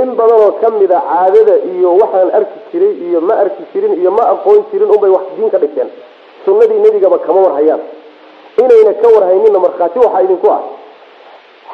in 0.00 0.08
badan 0.18 0.38
oo 0.44 0.52
ka 0.60 0.68
mid 0.80 0.90
a 0.92 1.00
caadada 1.10 1.54
iyo 1.72 1.90
waxaan 2.02 2.30
arki 2.38 2.58
jiray 2.72 2.92
iyo 3.06 3.20
ma 3.28 3.34
arki 3.42 3.62
jirin 3.72 3.94
iyo 4.00 4.10
ma 4.18 4.24
aqoon 4.34 4.60
jirin 4.72 4.88
unbay 4.94 5.10
wax 5.16 5.24
diin 5.36 5.50
ka 5.50 5.58
dhigteen. 5.62 5.88
Sunadii 6.44 6.78
nebigaba 6.84 7.18
kama 7.26 7.40
warhayaan. 7.46 7.80
Inayna 8.62 8.92
ka 9.02 9.08
warhaynina 9.14 9.58
markhaati 9.64 9.98
waxaa 10.04 10.22
idinku 10.26 10.48
ah. 10.56 10.60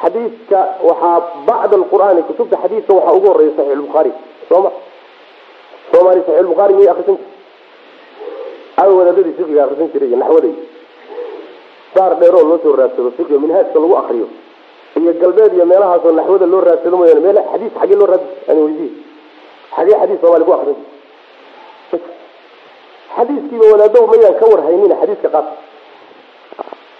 Xadiidka 0.01 0.59
waxaa 0.89 1.17
bacda 1.47 1.75
alqur'aani 1.79 2.21
kutubta 2.29 2.55
xadiidka 2.63 2.93
waxaa 2.97 3.13
ugu 3.17 3.27
horreeya 3.31 3.51
saxiix 3.57 3.75
lbukhaari 3.81 4.11
sooma 4.49 4.69
soomaali 5.91 6.21
saxiix 6.27 6.43
lbukhaari 6.47 6.73
miyay 6.77 6.89
akrisan 6.93 7.15
jir 7.17 7.25
awa 8.81 8.93
wadaadadii 8.99 9.33
fiqiga 9.39 9.61
akrisan 9.65 9.89
jiray 9.93 10.07
iyo 10.09 10.17
naxwaday 10.23 10.53
saar 11.99 12.13
dheeroo 12.21 12.43
loo 12.49 12.59
soo 12.63 12.75
raadsado 12.79 13.11
fiqiga 13.17 13.39
minhaajka 13.43 13.79
lagu 13.83 13.95
akriyo 14.01 14.27
iyo 14.99 15.11
galbeed 15.21 15.53
iyo 15.57 15.65
meelahaasoo 15.71 16.11
naxwada 16.19 16.45
loo 16.53 16.61
raadsado 16.69 16.95
mooyaane 16.99 17.21
meel 17.25 17.39
xadiis 17.51 17.73
xagee 17.79 17.97
loo 18.01 18.07
raad 18.11 18.23
ani 18.51 18.91
xagee 19.75 19.95
xadiis 20.01 20.19
soomaali 20.21 20.45
ku 20.47 20.53
akrisan 20.57 20.85
jir 21.91 22.01
xadiiskiiba 23.15 23.65
wadaadaw 23.73 24.03
mayaan 24.11 24.35
ka 24.39 24.45
warhaynina 24.51 24.95
xadiiska 25.01 25.29
qaata 25.35 25.51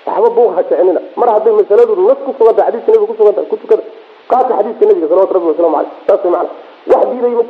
waxba 0.10 0.30
buuq 0.36 0.52
ha 0.56 0.62
kicinina. 0.64 1.02
Mar 1.20 1.30
hadday 1.34 1.54
masaladu 1.60 1.93
nas 2.08 2.20
ku 2.26 2.32
suganta 2.38 2.62
xadiiska 2.68 2.89
nabiga 2.91 3.08
kusuganta 3.12 3.41
ku 3.50 3.56
tukada 3.62 3.84
qaata 4.32 4.52
xadiiska 4.58 4.84
nabiga 4.89 5.08
salawatu 5.12 5.34
rabbi 5.36 5.47
waslamu 5.52 5.76
caleyh 5.76 5.91
saas 6.08 6.22
way 6.24 6.32
macana 6.32 6.50
wax 6.91 7.04
diiday 7.12 7.34
ma. 7.39 7.43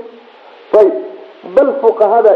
Ayib 0.80 0.94
bal 1.56 1.70
fuqahada 1.82 2.32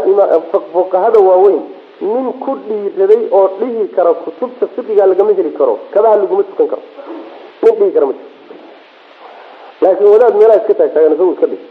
fuqahada 0.74 1.18
waaweyn 1.28 1.62
nin 2.00 2.32
ku 2.44 2.52
dhiiraday 2.66 3.22
oo 3.38 3.46
dhihi 3.60 3.88
kara 3.96 4.12
kutubta 4.24 4.66
fiqiga 4.74 5.06
lagama 5.06 5.32
heli 5.38 5.52
karo. 5.58 5.78
Kabaha 5.92 6.16
laguma 6.22 6.42
tukan 6.50 6.66
karo. 6.72 6.82
Nin 7.62 7.74
dhihi 7.78 7.92
kara 7.94 8.06
ma 8.06 8.12
jiro. 8.12 8.30
Laakiin 9.82 10.10
wadaad 10.14 10.34
meelaha 10.40 10.60
iska 10.60 10.74
taagtaagan 10.80 11.12
isagu 11.16 11.32
iska 11.36 11.46
dhig 11.52 11.62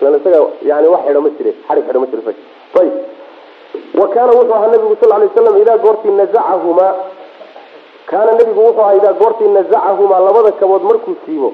ilan 0.00 0.14
isaga 0.20 0.38
yani 0.70 0.88
wax 0.92 1.00
xidho 1.06 1.20
ma 1.26 1.30
jire 1.38 1.52
xarig 1.68 1.84
xidho 1.86 2.00
ma 2.02 2.06
jiro 2.10 2.20
isaga 2.22 2.40
ayib 2.80 2.94
wa 4.00 4.06
kaana 4.14 4.32
wuxuu 4.38 4.54
ahaa 4.56 4.70
nabigu 4.72 4.96
sal 5.00 5.12
lay 5.20 5.28
slam 5.34 5.56
idaa 5.62 5.78
goortii 5.84 6.14
nazacahumaa 6.20 6.92
kaana 8.10 8.32
nabigu 8.38 8.60
wuxuu 8.66 8.80
ahaa 8.82 8.96
idaa 9.00 9.12
goortii 9.20 9.48
nazacahumaa 9.56 10.20
labada 10.26 10.52
kabood 10.60 10.82
markuu 10.90 11.14
siibo 11.26 11.52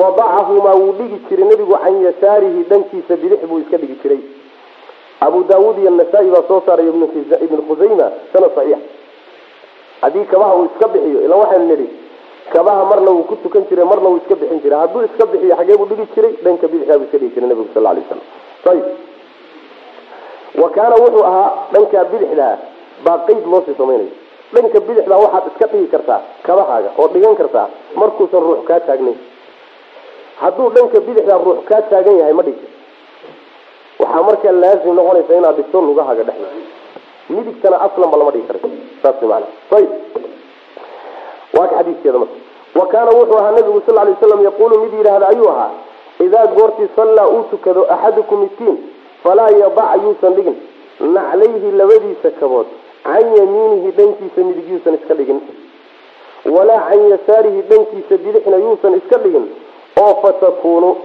wadacahumaa 0.00 0.74
wuu 0.80 0.92
dhigi 0.98 1.18
jiray 1.28 1.46
nebigu 1.50 1.76
can 1.84 2.02
yasaarihi 2.06 2.62
dhankiisa 2.70 3.16
bidix 3.22 3.40
buu 3.50 3.58
iska 3.64 3.76
dhigi 3.82 3.96
jiray 4.02 4.20
abu 5.26 5.38
daawuud 5.50 5.78
iyo 5.82 5.90
nasaa-i 5.90 6.30
baa 6.34 6.44
soo 6.48 6.60
saaray 6.66 6.86
ibn 6.88 7.60
khusayma 7.68 8.06
sanad 8.32 8.52
saxiix. 8.54 8.78
Haddii 10.02 10.24
kabaha 10.32 10.54
uu 10.56 10.64
iska 10.70 10.88
bixiyo 10.88 11.20
ila 11.26 11.36
waxaynu 11.42 11.66
nidhi 11.70 11.88
kabaha 12.52 12.84
marna 12.90 13.10
wuu 13.10 13.24
ku 13.30 13.36
tukan 13.42 13.64
jiray 13.68 13.84
marna 13.84 14.08
wuu 14.08 14.16
iska 14.22 14.34
bixin 14.40 14.60
jiray. 14.62 14.78
Hadduu 14.82 15.02
iska 15.08 15.26
bixiyo 15.26 15.56
xagee 15.56 15.76
buu 15.76 15.86
dhigi 15.90 16.06
jiray 16.14 16.32
dhanka 16.44 16.66
bidixdaa 16.72 16.98
buu 16.98 17.04
iska 17.08 17.18
dhigi 17.18 17.34
jiray 17.34 17.48
nabigu 17.48 17.68
sal 17.74 17.82
lay 17.82 18.02
slam 18.08 18.20
ayib 18.70 18.84
wa 20.62 20.68
kaana 20.76 20.94
wuxuu 21.02 21.24
ahaa 21.30 21.50
dhanka 21.72 22.04
bidixdaa 22.12 22.54
baa 23.04 23.18
qeyd 23.26 23.42
loosii 23.52 23.74
samaynayo 23.80 24.10
dhanka 24.54 24.80
bidixdaa 24.86 25.18
waxaad 25.24 25.44
iska 25.52 25.66
dhigi 25.72 25.86
kartaa 25.94 26.20
kabahaaga 26.46 26.90
oo 26.98 27.08
dhigan 27.14 27.34
kartaa 27.40 27.66
markuusan 28.00 28.40
ruux 28.46 28.60
kaa 28.68 28.80
taagnayn. 28.88 29.18
Hadduu 30.40 30.68
dhanka 30.76 31.00
bidixdaa 31.06 31.38
ruux 31.46 31.58
kaa 31.68 31.82
taagan 31.90 32.16
yahay 32.20 32.32
ma 32.38 32.42
dhigi 32.48 32.66
waxaa 33.98 34.22
markaa 34.28 34.52
laazim 34.52 34.94
noqonaysa 34.98 35.34
inaad 35.40 35.56
dhigto 35.56 35.80
lugahaaga 35.80 36.22
dhexda 36.28 36.48
midigtana 37.30 37.76
aslanba 37.86 38.16
lama 38.20 38.30
dhigi 38.30 38.46
kara 38.46 38.60
saas 39.02 39.22
maana 39.22 39.46
ayib 39.76 39.90
waa 41.56 41.66
ka 41.68 41.76
xadiiskeeda 41.78 42.18
marka. 42.18 42.34
Wa 42.74 42.86
kaana 42.86 43.10
wuxuu 43.10 43.38
ahaa 43.38 43.50
nabigu 43.56 43.82
sal 43.86 43.94
lay 43.94 44.14
slam 44.20 44.44
yaquulu 44.44 44.78
mid 44.82 44.92
yidhaahda 44.98 45.28
ayuu 45.28 45.48
ahaa 45.50 45.70
idaa 46.26 46.46
goortii 46.46 46.88
sallaa 46.96 47.28
uu 47.28 47.42
tukado 47.50 47.86
axadukum 47.94 48.40
midkiin 48.40 48.76
falaa 49.22 49.50
yadac 49.50 50.02
yuusan 50.02 50.34
dhigin. 50.34 50.56
Naclayhi 51.00 51.70
labadiisa 51.80 52.30
kabood 52.40 52.66
can 53.04 53.26
yamiinihi 53.36 53.90
dhankiisa 53.98 54.40
midig 54.48 54.68
yuusan 54.70 54.94
iska 54.94 55.14
dhigin. 55.14 55.40
Walaa 56.56 56.80
can 56.88 57.10
yasaarihi 57.10 57.62
dhankiisa 57.70 58.16
bidixna 58.24 58.56
yuusan 58.56 58.94
iska 59.00 59.18
dhigin. 59.18 59.46
Oo 60.02 60.14
fatakunu 60.22 60.96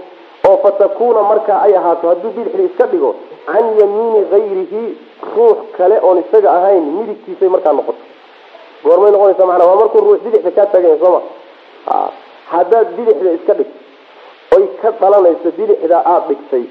oo 0.50 0.58
fatakuuna 0.64 1.22
markaa 1.32 1.60
ay 1.66 1.76
ahaato 1.80 2.08
hadduu 2.10 2.32
bidixdii 2.38 2.66
iska 2.72 2.86
dhigo 2.92 3.12
can 3.46 3.66
yamiini 3.80 4.20
hayrihi 4.32 4.84
ruux 5.36 5.58
kale 5.78 6.00
oon 6.08 6.18
isaga 6.24 6.50
ahayn 6.58 6.84
midigtiisay 6.98 7.50
markaa 7.50 7.74
noqoto. 7.74 8.02
Goormay 8.84 9.12
noqonaysa 9.12 9.46
maanaa 9.50 9.68
waa 9.70 9.76
markuu 9.82 10.02
ruux 10.08 10.20
bidixda 10.26 10.52
kaa 10.58 10.66
taaganya 10.74 10.98
sooma 11.04 11.22
haddaad 12.54 12.88
bidixda 12.98 13.32
iska 13.38 13.54
dhig 13.60 13.70
oy 14.56 14.64
ka 14.82 14.92
dhalanayso 15.02 15.50
bidixda 15.58 15.98
aada 16.06 16.26
dhigtay 16.30 16.64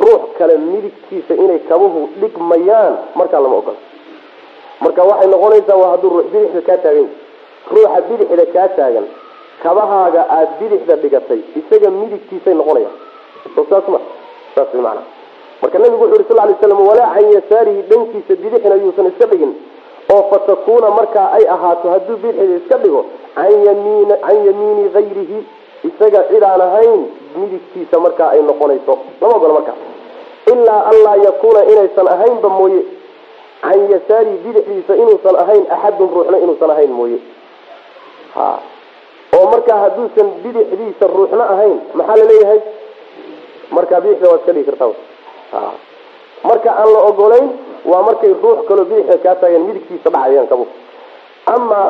ruux 0.00 0.22
kale 0.38 0.54
midigtiisa 0.58 1.34
inay 1.44 1.58
kabuhu 1.68 2.00
dhigmayaan 2.20 2.94
markaa 3.14 3.40
lama 3.44 3.56
ogola. 3.60 3.80
Marka 4.80 5.02
waxay 5.10 5.28
noqonaysaa 5.34 5.76
waa 5.82 5.90
hadduu 5.94 6.10
ruux 6.16 6.26
bidixda 6.32 6.60
kaa 6.68 6.76
taagan 6.84 7.08
ruuxa 7.72 8.00
bidixda 8.08 8.46
kaa 8.54 8.68
taagan 8.78 9.06
kabahaaga 9.62 10.22
aada 10.30 10.52
bidixda 10.60 10.96
dhigatay 10.96 11.40
isaga 11.60 11.90
midigtiisay 11.90 12.54
noqonayaan 12.54 12.96
saas 13.70 13.88
ma 13.88 13.98
saas 14.54 14.74
macana 14.74 15.02
marka 15.62 15.78
nabigu 15.78 16.02
wuxu 16.04 16.14
yuri 16.14 16.24
sal 16.28 16.36
lay 16.36 16.56
slam 16.60 16.80
walaa 16.86 17.14
can 17.14 17.32
yasaarihi 17.32 17.82
dhankiisa 17.82 18.34
bidixna 18.42 18.74
yuusan 18.74 19.06
iska 19.06 19.26
dhigin. 19.26 19.54
Oo 20.12 20.22
fatakuuna 20.30 20.90
markaa 20.90 21.30
ay 21.38 21.44
ahaato 21.54 21.90
hadduu 21.90 22.16
bidixda 22.16 22.56
iska 22.56 22.78
dhigo 22.82 23.06
can 23.34 23.64
yamiin 23.66 24.10
can 24.26 24.46
yamiini 24.46 24.90
hayrihi 24.94 25.38
isaga 25.88 26.24
cid 26.30 26.42
aan 26.42 26.60
ahayn 26.60 27.06
midigtiisa 27.36 28.00
markaa 28.00 28.30
ay 28.34 28.42
noqonayso. 28.42 28.98
Lama 29.20 29.34
ogola 29.36 29.54
markaa 29.54 29.78
ilaa 30.52 30.82
anlaa 30.90 31.16
yakuuna 31.16 31.64
inaysan 31.64 32.08
ahaynba 32.08 32.48
mooye. 32.48 32.82
Can 33.62 33.90
yasaarihi 33.90 34.38
bidixdiisa 34.44 34.96
inuusan 34.96 35.36
ahayn 35.36 35.64
axadun 35.70 36.10
ruuxna 36.14 36.38
inuusan 36.38 36.70
ahayn 36.70 36.90
mooye 36.90 37.18
oo 39.42 39.46
markaa 39.54 39.78
hadduusan 39.84 40.28
bidixdiisa 40.44 41.04
ruuxna 41.16 41.44
ahayn 41.54 41.76
maxaa 41.98 42.16
la 42.20 42.24
leeyahay 42.30 42.60
markaa 43.76 44.00
bidixda 44.04 44.28
waad 44.30 44.40
iska 44.40 44.52
dhigi 44.56 44.66
kartaa 44.70 44.90
ha 45.52 45.60
marka 46.50 46.70
aan 46.80 46.88
la 46.94 47.00
ogolayn 47.10 47.48
waa 47.90 48.02
markay 48.08 48.32
ruux 48.42 48.58
kaloo 48.68 48.84
bidixda 48.90 49.16
kaa 49.24 49.34
taagan 49.42 49.62
midigtiisa 49.68 50.08
dhacayaan 50.14 50.46
kabu 50.52 50.66
ama 51.54 51.80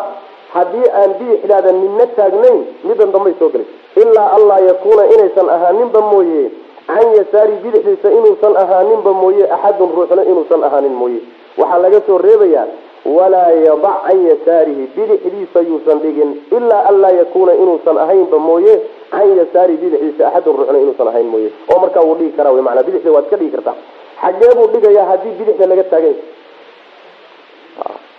haddii 0.55 0.87
aan 1.01 1.11
bidixdaada 1.21 1.73
midna 1.83 2.07
taagnayn 2.19 2.61
midan 2.89 3.13
dambay 3.15 3.35
soo 3.41 3.49
gelay 3.55 3.67
ilaa 4.03 4.29
anlaa 4.37 4.61
yakuuna 4.69 5.05
inaysan 5.15 5.49
ahaaninba 5.57 6.01
mooye 6.13 6.45
can 6.87 7.09
yasaari 7.19 7.53
bidixdiisa 7.65 8.09
inuusan 8.19 8.55
ahaaninba 8.63 9.11
mooye 9.23 9.45
axadun 9.57 9.91
ruuxna 9.97 10.23
inuusan 10.31 10.65
ahaanin 10.69 10.93
mooye. 11.03 11.21
Waxaa 11.61 11.79
laga 11.85 12.01
soo 12.07 12.19
reebayaa 12.27 12.67
walaa 13.05 13.51
yadac 13.51 14.03
can 14.07 14.19
yasaarihi 14.31 14.85
bidixdiisa 14.97 15.61
yuusan 15.69 15.99
dhigin 16.05 16.31
ilaa 16.57 16.83
an 16.89 17.01
laa 17.01 17.11
yakuuna 17.21 17.55
inuusan 17.55 17.99
ahaynba 17.99 18.39
mooye 18.39 18.75
can 19.11 19.37
yasaarihi 19.39 19.79
bidixdiisa 19.83 20.29
axadun 20.29 20.57
ruuxna 20.57 20.79
inuusan 20.79 21.09
ahayn 21.09 21.27
mooye. 21.27 21.51
Oo 21.71 21.79
markaa 21.81 22.01
wuu 22.07 22.15
dhigi 22.15 22.33
karaa 22.37 22.53
wy 22.57 22.63
maanaa 22.63 22.83
bidixda 22.89 23.13
waad 23.13 23.25
iska 23.25 23.37
dhigi 23.37 23.51
kartaa. 23.57 23.75
Xagee 24.23 24.55
buu 24.57 24.67
dhigayaa 24.75 25.07
haddii 25.11 25.35
bidixda 25.39 25.67
laga 25.67 25.85
taaganya 25.85 26.23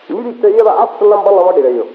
midigta 0.10 0.48
iyada 0.50 0.74
aslanba 0.84 1.32
lama 1.32 1.52
dhigayo. 1.58 1.86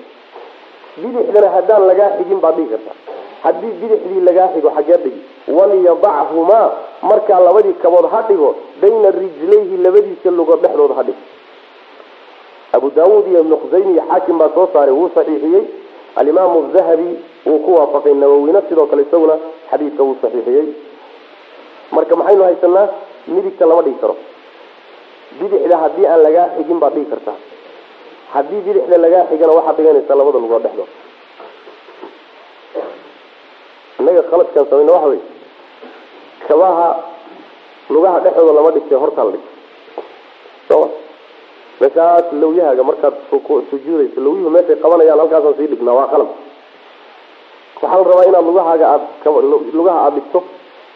Bidixdana 1.03 1.49
haddaan 1.57 1.87
lagaa 1.91 2.11
xigin 2.19 2.41
baad 2.45 2.57
dhigi 2.57 2.71
kartaa. 2.75 2.97
Haddii 3.45 3.73
bidixdii 3.81 4.21
lagaa 4.29 4.49
xigo 4.55 4.71
xagee 4.77 4.97
dhigi. 5.05 5.21
Waliyadachumaa 5.57 6.67
markaa 7.03 7.41
labadii 7.47 7.77
kabood 7.83 8.07
ha 8.13 8.21
dhigo 8.29 8.51
bayna 8.83 9.11
rijlayhi 9.11 9.77
labadiisa 9.85 10.31
lugood 10.39 10.61
dhexdooda 10.65 10.95
ha 10.99 11.03
dhigo 11.03 11.19
abu 12.77 12.87
daawuud 12.97 13.27
iyo 13.31 13.41
ibnu 13.45 13.57
khusaymi 13.63 13.93
iyo 13.95 14.03
xaakim 14.11 14.37
baa 14.41 14.51
soo 14.55 14.67
saaray 14.73 14.95
wuu 14.99 15.11
saxiixiyey. 15.17 15.65
Alimaamu 16.21 16.59
zahabi 16.75 17.09
wuu 17.47 17.59
ku 17.65 17.71
waafaqay 17.79 18.15
nawowina 18.15 18.61
sidoo 18.69 18.87
kale 18.91 19.03
isaguna 19.07 19.35
xadiidka 19.71 20.03
wuu 20.07 20.17
saxiixiyey. 20.23 20.67
Marka 21.95 22.15
maxaynu 22.21 22.43
haysanaa 22.49 22.87
midigta 23.35 23.65
lama 23.71 23.83
dhigi 23.87 23.99
karo. 24.03 24.17
Bidixda 25.41 25.77
haddii 25.83 26.07
aan 26.13 26.21
lagaa 26.27 26.47
xigin 26.57 26.79
baad 26.83 26.95
dhigi 26.95 27.11
kartaa 27.13 27.37
haddii 28.35 28.61
bidixda 28.67 28.97
lagaa 29.05 29.25
xigana 29.31 29.53
waxaad 29.59 29.77
dhiganaysaa 29.79 30.17
labada 30.21 30.39
lugood 30.45 30.63
dhexdood 30.65 30.91
innaga 34.01 34.23
khaladkaan 34.31 34.67
samayna 34.71 34.93
waxa 34.97 35.09
wey 35.13 35.21
kabaha 36.49 36.89
lugaha 37.95 38.19
dhexdooda 38.25 38.53
lama 38.59 38.71
dhigtay 38.77 38.99
hortaa 39.03 39.25
la 39.27 39.31
dhigtay 39.35 39.57
meeshaas 41.81 42.27
lawyahaaga 42.43 42.83
markaad 42.91 43.15
sujuudayso 43.71 44.19
lawyuhu 44.27 44.51
meeshay 44.57 44.77
qabanayaan 44.85 45.19
halkaasaan 45.23 45.55
sii 45.59 45.69
dhignaa 45.73 45.95
waa 46.01 46.09
qalab 46.15 46.29
waxaa 47.83 47.99
la 47.99 48.05
rabaa 48.11 48.25
inaad 48.31 48.45
lugahaaga 48.51 48.87
aad 48.95 49.03
lugaha 49.79 49.99
aada 50.05 50.17
dhigto 50.19 50.39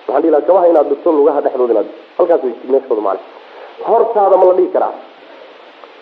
waxaan 0.06 0.22
dhihi 0.22 0.32
laha 0.34 0.46
kabaha 0.48 0.66
inaad 0.72 0.88
dhigto 0.92 1.08
lugaha 1.20 1.40
dhexdooda 1.44 1.72
inaad 1.74 1.86
dhigto 1.90 2.16
halkaas 2.18 2.42
way 2.46 2.54
meeshooda 2.74 3.02
macana 3.06 3.20
hortaada 3.90 4.36
ma 4.40 4.44
la 4.50 4.54
dhigi 4.58 4.72
karaa. 4.76 4.92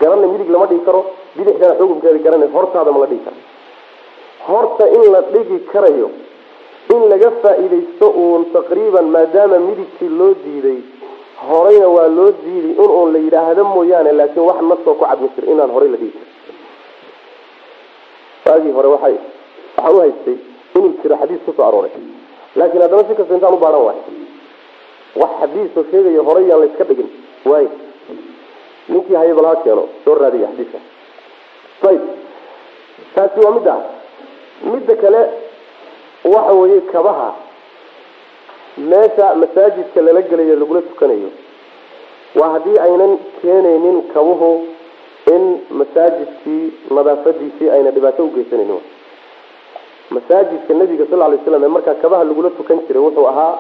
Garanna 0.01 0.27
midig 0.33 0.51
lama 0.55 0.67
dhigi 0.71 0.85
karo 0.89 1.01
bidixdana 1.37 1.75
xukunkeeda 1.81 2.19
garana 2.27 2.47
hortaada 2.57 2.91
ma 2.95 2.99
la 3.03 3.07
dhigi 3.13 3.25
karo 3.27 3.37
horta 4.49 4.85
in 4.97 5.03
la 5.15 5.21
dhigi 5.35 5.59
karayo 5.73 6.09
in 6.95 7.03
laga 7.13 7.29
faa'iidaysto 7.43 8.07
uun 8.23 8.43
taqriiban 8.57 9.07
maadaama 9.17 9.59
midigtii 9.69 10.09
loo 10.21 10.33
diiday 10.45 10.79
horeyna 11.49 11.89
waa 11.97 12.09
loo 12.17 12.31
diiday 12.45 12.73
in 12.85 12.91
uun 12.91 13.13
la 13.13 13.19
yidhaahdo 13.19 13.65
mooyaane 13.75 14.13
laakiin 14.19 14.47
wax 14.49 14.61
nasoo 14.71 14.95
ku 14.95 15.05
cadmi 15.05 15.29
jir 15.37 15.45
inaan 15.53 15.71
horey 15.77 15.89
la 15.93 15.97
dhigi 16.03 16.21
waagii 18.47 18.73
hore 18.77 18.89
waxay 18.95 19.17
waxaan 19.77 19.95
u 19.97 20.01
haystay 20.01 20.37
inuu 20.77 20.93
jiro 21.03 21.17
xadiis 21.21 21.41
ku 21.47 21.53
soo 21.57 21.67
arooray. 21.69 21.93
Laakiin 22.57 22.83
haddana 22.83 23.05
si 23.09 23.15
kasta 23.15 23.35
intaan 23.35 23.55
u 23.55 23.57
baahan 23.63 23.83
waay. 23.87 23.99
Wax 25.21 25.31
xadiisoo 25.41 25.85
sheegaya 25.91 26.23
horey 26.29 26.45
yaan 26.49 26.61
la 26.61 26.67
iska 26.67 26.85
dhigin. 26.89 27.09
Waay. 27.51 27.67
Ninkii 28.89 29.15
haya 29.21 29.35
bal 29.35 29.47
ha 29.51 29.57
keeno 29.65 29.85
soo 30.05 30.15
raadiya 30.15 30.49
xadiiska. 30.53 30.79
Ayib 31.89 32.03
taasi 33.15 33.39
waa 33.45 33.51
midda. 33.57 33.75
Midda 34.73 34.95
kale 35.03 35.21
waxa 36.33 36.53
weeye 36.61 36.81
kabaha 36.93 37.29
meesha 38.79 39.35
masaajidka 39.35 40.01
lala 40.01 40.23
gelayo 40.23 40.57
lagula 40.57 40.83
tukanayo. 40.83 41.31
Waa 42.35 42.51
haddii 42.55 42.79
aynan 42.79 43.19
keenaynin 43.43 44.03
kabuhu 44.15 44.67
in 45.35 45.59
masaajidkii 45.71 46.73
nadaafadiisii 46.91 47.71
ayna 47.71 47.91
dhibaato 47.91 48.25
ugeysanaynin 48.25 48.81
masaajidka 50.11 50.75
nabiga 50.75 51.07
sal 51.11 51.19
lay 51.19 51.39
slam 51.45 51.65
ee 51.65 51.69
markaa 51.69 51.95
kabaha 51.95 52.25
lagula 52.25 52.51
tukan 52.51 52.79
jiray 52.87 53.03
wuxuu 53.03 53.27
ahaa 53.29 53.59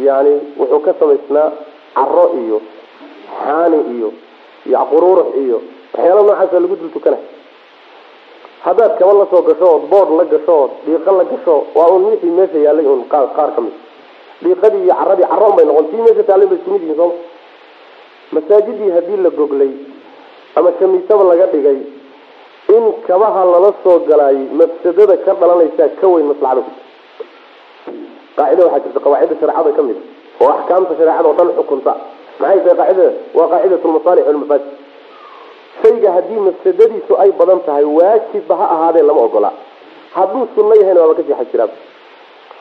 yani 0.00 0.32
wuxuu 0.58 0.80
ka 0.86 0.94
samaysnaa 1.00 1.52
caro 1.94 2.24
iyo 2.44 2.60
xaani 3.44 3.78
iyo 3.96 4.12
yaqururux 4.74 5.28
iyo 5.44 5.58
waxyaala 5.94 6.22
noocaasa 6.22 6.60
lagu 6.60 6.76
dul 6.76 6.90
tukana 6.96 7.16
haddaad 8.64 8.98
kaba 8.98 9.12
la 9.12 9.26
soo 9.30 9.42
gasho 9.48 9.66
ood 9.74 9.82
bood 9.92 10.08
la 10.18 10.24
gasho 10.24 10.54
ood 10.62 10.70
dhiiqa 10.86 11.12
la 11.18 11.24
gasho 11.24 11.54
waa 11.74 11.88
un 11.96 12.04
wixii 12.10 12.30
meesha 12.38 12.58
yaalay 12.66 12.86
un 12.86 13.04
qaar 13.12 13.26
ka 13.56 13.60
mid 13.60 13.72
dhiiqadii 14.42 14.82
iyo 14.86 14.94
caradii 15.00 15.28
caro 15.32 15.46
un 15.50 15.56
bay 15.58 15.66
noqon 15.70 15.86
tii 15.90 16.02
meesha 16.06 16.22
taallay 16.28 16.46
bay 16.50 16.58
isku 16.58 16.70
mid 16.74 16.82
yihiin 16.88 17.12
masaajidii 18.34 18.90
haddii 18.96 19.16
la 19.24 19.30
goglay 19.38 19.70
ama 20.58 20.70
kamiisaba 20.80 21.24
laga 21.30 21.46
dhigay 21.52 21.78
in 22.76 22.84
kabaha 23.06 23.42
lala 23.52 23.70
soo 23.84 23.98
galaayay 24.08 24.46
mafsadada 24.60 25.16
ka 25.24 25.32
dhalanaysaa 25.40 25.88
ka 26.00 26.06
weyn 26.12 26.26
maslaxada 26.30 26.62
ku 26.66 26.72
qaacida 28.36 28.62
waxaa 28.66 28.80
jirta 28.84 29.00
qawaacida 29.04 29.34
shareecada 29.40 29.70
ka 29.78 29.82
mid 29.88 29.96
oo 30.42 30.48
axkaamta 30.56 30.92
shareecada 30.98 31.28
oo 31.28 31.34
dhan 31.38 31.50
xukunta. 31.58 31.92
Maxay 32.40 32.58
tahay 32.64 32.76
qaacidada? 32.80 33.12
Waa 33.36 33.48
qaacidat 33.52 33.84
lmasaalix 33.88 34.24
walmafaasid 34.28 34.66
shayga 35.82 36.08
haddii 36.16 36.40
mafsadadiisu 36.48 37.12
ay 37.22 37.30
badan 37.38 37.60
tahay 37.66 37.84
waajibba 37.98 38.54
ha 38.60 38.66
ahaadee 38.74 39.02
lama 39.08 39.20
ogola. 39.28 39.50
Hadduu 40.16 40.44
sunno 40.54 40.74
yahayna 40.80 41.00
waaba 41.02 41.14
ka 41.18 41.22
sii 41.26 41.34
xaj 41.38 41.48
jiraa 41.52 41.68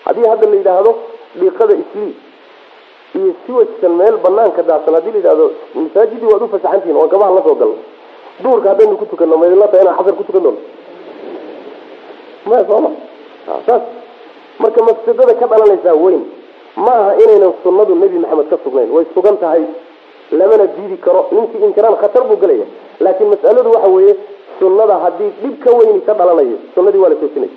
haddii 0.05 0.27
hadda 0.31 0.45
la 0.51 0.55
yidhaahdo 0.59 0.91
dhiiqada 1.39 1.73
islii 1.83 2.13
iyo 3.19 3.31
siwajkan 3.45 3.91
meel 3.99 4.17
banaanka 4.25 4.61
daadsan 4.69 4.93
haddii 4.97 5.11
la 5.11 5.17
yidhahdo 5.17 5.45
masaajidii 5.75 6.29
waad 6.31 6.41
ufasaxantihin 6.47 6.95
oon 7.01 7.09
kabaha 7.13 7.31
la 7.37 7.41
soo 7.47 7.55
galno 7.61 7.75
duurka 8.43 8.69
haddaynu 8.69 8.97
ku 8.97 9.05
tukano 9.05 9.37
maydinla 9.37 9.67
tahay 9.67 9.83
inaan 9.85 9.97
xasar 9.99 10.13
ku 10.19 10.23
tukan 10.23 10.43
doono 10.43 10.57
maya 12.45 12.65
sooma 12.69 12.89
saas. 13.65 13.81
Marka 14.59 14.83
mafsadada 14.87 15.33
ka 15.39 15.45
dhalanaysaa 15.51 15.93
weyn 16.03 16.21
ma 16.75 16.91
aha 17.01 17.11
inaynan 17.23 17.53
sunnadu 17.63 17.95
nebi 17.95 18.17
maxamed 18.19 18.49
ka 18.49 18.57
sugnayn. 18.63 18.89
Way 18.95 19.05
sugan 19.13 19.37
tahay 19.37 19.63
lamana 20.31 20.65
diidi 20.75 20.97
karo. 20.97 21.27
Ninkii 21.31 21.63
inkiraan 21.67 21.95
khatar 22.01 22.23
buu 22.29 22.37
gelaya 22.37 22.65
laakiin 22.99 23.29
mas'aladu 23.33 23.69
waxa 23.75 23.89
weeye 23.95 24.15
sunnada 24.59 24.95
haddii 25.03 25.31
dhib 25.41 25.55
ka 25.63 25.71
weyni 25.77 26.01
ka 26.07 26.13
dhalanayo 26.13 26.57
sunnadii 26.75 26.97
waa 27.03 27.09
la 27.09 27.15
joojinaya 27.15 27.51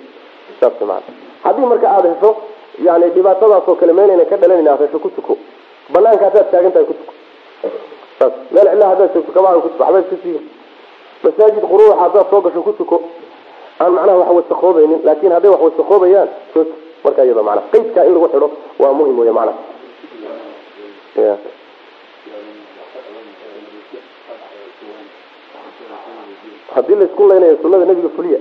saas 0.59 0.73
maana 0.81 1.07
haddii 1.43 1.65
marka 1.71 1.87
aada 1.95 2.09
hesho 2.13 2.35
yani 2.87 3.09
dhibaatadaasoo 3.15 3.75
kale 3.79 3.93
meelayna 3.93 4.25
ka 4.31 4.35
dhalanan 4.41 4.67
aad 4.73 4.81
hesho 4.85 4.99
ku 4.99 5.09
tuko. 5.09 5.37
Banaanka 5.93 6.25
haddaad 6.27 6.51
taagan 6.51 6.71
tahay 6.71 6.85
ku 6.89 6.93
tuko. 6.99 7.13
Saas 8.19 8.33
meel 8.53 8.67
cidlaa 8.71 8.89
haddaad 8.91 9.13
joogto 9.13 9.31
kabaha 9.37 9.61
ku 9.63 9.69
tuko. 9.69 9.83
Waxba 9.83 9.99
iska 10.03 10.17
siiyo 10.23 10.39
masaajid 11.23 11.63
quruuxa 11.71 11.95
haddaad 12.03 12.25
soo 12.31 12.41
gasho 12.45 12.61
ku 12.67 12.73
tuko 12.79 12.97
aan 13.81 13.91
macnaha 13.95 14.17
wax 14.21 14.29
wasakoobaynin 14.37 14.99
laakin 15.07 15.31
hadday 15.35 15.51
wax 15.53 15.61
wasakoobayaan 15.67 16.29
jooji 16.53 16.71
marka 17.03 17.21
iyada 17.25 17.43
mana 17.47 17.61
qaydkaa 17.71 18.05
in 18.07 18.13
lagu 18.15 18.27
xidho 18.33 18.47
waa 18.81 18.93
muhiim 18.97 19.19
wey 19.19 19.31
macnaha. 19.39 19.57
Ya 21.25 21.35
haddii 26.75 26.95
la 26.95 27.05
isku 27.05 27.27
laynayo 27.27 27.57
sunada 27.61 27.85
nabiga 27.85 28.09
fuliya 28.15 28.39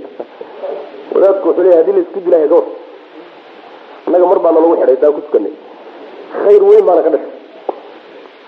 wadaadku 1.14 1.48
wuxuu 1.48 1.62
leeyahy 1.62 1.78
haddii 1.80 1.92
la 1.96 2.00
isku 2.04 2.20
dilaayo 2.20 2.48
gawar 2.48 2.64
annaga 4.08 4.26
mar 4.32 4.38
baana 4.44 4.58
lagu 4.64 4.74
xidhay 4.80 4.96
daa 5.02 5.12
ku 5.16 5.20
tukanay. 5.26 5.52
Khayr 6.42 6.62
weyn 6.68 6.84
baana 6.88 7.02
ka 7.06 7.10
dhashay. 7.14 7.32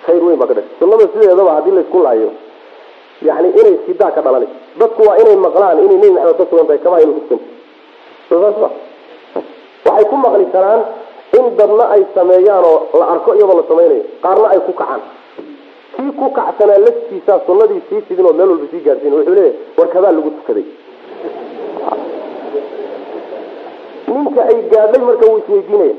Khayr 0.06 0.22
weyn 0.26 0.38
baa 0.40 0.48
ka 0.50 0.54
dhashay. 0.58 0.72
Sunada 0.80 1.04
sideedaba 1.12 1.50
haddii 1.56 1.74
la 1.76 1.80
isku 1.86 1.98
laayo 2.06 2.30
yani 3.28 3.48
inay 3.60 3.76
sidaa 3.86 4.10
ka 4.16 4.20
dhalanayso 4.24 4.56
dadku 4.80 5.02
waa 5.08 5.16
inay 5.22 5.36
maqlaan 5.44 5.78
inay 5.84 5.96
nebi 6.00 6.10
maxamed 6.16 6.36
ka 6.40 6.44
sugan 6.50 6.66
tahay 6.68 6.80
kamaa 6.84 7.00
inu 7.04 7.12
kutukanta 7.20 7.44
saas 8.30 8.56
ma 8.62 8.68
waxay 9.86 10.04
ku 10.10 10.16
maqli 10.24 10.46
karaan 10.54 10.80
in 11.38 11.44
dadna 11.58 11.84
ay 11.94 12.02
sameeyaan 12.16 12.64
oo 12.70 12.78
la 13.00 13.04
arko 13.14 13.30
iyadoo 13.36 13.56
la 13.60 13.64
samaynayo. 13.70 14.04
Qaarna 14.24 14.46
ay 14.54 14.60
ku 14.66 14.72
kacaan. 14.80 15.02
Kii 15.96 16.10
ku 16.18 16.26
kacsanaa 16.38 16.78
laftiisaa 16.86 17.38
sunadii 17.46 17.82
sii 17.88 18.00
sidin 18.08 18.24
oo 18.26 18.32
meel 18.38 18.48
walba 18.56 18.66
sii 18.72 18.80
gaarsiin 18.86 19.12
wuxuu 19.14 19.34
leeyahy 19.36 19.54
war 19.76 19.88
kabaa 19.94 20.12
lagu 20.16 20.30
tukaday 20.40 20.64
ninka 24.10 24.40
ay 24.50 24.58
gaadhay 24.72 25.02
marka 25.08 25.24
wuu 25.30 25.38
isweydiinaya 25.42 25.94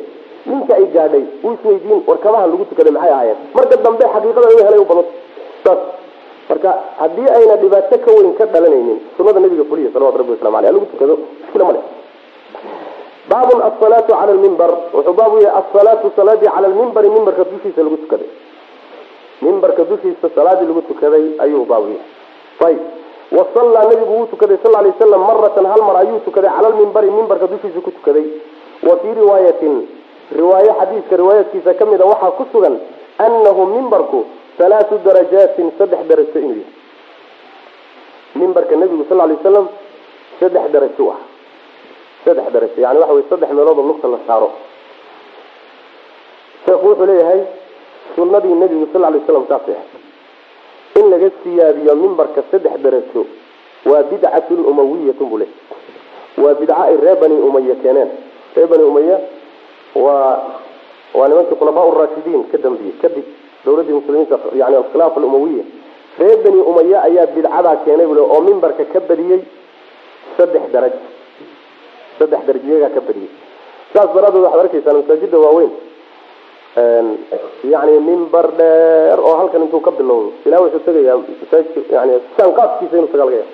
ninka 0.51 0.73
ay 0.79 0.85
gaadhay 0.95 1.23
wuu 1.43 1.53
isweydiin 1.57 1.99
war 2.07 2.17
kabaha 2.25 2.47
lagu 2.51 2.65
tukaday 2.71 2.91
maxay 2.97 3.11
ahaayeen? 3.15 3.37
Marka 3.57 3.75
dambe 3.85 4.05
xaqiiqada 4.13 4.47
laga 4.51 4.63
helay 4.67 4.79
u 4.79 4.85
badan. 4.91 5.05
Saas 5.63 5.79
marka 6.49 6.69
haddii 7.01 7.29
ayna 7.37 7.55
dhibaato 7.61 7.97
ka 8.05 8.11
weyn 8.17 8.33
ka 8.39 8.45
dhalanaynin 8.53 8.97
sunada 9.17 9.39
nabiga 9.39 9.63
fuliya 9.69 9.89
salawatu 9.93 10.17
rabbi 10.21 10.31
waslamu 10.35 10.57
aleyh 10.59 10.71
lagu 10.75 10.85
tukado 10.93 11.13
mushkila 11.41 11.65
ma 11.69 11.73
leh. 11.77 11.83
Baabun 13.31 13.59
asalaatu 13.69 14.11
cala 14.11 14.33
lmimbar 14.37 14.71
wuxuu 14.93 15.13
baabu 15.19 15.37
yahay 15.45 15.61
asalaatu 15.61 16.11
salaadii 16.15 16.49
cala 16.55 16.67
lmimbari 16.73 17.09
mimbarka 17.15 17.43
dushiisa 17.51 17.83
lagu 17.85 17.97
tukaday. 18.03 18.27
Mimbarka 19.41 19.83
dushiisa 19.91 20.27
salaadii 20.35 20.67
lagu 20.69 20.81
tukaday 20.89 21.25
ayuu 21.43 21.65
baabu 21.65 21.87
yahay. 21.95 22.09
Ayib 22.67 22.81
wasallaa 23.31 23.83
nabigu 23.83 24.13
wuu 24.17 24.25
tukaday 24.31 24.57
sal 24.63 24.71
lay 24.71 24.91
wasalam 24.91 25.21
maratan 25.29 25.65
hal 25.71 25.81
mar 25.87 25.95
ayuu 26.03 26.19
tukaday 26.27 26.51
cala 26.55 26.69
lmimbari 26.69 27.11
mimbarka 27.11 27.47
dushiisa 27.47 27.79
ku 27.81 27.91
tukaday. 27.91 28.25
Wa 28.83 28.97
fii 29.01 29.13
riwaayatin 29.19 29.75
riwaaye 30.39 30.71
xadiiska 30.79 31.15
riwaayadkiisa 31.21 31.73
ka 31.79 31.85
mida 31.85 32.05
waxaa 32.05 32.31
ku 32.37 32.43
sugan 32.51 32.75
anahu 33.17 33.65
mimbarku 33.65 34.19
halaatu 34.59 34.97
darajaatin 35.05 35.71
saddex 35.77 36.01
darajo 36.09 36.39
inuu 36.39 36.59
yahay 36.61 36.75
mimbarka 38.35 38.75
nabigu 38.75 39.05
sal 39.09 39.17
lay 39.17 39.35
wasalam 39.39 39.67
saddex 40.39 40.65
darajo 40.75 41.05
ah. 41.15 41.21
Saddex 42.25 42.45
darajo 42.53 42.77
yani 42.85 42.99
waxa 42.99 43.13
wey 43.13 43.23
saddex 43.29 43.49
meeloodoo 43.51 43.87
lugta 43.89 44.07
la 44.07 44.19
saaro. 44.27 44.49
Sheekhu 46.65 46.85
wuxuu 46.87 47.05
leeyahay 47.09 47.41
sunadii 48.15 48.55
nabigu 48.61 48.87
sal 48.93 49.01
lay 49.13 49.21
slam 49.25 49.45
saasay 49.49 49.75
ahay 49.75 49.90
in 51.01 51.07
laga 51.13 51.29
siyaadiyo 51.43 51.95
mimbarka 52.03 52.41
saddex 52.51 52.75
darajo 52.85 53.21
waa 53.89 54.03
bidcatun 54.11 54.59
umawiyatun 54.71 55.27
buu 55.31 55.37
leeyahy 55.41 56.43
waa 56.43 56.53
bidca 56.59 56.75
ay 56.87 56.95
reer 57.03 57.17
bani 57.21 57.35
umaya 57.49 57.75
keeneen. 57.83 58.09
Reer 58.55 58.67
bani 58.71 58.83
umaya 58.91 59.17
waa 59.95 60.37
waa 61.17 61.27
nimankii 61.31 61.55
khulafaa 61.59 61.85
raashidiin 61.99 62.43
ka 62.51 62.57
dambeeyey 62.65 62.93
kadib 63.01 63.25
dawladii 63.65 63.93
muslimiinta 63.99 64.35
yani 64.61 64.75
alkhilaafa 64.81 65.17
alumawiya 65.21 65.63
reer 66.19 66.37
bani 66.45 66.59
umaya 66.71 66.97
ayaa 67.07 67.25
bidcadaa 67.35 67.75
keenay 67.85 68.05
bule 68.11 68.21
oo 68.33 68.41
mimbarka 68.47 68.83
ka 68.93 68.99
badiyey 69.09 69.41
saddex 70.37 70.61
daraj 70.73 70.93
saddex 72.19 72.41
daraj 72.47 72.63
iyagaa 72.69 72.89
ka 72.97 73.01
badiyey 73.07 73.29
saas 73.93 74.09
daraadeed 74.15 74.43
waxaad 74.45 74.61
arkeysaa 74.65 74.93
masaajida 74.99 75.37
waaweyn 75.45 75.71
yani 77.73 77.99
mimbar 77.99 78.47
dheer 78.57 79.19
oo 79.19 79.35
halkan 79.39 79.61
intuu 79.65 79.81
ka 79.81 79.91
bilowdo 79.91 80.31
ilaa 80.45 80.61
wuxuu 80.63 80.79
tegayaa 80.79 81.19
yani 81.91 82.13
saanqaaskiisa 82.37 82.97
inuu 82.97 83.07
taga 83.13 83.25
laga 83.25 83.37
yaabo 83.37 83.53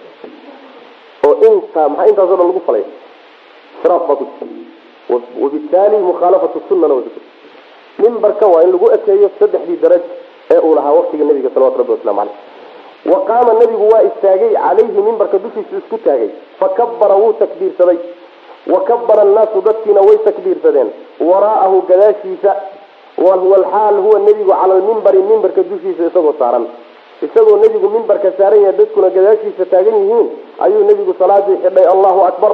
oo 1.27 1.35
inta 1.49 1.89
maxaa 1.89 2.07
intaas 2.11 2.29
o 2.29 2.35
dhan 2.37 2.47
lagu 2.47 2.61
falay? 2.67 2.83
Israaf 3.79 4.03
baa 4.07 4.15
ku 4.15 4.25
wabitaali 5.41 5.97
mukhaalafatu 6.09 6.61
sunnana 6.69 6.93
waa 6.93 7.03
mimbarka 8.03 8.45
waa 8.53 8.63
in 8.63 8.71
lagu 8.71 8.87
ekeeyo 8.97 9.29
saddexdii 9.39 9.79
daraj 9.83 10.03
ee 10.53 10.59
uu 10.67 10.75
lahaa 10.75 10.93
waqtiga 10.99 11.25
nabiga 11.25 11.49
salawatu 11.53 11.77
rabbi 11.81 11.91
waslamu 11.91 12.19
caleyh 12.19 12.35
wa 13.11 13.19
qaama 13.29 13.53
nabigu 13.61 13.85
waa 13.93 14.03
istaagay 14.09 14.53
calayhi 14.53 15.01
mimbarka 15.09 15.37
dushiisa 15.43 15.77
isku 15.81 15.97
taagay. 16.05 16.29
Fakabara 16.59 17.15
wuu 17.15 17.33
takbiirsaday. 17.41 17.97
Wa 18.73 18.79
kabara 18.89 19.21
annaasu 19.21 19.61
dadkiina 19.67 20.01
way 20.07 20.17
takbiirsadeen. 20.27 20.89
Waraa'ahu 21.29 21.81
gadaashiisa 21.89 22.51
walxaal 23.17 23.95
huwa 24.01 24.19
nebigu 24.19 24.51
cala 24.51 24.73
almimbari 24.75 25.17
mimbarka 25.21 25.63
dushiisa 25.63 26.05
isagoo 26.07 26.33
saaran. 26.39 26.65
Isagoo 27.21 27.57
nebigu 27.57 27.89
mimbarka 27.89 28.31
saaran 28.37 28.61
yahay 28.61 28.77
dadkuna 28.77 29.09
gadaashiisa 29.09 29.65
taagan 29.65 29.95
yihiin 30.01 30.27
ayuu 30.59 30.83
nebigu 30.83 31.15
salaadii 31.19 31.57
xidhay 31.63 31.85
allahu 31.93 32.21
akbar. 32.29 32.51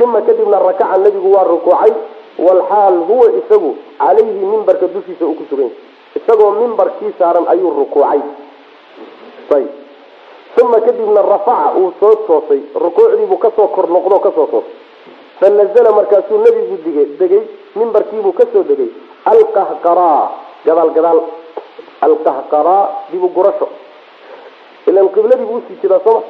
Uma 0.00 0.20
kadibna 0.22 0.58
rakaca 0.58 0.98
nebigu 0.98 1.32
waa 1.32 1.44
rukuucay. 1.44 1.92
Walxaal 2.38 2.96
huwa 3.08 3.26
isagu 3.40 3.76
calayhi 3.98 4.44
mimbarka 4.52 4.86
dushiisa 4.86 5.24
uu 5.26 5.34
ku 5.34 5.44
sugan 5.50 5.64
yahay 5.64 6.20
isagoo 6.20 6.50
mimbarkii 6.60 7.12
saaran 7.18 7.48
ayuu 7.48 7.70
rukuucay. 7.70 8.20
Ayb. 9.56 9.68
Uma 10.62 10.80
kadibna 10.80 11.22
rafaca 11.22 11.72
uu 11.78 11.92
soo 12.00 12.14
toosay. 12.26 12.60
Rukuucdiibuu 12.74 13.36
ka 13.38 13.50
soo 13.56 13.68
kor 13.68 13.88
noqdo 13.88 14.18
ka 14.20 14.30
soo 14.36 14.46
toosay 14.46 14.76
fanazla 15.40 15.90
markaasuu 15.92 16.38
nebigu 16.44 16.76
digay 16.84 17.06
degay. 17.18 17.42
Mimbarkiibuu 17.76 18.32
ka 18.32 18.44
soo 18.52 18.62
degay 18.62 18.90
alqahqaraa 19.32 20.22
gadaal 20.66 20.90
gadaal. 20.96 21.20
Alqahqaraa 22.06 22.84
dibu 23.12 23.28
gurasho. 23.36 23.68
Ilan 24.88 25.08
qibladiibuu 25.14 25.56
u 25.58 25.62
sii 25.68 25.76
jeedaa 25.82 26.00
sooma 26.04 26.22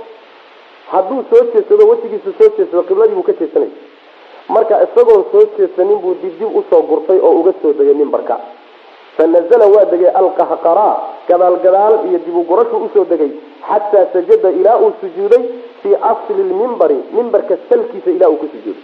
hadduu 0.92 1.20
soo 1.30 1.42
jeedsado 1.52 1.84
wejigiisu 1.90 2.30
soo 2.38 2.48
jeedsado 2.56 2.82
qibladiibuu 2.88 3.22
ka 3.28 3.32
jeedsanaya 3.40 3.70
marka 4.54 4.74
isagoon 4.86 5.24
soo 5.32 5.42
jeedsanin 5.58 5.98
buu 6.02 6.14
dibdib 6.22 6.56
u 6.58 6.62
soo 6.70 6.82
gurtay 6.90 7.18
oo 7.26 7.32
uga 7.40 7.52
soo 7.62 7.72
degay 7.78 7.94
mimbarka 8.00 8.36
fanazla 9.16 9.66
waa 9.74 9.84
degay 9.92 10.10
alqahqaraa 10.20 10.94
gadaal 11.28 11.56
gadaal 11.66 11.94
iyo 12.08 12.18
dibu 12.26 12.40
gurashu 12.48 12.76
u 12.76 12.88
soo 12.94 13.04
degay. 13.04 13.30
Xataa 13.68 14.06
sajada 14.12 14.50
ilaa 14.50 14.76
uu 14.84 14.92
sujuuday 15.00 15.42
fii 15.82 15.94
asli 16.10 16.42
lmimbari 16.50 16.98
mimbarka 17.12 17.54
salkiisa 17.68 18.10
ilaa 18.16 18.28
uu 18.32 18.36
ku 18.42 18.46
sujuuday. 18.52 18.82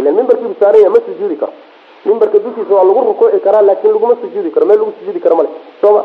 Ilan 0.00 0.14
mimbarkiibu 0.18 0.54
saaranya 0.60 0.90
ma 0.90 1.00
sujuudi 1.06 1.36
karo 1.36 1.52
mimbarka 2.04 2.38
dushiisa 2.44 2.74
waa 2.74 2.84
lagu 2.88 3.00
rukuuci 3.08 3.40
karaa 3.46 3.62
laakin 3.68 3.92
laguma 3.92 4.16
sujuudi 4.22 4.50
karo. 4.50 4.66
Meel 4.66 4.78
lagu 4.80 4.92
sujuudi 4.98 5.20
karo 5.20 5.36
male 5.36 5.48
sooma 5.80 6.02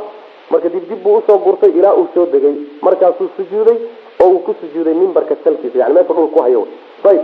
marka 0.52 0.70
dibdib 0.70 1.00
buu 1.04 1.18
u 1.18 1.24
soo 1.28 1.38
gurtay 1.46 1.70
ilaa 1.80 1.94
uu 1.94 2.08
soo 2.14 2.26
degay. 2.26 2.56
Markaasuu 2.82 3.30
sujuuday 3.38 3.78
oo 4.24 4.28
uu 4.30 4.40
ku 4.46 4.56
sujuuday 4.62 4.94
mimbarka 4.94 5.36
salkiisa 5.44 5.80
yani 5.80 5.94
meesha 5.94 6.14
dhul 6.14 6.28
ku 6.36 6.42
hayo. 6.42 6.68
Ayb 7.10 7.22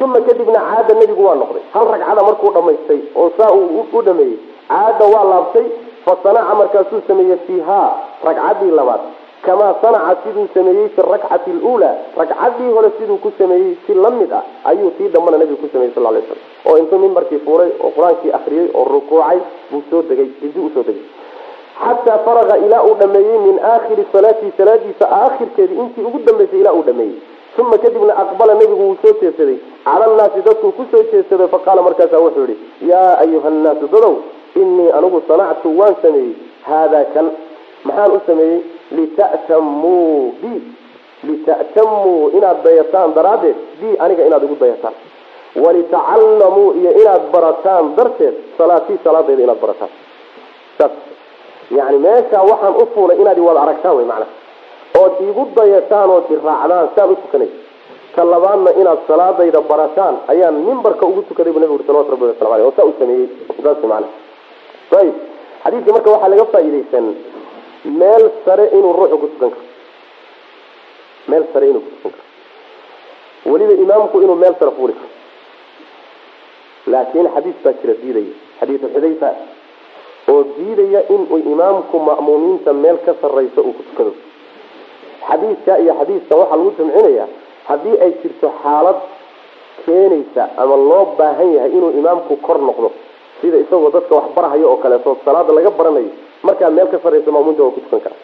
uma 0.00 0.20
kadibna 0.20 0.60
caada 0.70 0.94
nebigu 1.00 1.24
waa 1.24 1.34
noqday. 1.34 1.62
Hal 1.74 1.86
ragcada 1.92 2.22
markuu 2.28 2.50
dhamaystay 2.56 3.00
oo 3.16 3.30
saa 3.38 3.50
uu 3.52 3.84
u 3.92 4.02
dhameeyey 4.02 4.38
caada 4.68 5.04
waa 5.14 5.24
laabtay 5.32 5.66
fa 6.04 6.16
sanaca 6.22 6.54
markaasuu 6.60 7.00
sameeyey 7.08 7.36
fiiha 7.46 7.80
ragcaddii 8.24 8.70
labaad 8.78 9.00
kamaa 9.46 9.74
sanaca 9.82 10.16
siduu 10.24 10.46
sameeyey 10.54 10.88
fi 10.96 11.02
rakcati 11.12 11.52
luulaa 11.52 11.94
ragcaddii 12.16 12.72
hore 12.76 12.90
siduu 12.98 13.16
ku 13.24 13.32
sameeyey 13.38 13.76
si 13.86 13.94
la 13.94 14.12
ah 14.38 14.42
ayuu 14.70 14.90
tii 14.98 15.08
dambana 15.14 15.38
nabigu 15.38 15.56
ku 15.62 15.68
sameeyey 15.72 15.94
sal 15.94 16.02
lay 16.12 16.22
slam 16.28 16.40
oo 16.66 16.76
intuu 16.78 16.98
mimbarkii 16.98 17.40
fuulay 17.46 17.70
oo 17.80 17.90
qur'aankii 17.96 18.32
akriyey 18.38 18.68
oo 18.74 18.84
rukuucay 18.84 19.38
buu 19.70 19.82
soo 19.90 20.02
degay 20.02 20.28
dibdi 20.40 20.60
u 20.60 20.70
soo 20.74 20.82
degay 20.88 21.06
xataa 21.82 22.18
faraqa 22.26 22.56
ilaa 22.66 22.82
uu 22.88 22.94
dhameeyey 23.02 23.38
min 23.46 23.60
aakhiri 23.72 24.06
salaatii 24.12 24.52
salaadiisa 24.56 25.06
aakhirkeedii 25.20 25.80
intii 25.84 26.04
ugu 26.08 26.18
dambeysay 26.26 26.60
ilaa 26.60 26.72
uu 26.78 26.82
dhameeyey 26.88 27.16
uma 27.58 27.78
kadibna 27.78 28.16
aqbala 28.22 28.54
nebigu 28.54 28.82
wuu 28.88 28.96
soo 29.02 29.12
jeedsaday 29.20 29.56
cala 29.84 30.04
annaasi 30.10 30.42
dadkuu 30.48 30.72
ku 30.72 30.84
soo 30.90 31.02
jeedsaday 31.12 31.48
faqaala 31.54 31.82
markaasa 31.88 32.20
wuxuu 32.24 32.46
yihi 32.50 32.90
yaa 32.90 33.18
ayuha 33.24 33.50
nnaasu 33.50 33.88
dadow 33.94 34.14
inii 34.62 34.90
anigu 34.98 35.22
sanactu 35.28 35.78
waan 35.80 35.96
sameeyey 36.02 36.34
haadaa 36.68 37.04
kan 37.14 37.30
maxaan 37.84 38.12
u 38.16 38.20
sameeyey 38.26 38.60
lita'tamuu 38.96 40.34
bi. 40.42 40.52
Lita'tamuu 41.28 42.30
inaad 42.36 42.58
dayataan 42.64 43.14
daraaddeed 43.16 43.56
bi 43.80 43.88
aniga 44.04 44.22
inaad 44.28 44.42
igu 44.48 44.56
dayataan 44.60 44.94
walitacallamuu 45.64 46.72
iyo 46.80 46.90
inaad 47.02 47.22
barataan 47.34 47.96
darteed 47.96 48.34
salaatii 48.58 48.98
salaadayda 49.04 49.42
inaad 49.46 49.60
barataan. 49.64 49.90
Saas. 50.78 50.92
Yani 51.70 51.98
meesha 51.98 52.38
waxaan 52.50 52.74
u 52.82 52.86
fuulay 52.94 53.16
inaad 53.22 53.38
wada 53.38 53.60
aragtaan 53.64 53.96
wey 53.96 54.06
macnaha 54.10 54.32
ood 55.02 55.14
igu 55.28 55.42
dayataan 55.56 56.10
ood 56.16 56.26
iraacdaan 56.34 56.88
saan 56.96 57.10
u 57.10 57.16
tukanay. 57.22 57.50
Ka 58.14 58.24
labaadna 58.32 58.70
inaad 58.80 59.00
salaadayda 59.08 59.60
barataan 59.70 60.14
ayaan 60.32 60.54
mimbarka 60.66 61.06
ugu 61.06 61.22
tukaday 61.28 61.52
bu 61.52 61.58
nabigu 61.60 61.74
uri 61.78 61.84
salawatu 61.86 62.10
rabbi 62.14 62.24
wasalam 62.32 62.52
aleyh 62.52 62.66
oo 62.66 62.74
saa 62.76 62.88
u 62.90 62.94
sameeyey. 62.98 63.28
Saas 63.62 63.78
macana 63.82 64.08
ayib 65.00 65.14
xadiidka 65.64 65.90
marka 65.96 66.10
waxaa 66.14 66.28
laga 66.32 66.44
faa'iidaysan 66.54 67.04
meel 67.84 68.24
sare 68.44 68.64
inuu 68.76 68.92
ruuxu 68.98 69.18
ku 69.18 69.26
tukan 69.32 69.50
karo. 69.50 69.62
Meel 71.28 71.44
sare 71.52 71.66
inuu 71.70 71.80
ku 71.86 71.90
tukan 71.96 72.12
karo. 72.12 72.24
Weliba 73.52 73.74
imaamku 73.84 74.16
inuu 74.24 74.36
meel 74.42 74.54
sare 74.58 74.70
fuuli 74.76 74.92
karo. 74.98 75.08
Laakiin 76.92 77.28
xadiis 77.34 77.56
baa 77.64 77.72
jira 77.80 77.94
diidaya. 78.02 78.34
Xadiisu 78.60 78.86
xudayfa 78.94 79.30
oo 80.30 80.42
diidaya 80.56 81.00
inuu 81.14 81.36
imaamku 81.52 81.96
ma'muumiinta 82.08 82.72
meel 82.72 82.98
ka 83.06 83.12
sarrayso 83.20 83.60
uu 83.68 83.72
ku 83.78 83.82
tukado 83.88 84.12
xadiidka 85.28 85.72
iyo 85.82 85.92
xadiiskan 86.00 86.38
waxaa 86.40 86.56
lagu 86.56 86.70
jamcinaya 86.78 87.24
haddii 87.68 87.96
ay 88.04 88.12
jirto 88.22 88.48
xaalad 88.62 88.98
keenaysa 89.84 90.42
ama 90.62 90.76
loo 90.76 91.04
baahan 91.18 91.50
yahay 91.56 91.70
inuu 91.76 91.90
imaamku 92.00 92.36
kor 92.46 92.58
noqdo 92.68 92.88
sida 93.40 93.56
isagoo 93.64 93.90
dadka 93.94 94.14
wax 94.18 94.26
barahayo 94.36 94.66
oo 94.72 94.76
kaleeto 94.84 95.16
salaada 95.24 95.52
laga 95.56 95.70
baranayo 95.78 96.12
markaa 96.42 96.70
meel 96.76 96.88
ka 96.92 96.98
sarraysa 97.04 97.30
ma'muumta 97.36 97.62
waa 97.66 97.70
ku 97.76 97.80
tukan 97.86 98.00
kara 98.06 98.16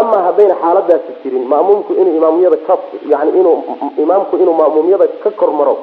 ama 0.00 0.18
haddayna 0.26 0.54
xaaladaasi 0.62 1.12
jirin 1.22 1.44
ma'muumku 1.52 1.92
inuu 2.00 2.16
imaamiyada 2.20 2.56
ka 2.66 2.74
yani 3.12 3.30
inuu 3.40 3.56
imaamku 4.04 4.34
inuu 4.42 4.54
ma'muumyada 4.62 5.06
ka 5.24 5.30
kor 5.40 5.50
maro 5.60 5.74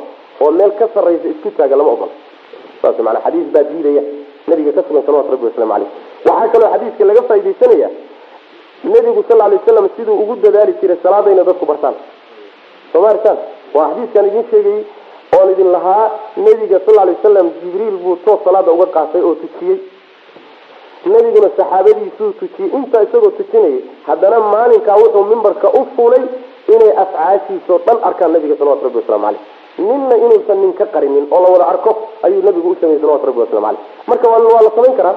oo 0.41 0.51
meel 0.51 0.71
ka 0.79 0.85
sarraysa 0.93 1.27
isku 1.33 1.49
taaga 1.57 1.75
lama 1.79 1.91
ogola. 1.95 2.11
Saas 2.81 2.97
maanaa 3.05 3.21
xadiis 3.25 3.47
baa 3.55 3.63
diidaya 3.69 4.03
nabiga 4.47 4.71
ka 4.77 4.81
sugan 4.87 5.03
salawatu 5.05 5.31
rabbi 5.33 5.45
waslamu 5.49 5.71
caleyh 5.73 5.89
waxaa 6.25 6.47
kaloo 6.53 6.69
xadiiska 6.73 7.03
laga 7.09 7.21
faaidaysanaya 7.29 7.89
nebigu 8.83 9.21
sal 9.29 9.37
lay 9.37 9.57
waslam 9.57 9.89
siduu 9.97 10.15
ugu 10.23 10.35
dadaali 10.43 10.73
jiray 10.81 10.97
salaadayna 11.03 11.43
dadku 11.49 11.65
bartaan. 11.71 11.95
Soo 12.91 13.01
ma 13.03 13.09
artaan 13.13 13.37
waa 13.75 13.87
xadiiskaan 13.93 14.25
idin 14.29 14.45
sheegayey 14.51 14.81
oon 15.37 15.49
idin 15.53 15.69
lahaa 15.75 16.05
nebiga 16.45 16.79
sal 16.85 16.95
lay 17.07 17.15
wasalam 17.17 17.47
jibriil 17.61 17.97
buu 18.03 18.15
toos 18.25 18.39
salaada 18.45 18.71
uga 18.71 18.85
qaatay 18.97 19.21
oo 19.21 19.35
tujiyey 19.43 19.77
nebiguna 21.05 21.49
saxaabadiisuu 21.57 22.31
tujiyey 22.39 22.71
intaa 22.77 23.01
isagoo 23.07 23.31
tujinayay 23.39 23.79
haddana 24.07 24.39
maalinkaa 24.39 24.97
wuxuu 25.03 25.23
mimbarka 25.23 25.67
u 25.79 25.85
fulay 25.95 26.23
inay 26.73 26.91
afcaashiisao 27.03 27.77
dhan 27.87 27.97
arkaan 28.09 28.31
nabiga 28.33 28.55
salawatu 28.59 28.83
rabbi 28.85 28.97
waslamu 29.01 29.25
caleyh 29.25 29.41
ninna 29.87 30.15
inuusan 30.17 30.57
nin 30.61 30.73
ka 30.73 30.85
qarinin 30.85 31.27
oo 31.31 31.41
la 31.43 31.49
wada 31.53 31.67
arko 31.73 31.91
ayuu 32.23 32.41
nabigu 32.47 32.69
u 32.71 32.75
sameeyey 32.81 33.01
salawatu 33.01 33.25
rabbi 33.29 33.39
waslamu 33.39 33.65
caleyh 33.65 33.81
marka 34.07 34.29
waa 34.29 34.61
la 34.61 34.71
samayn 34.75 34.95
karaa? 34.97 35.15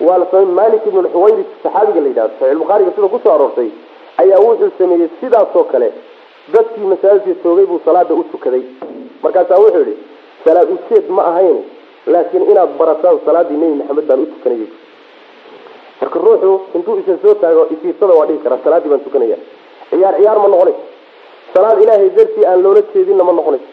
Waa 0.00 0.18
la 0.18 0.26
samey 0.30 0.46
malik 0.60 0.86
ibn 0.86 0.98
lxuwayris 1.06 1.46
saxaabiga 1.62 2.00
la 2.00 2.08
yidhahdo 2.08 2.34
saxiix 2.40 2.58
bukhaariga 2.58 2.90
sida 2.96 3.08
ku 3.08 3.18
soo 3.24 3.32
aroortay 3.34 3.70
ayaa 4.22 4.40
wuxuu 4.46 4.70
sameeyey 4.78 5.08
sidaasoo 5.20 5.64
kale 5.72 5.88
dadkii 6.54 6.86
masaajidka 6.92 7.42
joogay 7.44 7.66
buu 7.66 7.80
salaada 7.84 8.14
u 8.14 8.24
tukaday. 8.32 8.62
Markaasaa 9.22 9.58
wuxuu 9.64 9.80
yihi 9.88 9.96
salaad 10.44 10.68
ujeed 10.76 11.08
ma 11.16 11.22
ahayn 11.30 11.58
laakiin 12.12 12.44
inaad 12.52 12.70
barataan 12.80 13.18
salaadii 13.26 13.56
nebi 13.62 13.74
maxamed 13.80 14.06
baan 14.08 14.20
u 14.20 14.26
tukanayay. 14.32 14.68
Marka 16.00 16.18
ruuxu 16.26 16.50
intuu 16.76 16.96
isan 17.02 17.18
soo 17.22 17.34
taago 17.42 17.62
isiirsada 17.74 18.14
waa 18.18 18.26
dhihi 18.28 18.38
karaa 18.44 18.58
salaaddii 18.64 18.90
baan 18.92 19.00
tukanaya. 19.06 19.36
Ciyaar 19.90 20.14
ciyaar 20.20 20.38
ma 20.42 20.48
noqonayso. 20.54 20.82
Salaad 21.54 21.78
ilaahay 21.84 22.10
dartii 22.16 22.44
aan 22.50 22.62
loola 22.64 22.82
jeedinna 22.94 23.24
ma 23.28 23.32
noqonayso. 23.38 23.68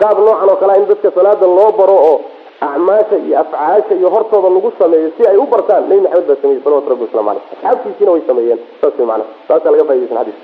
Qaab 0.00 0.18
noocan 0.26 0.48
oo 0.52 0.56
kalea 0.62 0.76
in 0.80 0.86
dadka 0.90 1.08
salaada 1.16 1.46
loo 1.56 1.70
baro 1.78 1.96
oo 2.10 2.16
acmaasha 2.60 3.16
iyo 3.26 3.36
afcaasha 3.42 3.94
iyo 3.98 4.08
hortooda 4.14 4.48
lagu 4.54 4.70
sameeyo 4.78 5.08
si 5.16 5.22
ay 5.30 5.36
u 5.36 5.46
bartaan 5.52 5.82
nebi 5.88 6.00
maxamed 6.06 6.26
baa 6.28 6.36
sameeyey 6.42 6.62
salawatu 6.64 6.88
rabbi 6.92 7.04
waslamu 7.06 7.30
aleyh 7.30 7.44
asxaabtiisiina 7.54 8.10
way 8.14 8.22
sameeyeen 8.30 8.60
saas 8.80 8.94
way 8.98 9.06
macana 9.10 9.24
saasaa 9.48 9.70
laga 9.74 9.84
faidaysan 9.90 10.18
xadiiska 10.18 10.42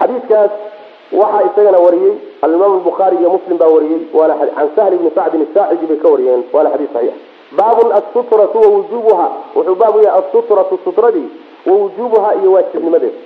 xadiidkaas 0.00 0.50
waxaa 1.12 1.42
isagana 1.50 1.78
wariyey 1.78 2.14
alimaam 2.42 2.80
bukhaari 2.88 3.16
iyo 3.20 3.30
muslim 3.30 3.58
baa 3.58 3.66
wariyey 3.68 4.00
can 4.56 4.68
sahl 4.76 4.92
ibni 4.94 5.10
sacdin 5.14 5.46
saacidi 5.54 5.86
bay 5.86 5.96
ka 6.04 6.08
wariyeen 6.14 6.42
waana 6.52 6.70
xadiis 6.74 6.90
saxiix 6.92 7.14
baabun 7.58 7.92
asutratu 7.98 8.58
wa 8.60 8.68
wujubuha 8.74 9.26
wuxuu 9.56 9.74
baab 9.82 9.96
u 9.96 10.02
yahay 10.06 10.20
asutratu 10.20 10.78
sutradii 10.84 11.28
wa 11.66 11.72
wujubuha 11.82 12.34
iyo 12.40 12.52
waajibnimadeeda 12.52 13.18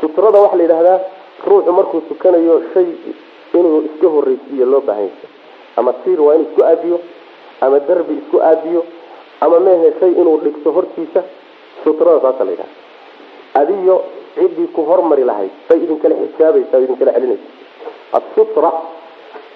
sutrada 0.00 0.38
waxaa 0.40 0.56
la 0.56 0.62
yidhahdaa 0.62 1.00
ruuxu 1.46 1.72
markuu 1.72 2.00
tukanayo 2.00 2.62
shay 2.74 2.86
inuu 3.54 3.82
iska 3.88 4.08
horreysiiyo 4.08 4.66
loo 4.66 4.80
baahan 4.80 5.02
yahay. 5.04 5.30
Ama 5.76 5.92
tiir 5.92 6.20
waa 6.20 6.34
inuu 6.34 6.46
isku 6.50 6.62
aadiyo 6.64 7.00
ama 7.60 7.78
derbi 7.80 8.14
isku 8.22 8.40
aadiyo 8.42 8.84
ama 9.40 9.60
mehe 9.60 9.92
shay 10.00 10.10
inuu 10.20 10.36
dhigto 10.44 10.72
hortiisa 10.72 11.22
sutrada 11.84 12.20
saasa 12.20 12.44
la 12.44 12.50
yidhahda 12.50 12.74
adiyo 13.60 13.96
ciddii 14.34 14.68
ku 14.74 14.80
hormari 14.90 15.24
lahayd 15.30 15.50
bay 15.68 15.78
idinkala 15.84 16.14
xijaabaysa 16.22 16.74
o 16.78 16.80
idinkala 16.86 17.12
celinaysa 17.16 17.46
asutra 18.18 18.70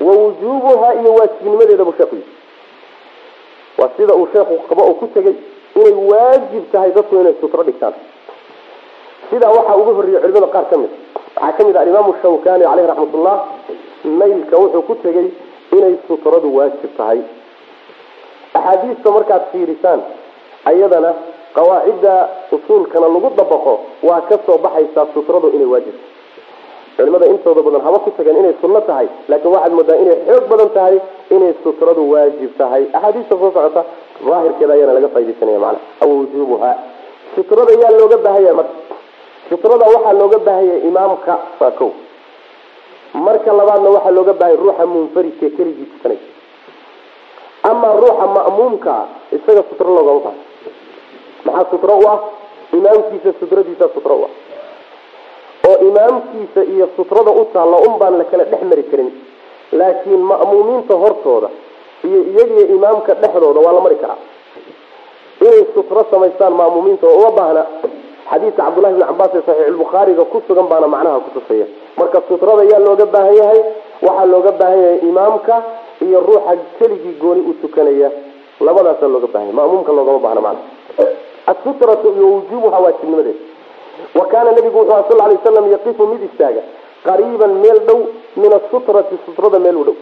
wa 0.07 0.13
wujubuha 0.23 0.89
iyo 1.01 1.11
waajibnimadeeda 1.19 1.85
buu 1.85 1.95
sheeku 1.99 2.15
yidhi. 2.17 2.33
Waa 3.79 3.91
sida 3.97 4.15
uu 4.15 4.29
sheekhu 4.33 4.55
qabo 4.69 4.83
oo 4.89 4.95
ku 5.01 5.07
tegay 5.15 5.35
inay 5.81 5.95
waajib 6.11 6.65
tahay 6.73 6.91
dadku 6.97 7.15
inay 7.21 7.35
sutro 7.41 7.63
dhigtaan. 7.69 7.95
Sidaa 9.31 9.53
waxaa 9.57 9.77
uga 9.81 9.93
horreeyey 9.99 10.21
culimada 10.23 10.49
qaar 10.55 10.67
ka 10.71 10.77
mid 10.83 10.91
waxaa 11.37 11.53
ka 11.59 11.65
mid 11.67 11.77
ah 11.77 11.81
alimaamu 11.85 12.13
shawkani 12.23 12.65
caleyhi 12.69 12.89
raxmatullah 12.91 13.37
maylka 14.21 14.57
wuxuu 14.63 14.83
ku 14.89 14.95
tegey 15.05 15.27
inay 15.77 15.95
sutradu 16.09 16.49
waajib 16.57 16.93
tahay. 16.97 17.21
Axaadiista 18.59 19.09
markaad 19.17 19.43
fiirisaan 19.53 20.01
ayadana 20.71 21.11
qawaacidda 21.57 22.15
usuulkana 22.57 23.09
lagu 23.15 23.29
dabaqo 23.39 23.75
waa 24.09 24.21
ka 24.29 24.37
soo 24.47 24.59
baxaysaa 24.65 25.07
sutradu 25.15 25.49
inay 25.57 25.67
waajib 25.73 25.95
tahay. 25.97 26.15
Culimada 26.97 27.27
intooda 27.33 27.61
badan 27.67 27.83
haba 27.87 27.99
ku 28.05 28.11
tageen 28.17 28.37
inay 28.43 28.55
sunno 28.61 28.81
tahay 28.89 29.07
laakiin 29.31 29.53
waxaad 29.55 29.73
moodaa 29.79 29.97
inay 30.05 30.17
xoog 30.29 30.45
badan 30.53 30.71
tahay 30.77 30.97
inay 31.35 31.53
sutradu 31.65 32.03
waajib 32.13 32.51
tahay. 32.61 32.83
Axaadiista 32.97 33.35
soo 33.41 33.51
socota 33.57 33.83
daahirkeeda 34.27 34.73
ayaana 34.77 34.93
laga 34.97 35.09
faidaysanaya 35.17 35.59
macana 35.65 35.79
aw 36.05 36.09
wujuubuha 36.19 36.71
sutrada 37.37 37.73
yaa 37.83 37.93
looga 38.01 38.17
baahanya 38.27 38.53
marka. 38.61 38.75
Sutrada 39.49 39.85
waxaa 39.95 40.13
looga 40.21 40.39
baahanya 40.47 40.77
imaamka 40.89 41.35
waa 41.61 41.71
ko 41.81 41.87
marka 43.27 43.51
labaadna 43.59 43.89
waxaa 43.97 44.15
looga 44.19 44.33
baahanya 44.41 44.61
ruuxa 44.63 44.85
munfaridka 44.95 45.47
keligii 45.57 45.89
tukanay 45.93 46.21
amaa 47.71 47.93
ruuxa 48.03 48.27
ma'muumka 48.37 48.95
isaga 49.37 49.63
sutro 49.69 49.89
loogama 49.97 50.21
bahay 50.27 50.41
maxaa 51.45 51.67
sutro 51.71 51.95
u 52.03 52.09
ah 52.13 52.19
imaamkiisa 52.79 53.31
sutradiisa 53.41 53.87
sutro 53.95 54.15
u 54.17 54.25
ah 54.29 54.33
oo 55.69 55.77
imaamkiisa 55.89 56.61
iyo 56.75 56.87
sutrada 56.97 57.31
u 57.31 57.45
taalla 57.55 57.77
un 57.87 57.95
baan 58.01 58.15
la 58.21 58.25
kala 58.31 58.45
dhex 58.45 58.63
mari 58.71 58.85
karin. 58.91 59.11
Laakiin 59.79 60.23
ma'muumiinta 60.31 60.95
hortooda 61.03 61.49
iyo 62.09 62.19
iyagiyo 62.31 62.65
imaamka 62.77 63.15
dhexdooda 63.23 63.61
waa 63.67 63.73
la 63.77 63.81
mari 63.87 63.97
karaa. 64.03 64.19
Inay 65.41 65.65
sutro 65.75 66.01
samaystaan 66.11 66.53
ma'muumiinta 66.61 67.07
oo 67.11 67.19
uma 67.21 67.31
baahna. 67.39 67.63
Xadiidka 68.31 68.63
cabdullahi 68.63 68.95
bni 68.95 69.05
cabaas 69.11 69.31
ee 69.35 69.43
saxiixulbukhaariga 69.49 70.25
ku 70.33 70.39
sugan 70.47 70.67
baana 70.71 70.87
macnaha 70.95 71.19
kutusaya 71.27 71.67
marka 71.99 72.19
sutrada 72.29 72.63
yaa 72.71 72.79
looga 72.87 73.07
baahan 73.15 73.35
yahay 73.41 73.61
waxaa 74.07 74.27
looga 74.33 74.53
baahan 74.61 74.81
yahay 74.85 74.99
imaamka 75.11 75.55
iyo 76.07 76.19
ruuxa 76.27 76.53
keligii 76.79 77.15
gooni 77.23 77.41
u 77.51 77.53
tukanaya. 77.63 78.09
Labadaasaa 78.67 79.09
looga 79.15 79.27
baahan 79.35 79.49
yahay. 79.49 79.57
Ma'muumka 79.59 79.91
loogama 79.97 80.19
baahna 80.25 80.41
macnaha 80.47 80.75
asutratu 81.53 82.07
iyo 82.17 82.27
wujuubuha 82.35 82.79
waajibnimadeeda 82.85 83.43
wa 84.19 84.25
kaana 84.33 84.51
nabigu 84.57 84.79
wuxuu 84.79 84.93
aha 84.95 85.05
sal 85.09 85.19
lay 85.29 85.37
waslam 85.37 85.67
yaqifu 85.73 86.07
mid 86.13 86.23
istaaga 86.29 86.63
qariiban 87.07 87.53
meel 87.65 87.79
dhow 87.89 88.01
min 88.43 88.53
asutrati 88.59 89.17
sutrada 89.27 89.59
meel 89.59 89.77
u 89.77 89.85
dhow 89.89 89.97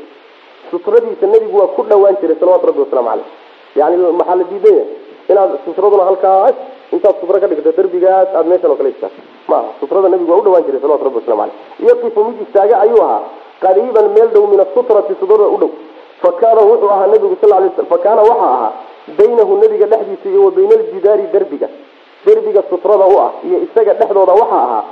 sutradiisa 0.71 1.27
nebigu 1.27 1.57
waa 1.61 1.67
ku 1.77 1.83
dhawaan 1.91 2.17
jiray 2.21 2.37
salawatu 2.41 2.67
rabbi 2.71 2.81
waslamu 2.85 3.09
caleyh 3.09 3.27
yani 3.81 3.97
maxaa 4.21 4.37
la 4.41 4.45
diidan 4.51 4.75
yahay 4.75 4.89
inaad 5.33 5.51
sutraduna 5.65 6.05
halkaas 6.11 6.55
intaad 6.95 7.15
sutro 7.21 7.41
ka 7.43 7.47
dhigto 7.51 7.73
derbigaas 7.79 8.29
aada 8.35 8.49
meeshan 8.51 8.71
oo 8.73 8.77
kale 8.81 8.91
istaagto 8.95 9.21
ma 9.51 9.57
aha 9.61 9.71
sutrada 9.81 10.09
nebigu 10.15 10.31
waa 10.33 10.41
u 10.43 10.45
dhawaan 10.47 10.65
jiray 10.69 10.81
salawatu 10.85 11.05
rabbi 11.09 11.19
waslamu 11.23 11.41
caleyh 11.43 11.89
yaqifu 11.91 12.21
mid 12.29 12.37
istaaga 12.47 12.75
ayuu 12.85 13.03
ahaa 13.07 13.21
qariiban 13.65 14.07
meel 14.17 14.29
dhow 14.35 14.45
min 14.53 14.61
asutrati 14.67 15.13
sutrada 15.21 15.47
u 15.55 15.59
dhow 15.63 15.71
fa 16.23 16.31
kaana 16.41 16.61
wuxuu 16.71 16.91
ahaa 16.97 17.07
nabigu 17.15 17.37
sal 17.43 17.51
lay 17.63 17.71
fa 17.93 17.99
kaana 18.05 18.23
waxaa 18.31 18.51
ahaa 18.57 18.73
baynahu 19.19 19.53
nebiga 19.63 19.87
dhexdiisa 19.93 20.29
iyo 20.33 20.41
wa 20.45 20.51
bayna 20.51 20.75
aljidaari 20.81 21.23
derbiga 21.33 21.69
derbiga 22.27 22.63
sutrada 22.71 23.05
u 23.07 23.17
ah 23.21 23.31
iyo 23.47 23.59
isaga 23.67 23.93
dhexdooda 24.01 24.33
waxaa 24.41 24.63
ahaa 24.67 24.83